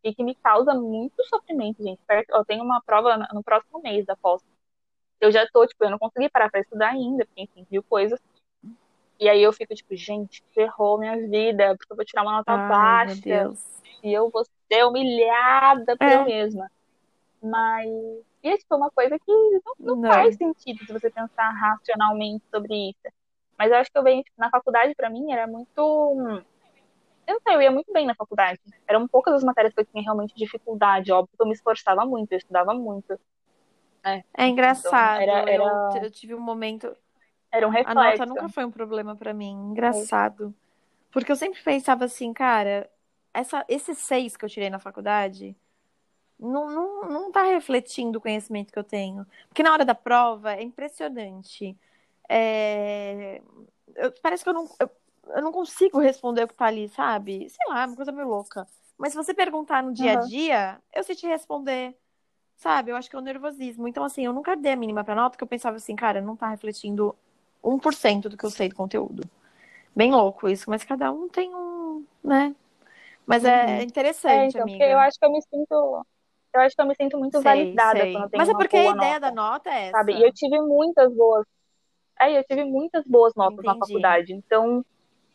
e 0.05 0.15
que 0.15 0.23
me 0.23 0.35
causa 0.37 0.75
muito 0.75 1.23
sofrimento, 1.25 1.83
gente. 1.83 2.01
Eu 2.29 2.45
tenho 2.45 2.63
uma 2.63 2.81
prova 2.83 3.19
no 3.33 3.43
próximo 3.43 3.81
mês 3.83 4.07
da 4.07 4.17
pós. 4.17 4.43
Eu 5.21 5.33
já 5.33 5.47
tô, 5.53 5.67
tipo, 5.67 5.85
eu 5.85 5.91
não 5.91 5.99
consegui 5.99 6.29
parar 6.29 6.51
pra 6.51 6.61
estudar 6.61 6.91
ainda, 6.91 7.27
porque, 7.27 7.43
enfim, 7.43 7.67
viu 7.71 7.83
coisas. 7.83 8.21
E 9.21 9.29
aí 9.29 9.43
eu 9.43 9.53
fico, 9.53 9.75
tipo, 9.75 9.97
gente, 9.97 10.45
ferrou 10.55 10.99
minha 10.99 11.17
vida, 11.29 11.77
porque 11.77 11.93
eu 11.93 11.97
vou 11.97 12.05
tirar 12.05 12.23
uma 12.23 12.33
nota 12.39 12.53
Ai, 12.53 12.69
baixa 12.69 13.51
e 14.03 14.13
eu 14.13 14.31
vou 14.31 14.45
ser 14.71 14.85
humilhada 14.85 15.97
por 15.97 16.07
É. 16.07 16.15
eu 16.17 16.25
mesma. 16.25 16.71
Mas, 17.43 17.89
é, 18.43 18.57
tipo, 18.57 18.77
uma 18.77 18.91
coisa 18.91 19.19
que 19.19 19.33
não, 19.33 19.61
não 19.81 19.97
Não. 19.97 20.11
faz 20.11 20.37
sentido 20.37 20.85
se 20.85 20.93
você 20.93 21.11
pensar 21.11 21.51
racionalmente 21.51 22.45
sobre 22.53 22.91
isso. 22.91 23.15
Mas 23.59 23.71
eu 23.73 23.77
acho 23.79 23.91
que 23.91 23.99
eu 23.99 24.03
venho, 24.05 24.23
tipo, 24.23 24.41
na 24.41 24.51
faculdade, 24.51 24.95
pra 24.95 25.11
mim, 25.11 25.33
era 25.33 25.47
muito. 25.47 26.45
Eu 27.27 27.35
não 27.35 27.41
sei, 27.47 27.55
eu 27.57 27.63
ia 27.63 27.71
muito 27.71 27.93
bem 27.93 28.07
na 28.07 28.15
faculdade. 28.15 28.61
Eram 28.87 29.07
poucas 29.07 29.35
as 29.35 29.45
matérias 29.45 29.75
que 29.75 29.81
eu 29.81 29.85
tinha 29.85 30.03
realmente 30.03 30.35
dificuldade, 30.35 31.13
óbvio 31.13 31.37
que 31.37 31.43
eu 31.43 31.47
me 31.47 31.53
esforçava 31.53 32.07
muito, 32.07 32.33
eu 32.33 32.39
estudava 32.39 32.73
muito. 32.73 33.19
né? 34.05 34.25
É 34.35 34.47
engraçado. 34.47 35.23
Então, 35.23 35.35
era- 35.35 35.53
Eu, 35.53 35.63
era- 35.65 36.05
eu 36.07 36.11
tive 36.11 36.35
um 36.35 36.41
momento. 36.41 36.97
Era 37.53 37.67
um 37.67 37.71
A 37.85 37.95
nota 37.95 38.25
reflexo. 38.25 38.27
nunca 38.27 38.49
foi 38.49 38.65
um 38.65 38.71
problema 38.71 39.17
pra 39.17 39.35
mim. 39.35 39.53
Engraçado. 39.71 40.55
Porque 41.11 41.33
eu 41.33 41.37
sempre 41.37 41.63
pensava 41.63 42.05
assim, 42.05 42.33
cara, 42.33 42.91
essa, 43.33 43.65
esse 43.69 43.95
seis 43.95 44.37
que 44.37 44.45
eu 44.45 44.49
tirei 44.49 44.71
na 44.71 44.79
faculdade 44.79 45.57
não, 46.39 46.71
não, 46.71 47.09
não 47.11 47.33
tá 47.33 47.45
refletindo 47.45 48.19
o 48.19 48.23
conhecimento 48.23 48.73
que 48.73 48.79
eu 48.79 48.85
tenho. 48.85 49.27
Porque 49.49 49.63
na 49.63 49.73
hora 49.73 49.85
da 49.85 49.95
prova 49.95 50.55
é 50.55 50.63
impressionante. 50.63 51.77
É, 52.29 53.43
eu- 53.97 54.13
parece 54.23 54.45
que 54.45 54.51
eu 54.51 54.55
não, 54.55 54.69
eu, 54.81 54.91
eu 55.37 55.43
não 55.43 55.53
consigo 55.53 55.99
responder 56.01 56.45
o 56.45 56.49
que 56.49 56.55
tá 56.55 56.67
ali, 56.67 56.89
sabe? 56.91 57.49
Sei 57.51 57.67
lá, 57.69 57.83
é 57.85 57.87
uma 57.87 57.97
coisa 57.97 58.13
meio 58.13 58.29
louca. 58.29 58.69
Mas 58.99 59.13
se 59.13 59.17
você 59.17 59.35
perguntar 59.35 59.83
no 59.83 59.93
dia 59.95 60.13
a 60.13 60.17
Uhum. 60.17 60.17
dia, 60.17 60.81
eu 60.95 61.03
sei 61.05 61.17
te 61.17 61.27
responder. 61.27 61.97
Sabe? 62.57 62.91
Eu 62.91 62.97
acho 62.97 63.09
que 63.09 63.17
é 63.17 63.19
o 63.19 63.23
nervosismo. 63.23 63.87
Então, 63.89 64.05
assim, 64.05 64.25
eu 64.27 64.33
nunca 64.33 64.57
dei 64.57 64.73
a 64.73 64.77
mínima 64.77 65.05
pra 65.05 65.15
nota, 65.15 65.31
porque 65.31 65.45
eu 65.45 65.49
pensava 65.49 65.77
assim, 65.77 65.95
cara, 65.97 66.21
não 66.21 66.37
tá 66.37 66.49
refletindo 66.51 67.17
1% 67.65 68.29
do 68.29 68.37
que 68.37 68.45
eu 68.45 68.51
sei 68.51 68.69
do 68.69 68.75
conteúdo. 68.75 69.29
Bem 69.97 70.13
louco 70.13 70.49
isso, 70.49 70.71
mas 70.71 70.85
cada 70.85 71.13
um 71.13 71.29
tem 71.29 71.55
um, 71.55 72.05
né? 72.25 72.55
Mas 73.27 73.45
é 73.45 73.79
Uhum. 73.79 73.81
É, 73.81 73.85
interessante, 73.85 74.57
então, 74.57 74.63
amiga. 74.63 74.79
porque 74.79 74.93
eu 74.93 74.99
acho 74.99 75.19
que 75.19 75.27
eu 75.27 75.33
me 75.33 75.43
sinto. 75.43 76.07
Eu 76.55 76.61
acho 76.63 76.75
que 76.77 76.83
eu 76.83 76.87
me 76.87 76.95
sinto 76.97 77.19
muito 77.19 77.43
Sei, 77.43 77.43
validada 77.45 78.01
sei. 78.01 78.13
quando 78.13 78.25
eu 78.25 78.31
tenho 78.31 78.41
Mas 78.41 78.49
é 78.49 78.55
porque 78.55 78.77
a 78.77 78.81
ideia 78.91 78.95
nota, 78.95 79.21
da 79.21 79.31
nota 79.31 79.71
é 79.71 79.89
essa. 79.89 79.99
sabe? 79.99 80.15
E 80.15 80.23
eu 80.25 80.33
tive 80.33 80.61
muitas 80.63 81.13
boas. 81.15 81.47
É, 82.21 82.39
eu 82.39 82.45
tive 82.45 82.65
muitas 82.65 83.05
boas 83.07 83.35
notas 83.37 83.65
na 83.65 83.73
Entendi. 83.73 83.85
faculdade. 83.87 84.33
Então, 84.35 84.85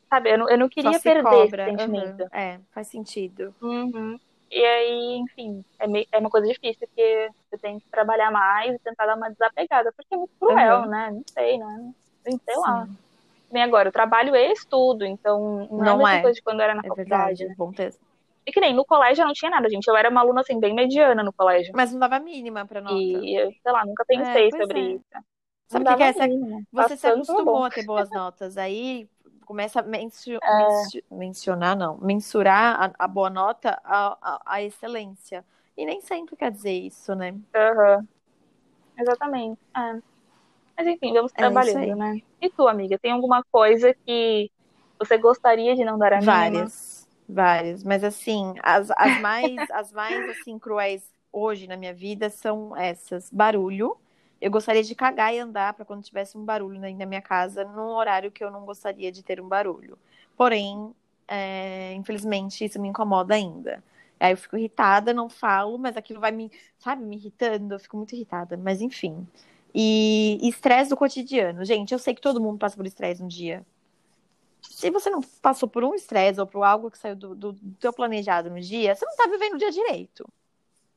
sabe, 0.10 0.32
eu 0.34 0.38
não, 0.40 0.50
eu 0.50 0.58
não 0.58 0.70
queria 0.70 1.00
perder 1.00 1.22
cobra. 1.24 1.64
esse 1.64 1.64
sentimento. 1.64 2.24
Aham. 2.24 2.30
É, 2.32 2.60
faz 2.72 2.88
sentido. 2.88 3.54
Uhum. 3.62 4.18
E 4.52 4.64
aí, 4.66 5.18
enfim, 5.18 5.64
é, 5.80 5.88
meio- 5.88 6.08
é 6.12 6.20
uma 6.20 6.30
coisa 6.30 6.48
difícil 6.48 6.88
que 6.96 7.30
você 7.50 7.58
tem 7.58 7.80
que 7.80 7.90
trabalhar 7.90 8.30
mais 8.32 8.76
e 8.76 8.80
tentar 8.80 9.06
dar 9.08 9.16
uma 9.18 9.30
desapegada, 9.32 9.92
porque 9.94 10.14
é 10.14 10.18
muito 10.18 10.34
cruel, 10.40 10.82
Aham. 10.82 10.90
né? 10.90 11.12
Não 11.12 11.24
sei, 11.34 11.58
né? 11.58 11.94
Sei 12.46 12.56
lá. 12.58 12.88
Sim, 12.88 12.98
Bem, 13.52 13.64
agora, 13.64 13.90
eu 13.90 13.94
trabalho 13.94 14.36
e 14.36 14.52
estudo, 14.54 15.06
então 15.06 15.68
não 15.72 15.86
é 15.86 15.92
a 15.92 15.96
Não 15.96 15.98
mesma 15.98 16.18
é. 16.18 16.20
coisa 16.20 16.36
de 16.36 16.42
quando 16.44 16.60
eu 16.60 16.66
era 16.66 16.76
na 16.76 16.84
é 16.84 16.90
faculdade, 16.90 17.46
verdade. 17.46 17.48
né? 17.48 17.56
Bom 17.58 17.74
ter... 17.74 17.94
E 18.48 18.52
que 18.52 18.60
nem 18.62 18.74
no 18.76 18.86
colégio 18.86 19.24
eu 19.24 19.28
não 19.28 19.34
tinha 19.34 19.52
nada, 19.52 19.70
gente. 19.70 19.88
Eu 19.88 19.98
era 19.98 20.10
uma 20.10 20.22
aluna, 20.22 20.42
assim, 20.42 20.60
bem 20.60 20.74
mediana 20.76 21.24
no 21.24 21.34
colégio. 21.34 21.76
Mas 21.76 21.92
não 21.92 22.00
dava 22.00 22.20
mínima 22.20 22.66
pra 22.66 22.82
nota. 22.82 23.28
E 23.28 23.40
eu, 23.42 23.52
sei 23.64 23.72
lá, 23.72 23.86
nunca 23.86 24.06
É, 24.14 24.42
pensei 24.42 24.50
pois 24.50 24.62
sobre 24.62 24.80
é. 24.80 24.96
isso. 24.96 25.04
Não 25.72 25.84
Sabe 25.84 25.84
o 25.84 25.88
que 25.88 26.04
é? 26.04 26.14
Você, 26.14 26.30
mínima. 26.30 26.64
você 26.72 26.98
se 26.98 27.08
acostumou 27.08 27.64
a 27.66 27.72
ter 27.72 27.84
boas 27.84 28.12
notas. 28.12 28.58
Aí 28.58 29.10
começa 29.46 29.80
a 29.82 29.84
É. 30.42 30.48
mencio- 30.52 31.04
mencionar, 31.12 31.76
não, 31.78 31.98
mensurar 32.00 32.94
a, 33.00 33.06
a 33.06 33.08
boa 33.08 33.30
nota 33.30 33.80
a 34.46 34.62
excelência. 34.64 35.46
E 35.78 35.86
nem 35.86 36.02
sempre 36.02 36.36
quer 36.36 36.52
dizer 36.52 36.72
isso, 36.74 37.16
né? 37.16 37.36
Aham. 37.56 38.08
Exatamente. 38.98 39.60
É. 39.76 40.13
Mas 40.78 40.88
enfim, 40.88 41.14
vamos 41.14 41.34
É 41.36 41.38
trabalhando, 41.38 41.78
aí. 41.80 41.96
né? 41.96 42.22
E 42.42 42.50
tu, 42.52 42.68
amiga, 42.68 42.98
tem 43.00 43.12
alguma 43.12 43.44
coisa 43.52 43.94
que 44.06 44.52
você 45.00 45.18
gostaria 45.18 45.76
de 45.76 45.84
não 45.86 45.98
dar 45.98 46.14
a 46.14 46.22
mínima? 46.22 46.72
Várias, 46.72 47.08
várias. 47.28 47.84
Mas 47.84 48.04
assim, 48.04 48.54
as, 48.62 48.92
as 48.92 49.18
mais, 49.18 49.70
as 49.72 49.92
mais 49.92 50.28
assim, 50.28 50.60
cruéis 50.60 51.12
hoje 51.32 51.68
na 51.68 51.76
minha 51.78 51.94
vida 51.94 52.30
são 52.30 52.76
essas. 52.78 53.30
Barulho. 53.32 53.98
eu 54.40 54.52
gostaria 54.52 54.84
de 54.84 54.94
cagar 54.96 55.34
e 55.34 55.40
andar 55.40 55.74
para 55.74 55.86
quando 55.86 56.04
tivesse 56.04 56.38
um 56.38 56.44
barulho 56.46 56.80
na 56.80 57.06
minha 57.06 57.22
casa, 57.22 57.64
num 57.66 57.96
horário 57.96 58.32
que 58.32 58.44
eu 58.44 58.52
não 58.52 58.66
gostaria 58.66 59.12
de 59.12 59.24
ter 59.24 59.42
um 59.42 59.48
barulho. 59.48 59.98
Porém, 60.38 60.94
é, 61.28 61.94
infelizmente, 61.96 62.64
isso 62.66 62.80
me 62.82 62.90
incomoda 62.90 63.34
ainda. 63.36 63.84
Aí 64.20 64.34
eu 64.34 64.38
fico 64.38 64.58
irritada, 64.58 65.14
não 65.14 65.30
falo, 65.30 65.78
mas 65.78 65.98
aquilo 65.98 66.20
vai 66.20 66.32
me, 66.32 66.52
sabe, 66.78 67.04
me 67.04 67.16
irritando, 67.18 67.74
eu 67.76 67.80
fico 67.80 67.98
muito 67.98 68.14
irritada. 68.16 68.56
Mas 68.58 68.82
enfim. 68.82 69.28
E 69.74 70.40
estresse 70.44 70.90
do 70.90 70.98
cotidiano. 70.98 71.66
Gente, 71.66 71.94
eu 71.94 72.00
sei 72.00 72.14
que 72.14 72.22
todo 72.22 72.42
mundo 72.42 72.60
passa 72.60 72.76
por 72.76 72.86
estresse 72.86 73.24
um 73.24 73.28
dia. 73.28 73.66
Se 74.62 74.90
você 74.90 75.10
não 75.10 75.22
passou 75.42 75.68
por 75.68 75.84
um 75.84 75.96
estresse 75.96 76.40
ou 76.40 76.48
por 76.48 76.64
algo 76.64 76.92
que 76.92 76.98
saiu 76.98 77.16
do, 77.16 77.36
do, 77.36 77.52
do 77.54 77.76
teu 77.80 77.92
planejado 77.92 78.50
no 78.50 78.60
dia, 78.60 78.96
você 78.96 79.06
não 79.06 79.16
tá 79.16 79.28
vivendo 79.28 79.56
o 79.56 79.58
dia 79.58 79.72
direito. 79.72 80.28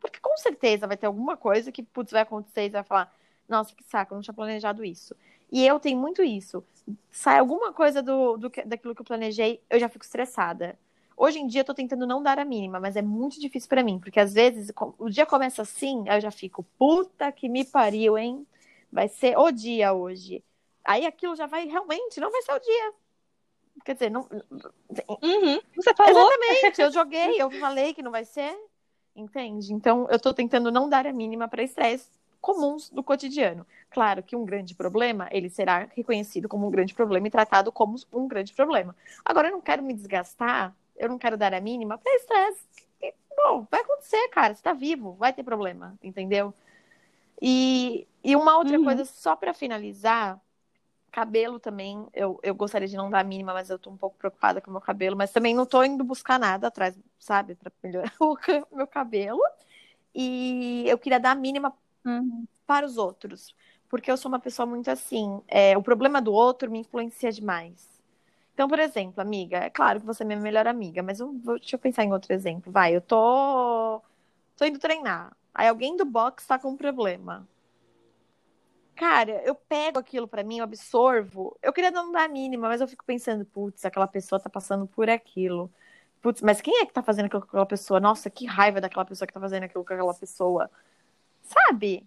Porque 0.00 0.20
com 0.20 0.36
certeza 0.36 0.86
vai 0.86 0.96
ter 0.96 1.06
alguma 1.06 1.36
coisa 1.36 1.72
que, 1.72 1.82
putz, 1.82 2.12
vai 2.12 2.22
acontecer 2.22 2.62
e 2.62 2.66
você 2.66 2.72
vai 2.72 2.84
falar, 2.84 3.14
nossa, 3.48 3.74
que 3.74 3.84
saco, 3.84 4.12
eu 4.12 4.16
não 4.16 4.22
tinha 4.22 4.34
planejado 4.34 4.84
isso. 4.84 5.16
E 5.50 5.66
eu 5.66 5.80
tenho 5.80 5.98
muito 5.98 6.22
isso. 6.22 6.62
Sai 7.10 7.38
alguma 7.38 7.72
coisa 7.72 8.02
do, 8.02 8.36
do 8.36 8.50
daquilo 8.64 8.94
que 8.94 9.00
eu 9.00 9.06
planejei, 9.06 9.60
eu 9.70 9.78
já 9.78 9.88
fico 9.88 10.04
estressada. 10.04 10.78
Hoje 11.16 11.38
em 11.38 11.46
dia 11.46 11.62
eu 11.62 11.64
tô 11.64 11.72
tentando 11.72 12.06
não 12.06 12.22
dar 12.22 12.38
a 12.38 12.44
mínima, 12.44 12.78
mas 12.78 12.94
é 12.94 13.02
muito 13.02 13.40
difícil 13.40 13.68
para 13.68 13.82
mim, 13.82 13.98
porque 13.98 14.20
às 14.20 14.34
vezes 14.34 14.70
o 14.98 15.08
dia 15.08 15.24
começa 15.24 15.62
assim, 15.62 16.04
aí 16.08 16.18
eu 16.18 16.20
já 16.20 16.30
fico, 16.30 16.62
puta 16.78 17.32
que 17.32 17.48
me 17.48 17.64
pariu, 17.64 18.18
hein? 18.18 18.46
Vai 18.90 19.08
ser 19.08 19.36
o 19.38 19.50
dia 19.50 19.92
hoje. 19.92 20.42
Aí 20.84 21.04
aquilo 21.04 21.34
já 21.34 21.46
vai 21.46 21.66
realmente, 21.66 22.20
não 22.20 22.30
vai 22.30 22.42
ser 22.42 22.52
o 22.52 22.58
dia. 22.58 22.92
Quer 23.84 23.94
dizer, 23.94 24.10
não. 24.10 24.22
Uhum, 25.22 25.60
você 25.74 25.94
falou. 25.94 26.30
Exatamente, 26.30 26.80
eu 26.80 26.92
joguei, 26.92 27.42
eu 27.42 27.50
falei 27.60 27.92
que 27.92 28.02
não 28.02 28.10
vai 28.10 28.24
ser. 28.24 28.56
Entende? 29.14 29.72
Então 29.72 30.06
eu 30.10 30.20
tô 30.20 30.32
tentando 30.32 30.70
não 30.70 30.88
dar 30.88 31.06
a 31.06 31.12
mínima 31.12 31.48
para 31.48 31.62
estresse 31.62 32.10
comuns 32.40 32.90
do 32.90 33.02
cotidiano. 33.02 33.66
Claro 33.90 34.22
que 34.22 34.36
um 34.36 34.44
grande 34.44 34.74
problema, 34.74 35.28
ele 35.32 35.50
será 35.50 35.88
reconhecido 35.96 36.48
como 36.48 36.66
um 36.66 36.70
grande 36.70 36.94
problema 36.94 37.26
e 37.26 37.30
tratado 37.30 37.72
como 37.72 37.96
um 38.12 38.28
grande 38.28 38.52
problema. 38.52 38.94
Agora, 39.24 39.48
eu 39.48 39.52
não 39.52 39.60
quero 39.60 39.82
me 39.82 39.92
desgastar, 39.92 40.72
eu 40.96 41.08
não 41.08 41.18
quero 41.18 41.36
dar 41.36 41.52
a 41.52 41.60
mínima 41.60 41.98
para 41.98 42.14
estresse. 42.14 42.64
Bom, 43.36 43.66
vai 43.70 43.80
acontecer, 43.80 44.28
cara, 44.28 44.54
você 44.54 44.62
tá 44.62 44.72
vivo, 44.72 45.12
vai 45.14 45.32
ter 45.32 45.42
problema, 45.42 45.98
entendeu? 46.02 46.54
E, 47.40 48.06
e 48.24 48.34
uma 48.34 48.56
outra 48.56 48.78
uhum. 48.78 48.84
coisa, 48.84 49.04
só 49.04 49.36
para 49.36 49.52
finalizar, 49.52 50.40
cabelo 51.10 51.58
também, 51.58 52.06
eu, 52.12 52.38
eu 52.42 52.54
gostaria 52.54 52.86
de 52.86 52.96
não 52.96 53.08
dar 53.08 53.20
a 53.20 53.24
mínima, 53.24 53.54
mas 53.54 53.70
eu 53.70 53.78
tô 53.78 53.90
um 53.90 53.96
pouco 53.96 54.16
preocupada 54.18 54.60
com 54.60 54.70
o 54.70 54.72
meu 54.72 54.80
cabelo, 54.80 55.16
mas 55.16 55.32
também 55.32 55.54
não 55.54 55.64
tô 55.64 55.82
indo 55.82 56.04
buscar 56.04 56.38
nada 56.38 56.66
atrás, 56.66 56.98
sabe, 57.18 57.54
para 57.54 57.72
melhorar 57.82 58.12
o 58.20 58.76
meu 58.76 58.86
cabelo. 58.86 59.40
E 60.14 60.84
eu 60.86 60.98
queria 60.98 61.20
dar 61.20 61.32
a 61.32 61.34
mínima 61.34 61.72
uhum. 62.04 62.46
para 62.66 62.86
os 62.86 62.96
outros. 62.96 63.54
Porque 63.88 64.10
eu 64.10 64.16
sou 64.16 64.28
uma 64.30 64.38
pessoa 64.38 64.66
muito 64.66 64.90
assim. 64.90 65.40
É, 65.46 65.76
o 65.76 65.82
problema 65.82 66.20
do 66.20 66.32
outro 66.32 66.70
me 66.70 66.80
influencia 66.80 67.30
demais. 67.30 67.96
Então, 68.52 68.68
por 68.68 68.78
exemplo, 68.78 69.20
amiga, 69.20 69.58
é 69.58 69.70
claro 69.70 70.00
que 70.00 70.06
você 70.06 70.22
é 70.22 70.26
minha 70.26 70.40
melhor 70.40 70.66
amiga, 70.66 71.02
mas 71.02 71.20
eu 71.20 71.32
deixa 71.32 71.76
eu 71.76 71.78
pensar 71.78 72.04
em 72.04 72.12
outro 72.12 72.32
exemplo. 72.32 72.72
Vai, 72.72 72.96
eu 72.96 73.00
tô, 73.02 74.02
tô 74.56 74.64
indo 74.64 74.78
treinar. 74.78 75.36
Aí 75.56 75.68
alguém 75.68 75.96
do 75.96 76.04
box 76.04 76.46
tá 76.46 76.58
com 76.58 76.68
um 76.68 76.76
problema. 76.76 77.48
Cara, 78.94 79.42
eu 79.42 79.54
pego 79.54 79.98
aquilo 79.98 80.28
para 80.28 80.44
mim, 80.44 80.58
eu 80.58 80.64
absorvo. 80.64 81.56
Eu 81.62 81.72
queria 81.72 81.90
não 81.90 82.12
dar 82.12 82.24
a 82.24 82.28
mínima, 82.28 82.68
mas 82.68 82.82
eu 82.82 82.86
fico 82.86 83.04
pensando, 83.06 83.44
putz, 83.46 83.84
aquela 83.84 84.06
pessoa 84.06 84.38
tá 84.38 84.50
passando 84.50 84.86
por 84.86 85.08
aquilo. 85.08 85.72
Putz, 86.20 86.42
mas 86.42 86.60
quem 86.60 86.78
é 86.82 86.86
que 86.86 86.92
tá 86.92 87.02
fazendo 87.02 87.26
aquilo 87.26 87.40
com 87.40 87.48
aquela 87.48 87.64
pessoa? 87.64 87.98
Nossa, 87.98 88.28
que 88.28 88.44
raiva 88.44 88.80
daquela 88.80 89.06
pessoa 89.06 89.26
que 89.26 89.32
tá 89.32 89.40
fazendo 89.40 89.64
aquilo 89.64 89.82
com 89.82 89.94
aquela 89.94 90.14
pessoa. 90.14 90.70
Sabe? 91.42 92.06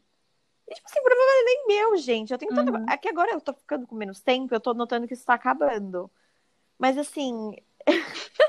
E, 0.67 0.75
tipo 0.75 0.87
assim, 0.87 0.99
o 0.99 1.03
problema 1.03 1.31
é 1.31 1.43
nem 1.43 1.67
meu, 1.67 1.97
gente. 1.97 2.31
Eu 2.31 2.37
tenho 2.37 2.53
tanto... 2.53 2.71
Uhum. 2.71 2.85
É 2.87 2.97
que 2.97 3.09
agora 3.09 3.31
eu 3.31 3.41
tô 3.41 3.53
ficando 3.53 3.87
com 3.87 3.95
menos 3.95 4.21
tempo, 4.21 4.53
eu 4.53 4.59
tô 4.59 4.75
notando 4.75 5.07
que 5.07 5.15
isso 5.15 5.25
tá 5.25 5.33
acabando. 5.33 6.11
Mas 6.77 6.97
assim. 6.99 7.55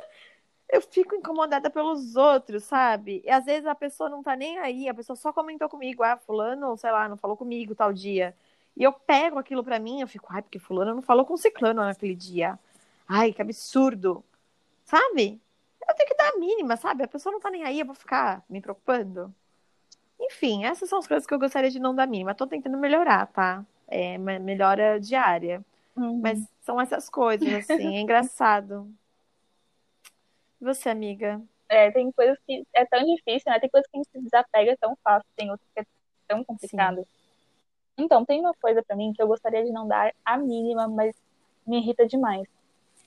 eu 0.73 0.81
fico 0.81 1.15
incomodada 1.15 1.69
pelos 1.69 2.17
outros, 2.17 2.65
sabe? 2.65 3.23
E 3.25 3.31
às 3.31 3.45
vezes 3.45 3.67
a 3.67 3.75
pessoa 3.75 4.09
não 4.09 4.23
tá 4.23 4.37
nem 4.37 4.59
aí, 4.59 4.89
a 4.89 4.95
pessoa 4.95 5.17
só 5.17 5.33
comentou 5.33 5.69
comigo, 5.69 6.03
ah, 6.03 6.17
fulano, 6.17 6.77
sei 6.77 6.93
lá, 6.93 7.09
não 7.09 7.17
falou 7.17 7.37
comigo 7.37 7.75
tal 7.75 7.93
dia. 7.93 8.35
E 8.77 8.85
eu 8.85 8.93
pego 8.93 9.39
aquilo 9.39 9.65
pra 9.65 9.81
mim, 9.81 10.01
eu 10.01 10.09
fico, 10.09 10.27
ai, 10.31 10.43
porque 10.43 10.59
fulano 10.59 10.95
não 10.95 11.03
falou 11.03 11.25
com 11.25 11.37
ciclano 11.37 11.83
naquele 11.83 12.15
dia. 12.15 12.59
Ai, 13.09 13.33
que 13.33 13.43
absurdo. 13.43 14.25
Sabe? 14.85 15.41
Eu 15.89 15.95
tenho 15.95 16.09
que 16.09 16.17
dar 16.17 16.29
a 16.31 16.39
mínima, 16.39 16.77
sabe? 16.77 17.03
A 17.03 17.09
pessoa 17.09 17.33
não 17.33 17.41
tá 17.41 17.51
nem 17.51 17.65
aí, 17.65 17.81
eu 17.81 17.87
vou 17.87 17.95
ficar 17.95 18.45
me 18.49 18.61
preocupando. 18.61 19.35
Enfim, 20.21 20.65
essas 20.65 20.89
são 20.89 20.99
as 21.01 21.07
coisas 21.07 21.27
que 21.27 21.35
eu 21.35 21.39
gostaria 21.39 21.71
de 21.71 21.81
não 21.81 21.95
dar 21.95 22.07
mínima. 22.07 22.35
Tô 22.35 22.47
tentando 22.47 22.79
melhorar, 22.79 23.27
tá? 23.27 23.65
É 23.89 24.17
melhora 24.19 25.01
diária. 25.01 25.65
Uhum. 25.97 26.21
Mas 26.21 26.47
são 26.61 26.81
essas 26.81 27.09
coisas, 27.09 27.49
assim, 27.69 27.97
é 27.97 28.01
engraçado. 28.01 28.89
Você, 30.61 30.89
amiga? 30.89 31.41
É, 31.69 31.91
tem 31.91 32.11
coisas 32.13 32.37
que 32.47 32.65
é 32.75 32.85
tão 32.85 33.01
difícil, 33.05 33.51
né? 33.51 33.61
Tem 33.61 33.71
coisas 33.71 33.89
que 33.91 33.97
a 33.97 34.01
gente 34.01 34.11
se 34.11 34.21
desapega 34.21 34.77
tão 34.81 34.97
fácil, 35.03 35.29
tem 35.37 35.51
outras 35.51 35.69
que 35.75 35.81
é 35.81 35.85
tão 36.27 36.45
complicado. 36.45 36.97
Sim. 36.97 37.05
Então, 37.97 38.25
tem 38.25 38.41
uma 38.41 38.55
coisa 38.55 38.83
para 38.83 38.97
mim 38.97 39.13
que 39.13 39.23
eu 39.23 39.29
gostaria 39.29 39.65
de 39.65 39.71
não 39.71 39.87
dar 39.87 40.13
a 40.25 40.37
mínima, 40.37 40.89
mas 40.89 41.15
me 41.67 41.79
irrita 41.79 42.07
demais. 42.07 42.47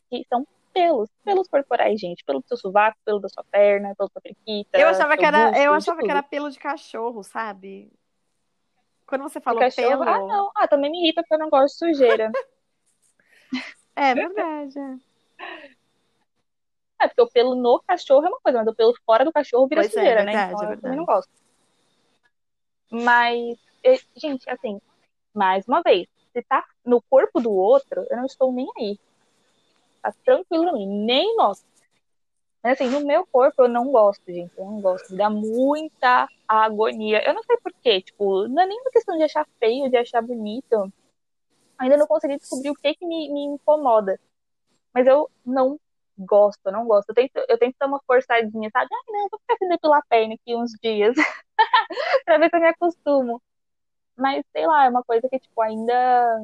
Que 0.09 0.25
são 0.29 0.47
pelos, 0.73 1.09
pelos 1.23 1.47
corporais, 1.47 1.99
gente. 1.99 2.23
Pelo 2.23 2.43
seu 2.47 2.57
sovaco, 2.57 2.97
pelo 3.05 3.19
da 3.19 3.29
sua 3.29 3.43
perna, 3.43 3.95
pela 3.95 4.09
sua 4.09 4.21
periquita. 4.21 4.77
Eu 4.77 4.87
achava 4.87 5.17
que 5.17 5.25
era, 5.25 5.59
eu 5.59 5.73
achava 5.73 6.01
que 6.01 6.09
era 6.11 6.23
pelo 6.23 6.49
de 6.49 6.59
cachorro, 6.59 7.23
sabe? 7.23 7.91
Quando 9.05 9.23
você 9.23 9.39
falou 9.39 9.59
cachorro, 9.59 9.87
pelo. 9.89 10.03
Ah, 10.03 10.19
não. 10.19 10.51
Ah, 10.55 10.67
também 10.67 10.89
me 10.91 11.03
irrita 11.03 11.21
porque 11.21 11.35
eu 11.35 11.39
não 11.39 11.49
gosto 11.49 11.85
de 11.85 11.93
sujeira. 11.93 12.31
é 13.95 14.15
verdade. 14.15 14.79
É, 14.79 15.69
porque 17.07 17.21
o 17.21 17.29
pelo 17.29 17.55
no 17.55 17.81
cachorro 17.87 18.25
é 18.25 18.29
uma 18.29 18.39
coisa, 18.39 18.59
mas 18.59 18.67
o 18.67 18.75
pelo 18.75 18.93
fora 19.05 19.25
do 19.25 19.31
cachorro 19.31 19.67
vira 19.67 19.81
pois 19.81 19.95
é, 19.95 19.99
sujeira, 19.99 20.21
é, 20.21 20.25
verdade, 20.25 20.51
né? 20.51 20.53
Então 20.53 20.69
é 20.69 20.73
eu 20.73 20.81
também 20.81 20.97
não 20.97 21.05
gosto. 21.05 21.31
Mas, 22.91 23.57
gente, 24.15 24.49
assim, 24.49 24.79
mais 25.33 25.67
uma 25.67 25.81
vez, 25.81 26.07
se 26.31 26.41
tá 26.43 26.63
no 26.85 27.01
corpo 27.01 27.39
do 27.39 27.51
outro, 27.51 28.05
eu 28.09 28.17
não 28.17 28.25
estou 28.25 28.51
nem 28.51 28.67
aí. 28.77 28.99
Tá 30.01 30.13
tranquilo 30.23 30.65
pra 30.65 30.73
mim, 30.73 31.05
nem 31.05 31.35
nossa. 31.35 31.63
Mas 32.63 32.79
assim, 32.79 32.89
no 32.89 33.05
meu 33.05 33.27
corpo 33.27 33.63
eu 33.63 33.67
não 33.67 33.91
gosto, 33.91 34.23
gente. 34.27 34.53
Eu 34.57 34.65
não 34.65 34.79
gosto. 34.79 35.11
Me 35.11 35.17
dá 35.17 35.29
muita 35.29 36.29
agonia. 36.47 37.21
Eu 37.27 37.33
não 37.33 37.43
sei 37.43 37.57
porquê, 37.57 38.01
tipo, 38.01 38.47
não 38.47 38.63
é 38.63 38.65
nem 38.65 38.79
uma 38.79 38.91
questão 38.91 39.17
de 39.17 39.23
achar 39.23 39.45
feio, 39.59 39.89
de 39.89 39.97
achar 39.97 40.21
bonito. 40.21 40.91
Ainda 41.77 41.97
não 41.97 42.07
consegui 42.07 42.37
descobrir 42.37 42.69
o 42.69 42.75
que 42.75 42.95
que 42.95 43.05
me, 43.05 43.33
me 43.33 43.43
incomoda. 43.45 44.17
Mas 44.93 45.07
eu 45.07 45.29
não 45.45 45.77
gosto, 46.17 46.71
não 46.71 46.85
gosto. 46.85 47.09
Eu 47.09 47.15
tento, 47.15 47.31
eu 47.47 47.57
tento 47.57 47.75
dar 47.79 47.87
uma 47.87 48.01
forçadinha, 48.05 48.69
sabe? 48.71 48.89
Ah, 48.91 49.11
não, 49.11 49.29
vou 49.29 49.39
ficar 49.39 49.57
sem 49.57 49.69
depilar 49.69 50.01
perna 50.09 50.35
aqui 50.35 50.55
uns 50.55 50.71
dias. 50.81 51.15
pra 52.25 52.37
ver 52.37 52.49
se 52.49 52.55
eu 52.55 52.61
me 52.61 52.67
acostumo. 52.67 53.41
Mas, 54.17 54.43
sei 54.51 54.67
lá, 54.67 54.85
é 54.85 54.89
uma 54.89 55.03
coisa 55.03 55.27
que, 55.29 55.39
tipo, 55.39 55.61
ainda. 55.61 56.39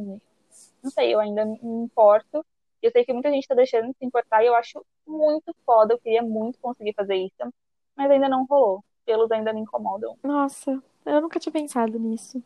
Não 0.84 0.92
sei, 0.92 1.14
eu 1.14 1.20
ainda 1.20 1.46
me 1.46 1.60
importo. 1.62 2.46
Eu 2.82 2.92
sei 2.92 3.04
que 3.04 3.14
muita 3.14 3.30
gente 3.30 3.48
tá 3.48 3.56
deixando 3.56 3.88
de 3.90 3.98
se 3.98 4.06
importar 4.06 4.44
e 4.44 4.48
eu 4.48 4.56
acho 4.56 4.84
muito 5.06 5.54
foda. 5.66 5.94
Eu 5.94 6.00
queria 6.00 6.22
muito 6.22 6.60
conseguir 6.60 6.94
fazer 6.94 7.16
isso, 7.16 7.54
mas 7.96 8.10
ainda 8.10 8.30
não 8.30 8.46
rolou. 8.46 8.84
Pelos 9.06 9.32
ainda 9.32 9.52
me 9.52 9.62
incomodam. 9.62 10.18
Nossa, 10.24 10.82
eu 11.06 11.22
nunca 11.22 11.40
tinha 11.40 11.52
pensado 11.52 12.00
nisso. 12.00 12.42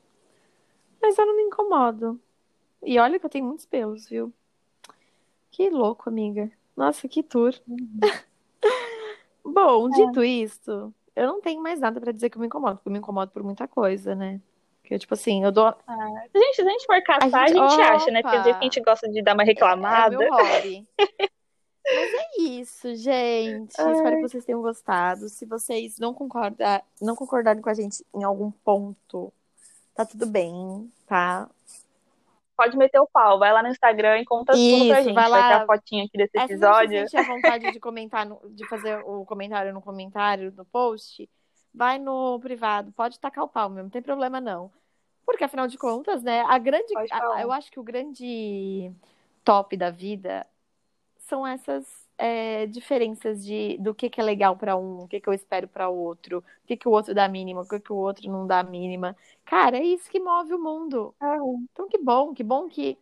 Mas 1.02 1.18
eu 1.18 1.26
não 1.26 1.36
me 1.36 1.44
incomodo. 1.44 2.20
E 2.82 2.98
olha 3.00 3.20
que 3.20 3.26
eu 3.26 3.30
tenho 3.30 3.46
muitos 3.46 3.66
pelos, 3.66 4.08
viu? 4.10 4.34
Que 5.52 5.70
louco, 5.70 6.10
amiga. 6.10 6.52
Nossa, 6.76 7.08
que 7.08 7.24
tour. 7.24 7.54
Uhum. 7.68 8.00
Bom, 9.54 9.88
é. 9.90 9.92
dito 9.92 10.24
isso, 10.24 10.94
eu 11.16 11.28
não 11.28 11.42
tenho 11.42 11.62
mais 11.62 11.80
nada 11.80 12.00
para 12.00 12.12
dizer 12.12 12.30
que 12.30 12.38
eu 12.38 12.42
me 12.42 12.48
incomodo, 12.48 12.78
porque 12.78 12.90
eu 12.90 12.94
me 12.94 13.00
incomodo 13.00 13.32
por 13.32 13.44
muita 13.44 13.68
coisa, 13.68 14.16
né? 14.16 14.40
Que 14.84 14.98
tipo 14.98 15.14
assim, 15.14 15.44
eu 15.44 15.52
dou. 15.52 15.68
Ah, 15.68 15.78
a 15.88 16.38
gente, 16.38 16.56
se 16.56 16.62
a 16.62 16.70
gente 16.70 16.86
for 16.86 17.02
caçar, 17.04 17.44
a 17.44 17.48
gente, 17.48 17.60
a 17.60 17.70
gente 17.70 17.82
acha, 17.82 18.12
né? 18.12 18.22
Porque 18.22 18.38
a 18.38 18.62
gente 18.62 18.82
gosta 18.82 19.10
de 19.10 19.22
dar 19.22 19.34
uma 19.34 19.44
reclamada. 19.44 20.16
É, 20.16 20.18
é 20.18 20.20
meu 20.20 20.34
hobby. 20.34 20.88
Mas 21.86 22.14
é 22.14 22.42
isso, 22.42 22.96
gente. 22.96 23.74
Ai. 23.80 23.94
Espero 23.94 24.16
que 24.16 24.22
vocês 24.22 24.46
tenham 24.46 24.62
gostado. 24.62 25.28
Se 25.30 25.46
vocês 25.46 26.00
não, 26.00 26.14
concordar, 26.14 26.84
não 27.02 27.16
concordarem 27.16 27.62
com 27.62 27.70
a 27.70 27.74
gente 27.74 28.06
em 28.16 28.24
algum 28.24 28.52
ponto, 28.52 29.32
tá 29.94 30.06
tudo 30.06 30.26
bem, 30.26 30.90
tá? 31.06 31.50
Pode 32.56 32.78
meter 32.78 33.00
o 33.00 33.08
pau. 33.12 33.40
Vai 33.40 33.52
lá 33.52 33.64
no 33.64 33.70
Instagram 33.70 34.20
e 34.20 34.26
conta 34.26 34.54
isso, 34.56 34.78
tudo 34.78 34.90
pra 34.90 35.02
gente. 35.02 35.14
Vai, 35.14 35.30
lá. 35.30 35.40
vai 35.40 35.50
ter 35.50 35.64
a 35.64 35.66
fotinha 35.66 36.06
aqui 36.06 36.18
desse 36.18 36.38
episódio. 36.38 37.10
Se 37.10 37.18
você 37.18 37.24
vontade 37.24 37.72
de 37.72 37.80
comentar, 37.80 38.26
no, 38.26 38.40
de 38.52 38.68
fazer 38.68 39.02
o 39.06 39.26
comentário 39.26 39.74
no 39.74 39.82
comentário, 39.82 40.54
no 40.56 40.66
post, 40.66 41.30
vai 41.74 41.98
no 41.98 42.40
privado, 42.40 42.92
pode 42.92 43.20
tacar 43.20 43.44
o 43.44 43.48
pau 43.48 43.70
mesmo, 43.70 43.84
não 43.84 43.90
tem 43.90 44.02
problema 44.02 44.40
não. 44.40 44.72
Porque 45.26 45.44
afinal 45.44 45.68
de 45.68 45.78
contas, 45.78 46.22
né, 46.22 46.42
a 46.42 46.58
grande, 46.58 46.94
a, 47.12 47.42
eu 47.42 47.52
acho 47.52 47.72
que 47.72 47.80
o 47.80 47.84
grande 47.84 48.92
top 49.44 49.76
da 49.76 49.90
vida 49.90 50.46
são 51.18 51.48
essas 51.48 52.03
é, 52.18 52.66
diferenças 52.68 53.44
de 53.44 53.78
do 53.80 53.94
que, 53.94 54.10
que 54.10 54.22
é 54.22 54.24
legal 54.24 54.56
para 54.56 54.76
um, 54.76 55.04
o 55.04 55.08
que, 55.08 55.20
que 55.20 55.28
eu 55.28 55.34
espero 55.34 55.68
para 55.68 55.90
o 55.90 55.96
outro, 55.98 56.40
o 56.40 56.68
que, 56.68 56.78
que 56.78 56.88
o 56.88 56.92
outro 56.92 57.14
dá 57.14 57.28
mínima, 57.28 57.62
o 57.62 57.68
que, 57.68 57.80
que 57.80 57.92
o 57.92 57.98
outro 57.98 58.30
não 58.30 58.46
dá 58.48 58.64
mínima. 58.64 59.16
Cara, 59.46 59.78
é 59.78 59.84
isso 59.84 60.10
que 60.10 60.20
move 60.20 60.54
o 60.54 60.60
mundo. 60.60 61.14
É. 61.22 61.36
Então, 61.72 61.88
que 61.88 61.98
bom, 61.98 62.34
que 62.34 62.44
bom 62.44 62.68
que. 62.68 62.98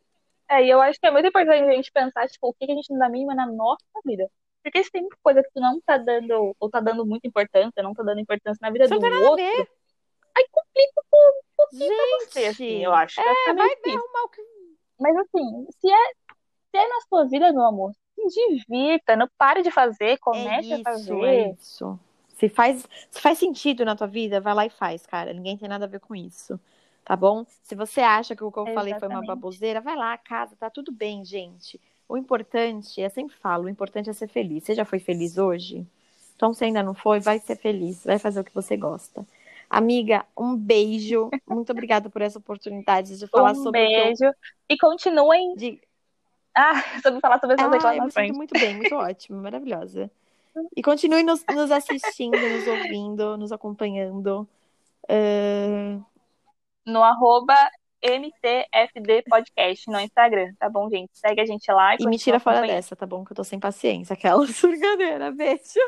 É, 0.50 0.66
e 0.66 0.70
eu 0.70 0.82
acho 0.82 1.00
que 1.00 1.08
é 1.08 1.12
muito 1.12 1.28
importante 1.28 1.64
a 1.64 1.74
gente 1.74 1.92
pensar, 1.92 2.28
tipo, 2.28 2.50
o 2.50 2.54
que, 2.54 2.66
que 2.66 2.72
a 2.72 2.76
gente 2.76 2.92
não 2.92 3.00
dá 3.00 3.10
mínima 3.10 3.34
na 3.34 3.46
nossa 3.46 3.84
vida. 4.06 4.30
Porque 4.64 4.84
se 4.84 4.92
tem 4.92 5.08
coisa 5.24 5.42
que 5.42 5.50
tu 5.54 5.60
não 5.60 5.80
tá 5.82 5.98
dando, 5.98 6.56
ou 6.60 6.70
tá 6.70 6.80
dando 6.80 7.06
muita 7.06 7.28
importância, 7.28 7.82
não 7.82 7.94
tá 7.94 8.04
dando 8.04 8.20
importância 8.20 8.60
na 8.62 8.70
vida 8.70 8.86
Isso 8.86 9.00
do 9.00 9.06
outro, 9.06 9.36
ver. 9.38 9.68
aí 10.36 10.48
complica 10.52 11.02
um 11.02 11.56
pouquinho 11.58 11.96
pra 11.96 12.06
Gente, 12.06 12.32
você, 12.32 12.46
assim, 12.46 12.84
eu 12.84 12.94
acho. 12.94 13.20
É, 13.22 13.54
vai 13.54 13.70
difícil. 13.70 14.00
arrumar 14.00 14.24
o 14.24 14.30
que. 14.30 14.42
Mas 15.00 15.16
assim, 15.18 15.68
se 15.80 15.92
é, 15.92 16.08
se 16.70 16.78
é 16.78 16.88
na 16.88 17.02
sua 17.10 17.26
vida, 17.26 17.52
meu 17.52 17.64
amor, 17.64 17.92
divirta, 18.28 19.16
não 19.16 19.28
pare 19.38 19.62
de 19.62 19.72
fazer, 19.72 20.06
É 20.12 20.18
comece 20.18 20.74
a 20.74 20.76
isso, 20.76 20.84
fazer. 20.84 21.24
é 21.24 21.50
isso. 21.52 22.00
Se 22.38 22.50
faz, 22.50 22.88
se 23.10 23.22
faz 23.22 23.38
sentido 23.38 23.86
na 23.86 23.96
tua 23.96 24.08
vida, 24.08 24.42
vai 24.42 24.54
lá 24.54 24.66
e 24.66 24.70
faz, 24.70 25.06
cara. 25.06 25.32
Ninguém 25.34 25.58
tem 25.58 25.70
nada 25.70 25.86
a 25.86 25.88
ver 25.88 26.00
com 26.00 26.16
isso. 26.16 26.60
Tá 27.06 27.16
bom? 27.16 27.46
Se 27.64 27.76
você 27.76 28.00
acha 28.02 28.36
que 28.36 28.44
o 28.44 28.52
que 28.52 28.58
eu 28.60 28.68
falei 28.74 28.94
foi 29.00 29.08
uma 29.08 29.26
baboseira, 29.26 29.82
vai 29.82 29.96
lá, 29.96 30.18
casa, 30.18 30.56
tá 30.56 30.70
tudo 30.70 30.92
bem, 30.92 31.26
gente. 31.26 31.80
O 32.08 32.16
importante, 32.18 33.00
eu 33.02 33.10
sempre 33.10 33.36
falo, 33.38 33.66
o 33.66 33.70
importante 33.70 34.10
é 34.10 34.14
ser 34.14 34.28
feliz. 34.28 34.64
Você 34.64 34.76
já 34.76 34.86
foi 34.86 35.00
feliz 35.00 35.38
hoje? 35.38 35.86
Então, 36.36 36.54
se 36.54 36.64
ainda 36.66 36.82
não 36.84 36.94
foi, 36.94 37.20
vai 37.20 37.40
ser 37.40 37.56
feliz, 37.56 38.04
vai 38.04 38.18
fazer 38.20 38.40
o 38.40 38.44
que 38.44 38.54
você 38.54 38.76
gosta. 38.78 39.26
Amiga, 39.70 40.26
um 40.38 40.56
beijo. 40.56 41.30
Muito 41.48 41.72
obrigada 41.72 42.10
por 42.10 42.22
essa 42.22 42.38
oportunidade 42.40 43.18
de 43.18 43.28
falar 43.28 43.52
Um 43.52 43.64
sobre 43.64 43.84
o 43.84 43.88
que 43.88 43.94
eu- 43.96 44.04
beijo. 44.04 44.34
E 44.70 44.78
continuem 44.78 45.56
de- 45.56 45.80
ah, 46.56 46.82
sobre 47.02 47.20
falar 47.22 47.40
sobre 47.40 47.56
essas 47.56 47.68
Ah, 47.68 47.70
reclamações. 47.72 48.32
muito 48.32 48.58
bem, 48.58 48.76
muito 48.76 48.96
ótimo, 48.96 49.42
maravilhosa. 49.42 50.12
E 50.76 50.82
continue 50.84 51.24
nos, 51.24 51.46
nos 51.50 51.72
assistindo, 51.72 52.38
nos 52.50 52.68
ouvindo, 52.68 53.38
nos 53.38 53.52
acompanhando. 53.52 54.48
Ah, 55.10 56.00
No 56.86 57.04
arroba 57.04 57.56
MTFD 58.02 59.24
Podcast 59.30 59.90
no 59.90 60.00
Instagram, 60.00 60.54
tá 60.60 60.68
bom, 60.70 60.90
gente? 60.90 61.12
Segue 61.14 61.42
a 61.42 61.46
gente 61.46 61.72
lá 61.72 61.94
e, 61.96 62.04
e 62.04 62.08
me 62.08 62.18
tira 62.18 62.40
fora 62.40 62.62
dessa, 62.66 62.96
tá 62.96 63.06
bom? 63.06 63.24
Que 63.24 63.32
eu 63.32 63.36
tô 63.36 63.44
sem 63.44 63.60
paciência. 63.60 64.14
Aquela 64.14 64.44
brincadeira. 64.62 65.32
Beijo. 65.36 65.80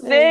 Beijo. 0.00 0.28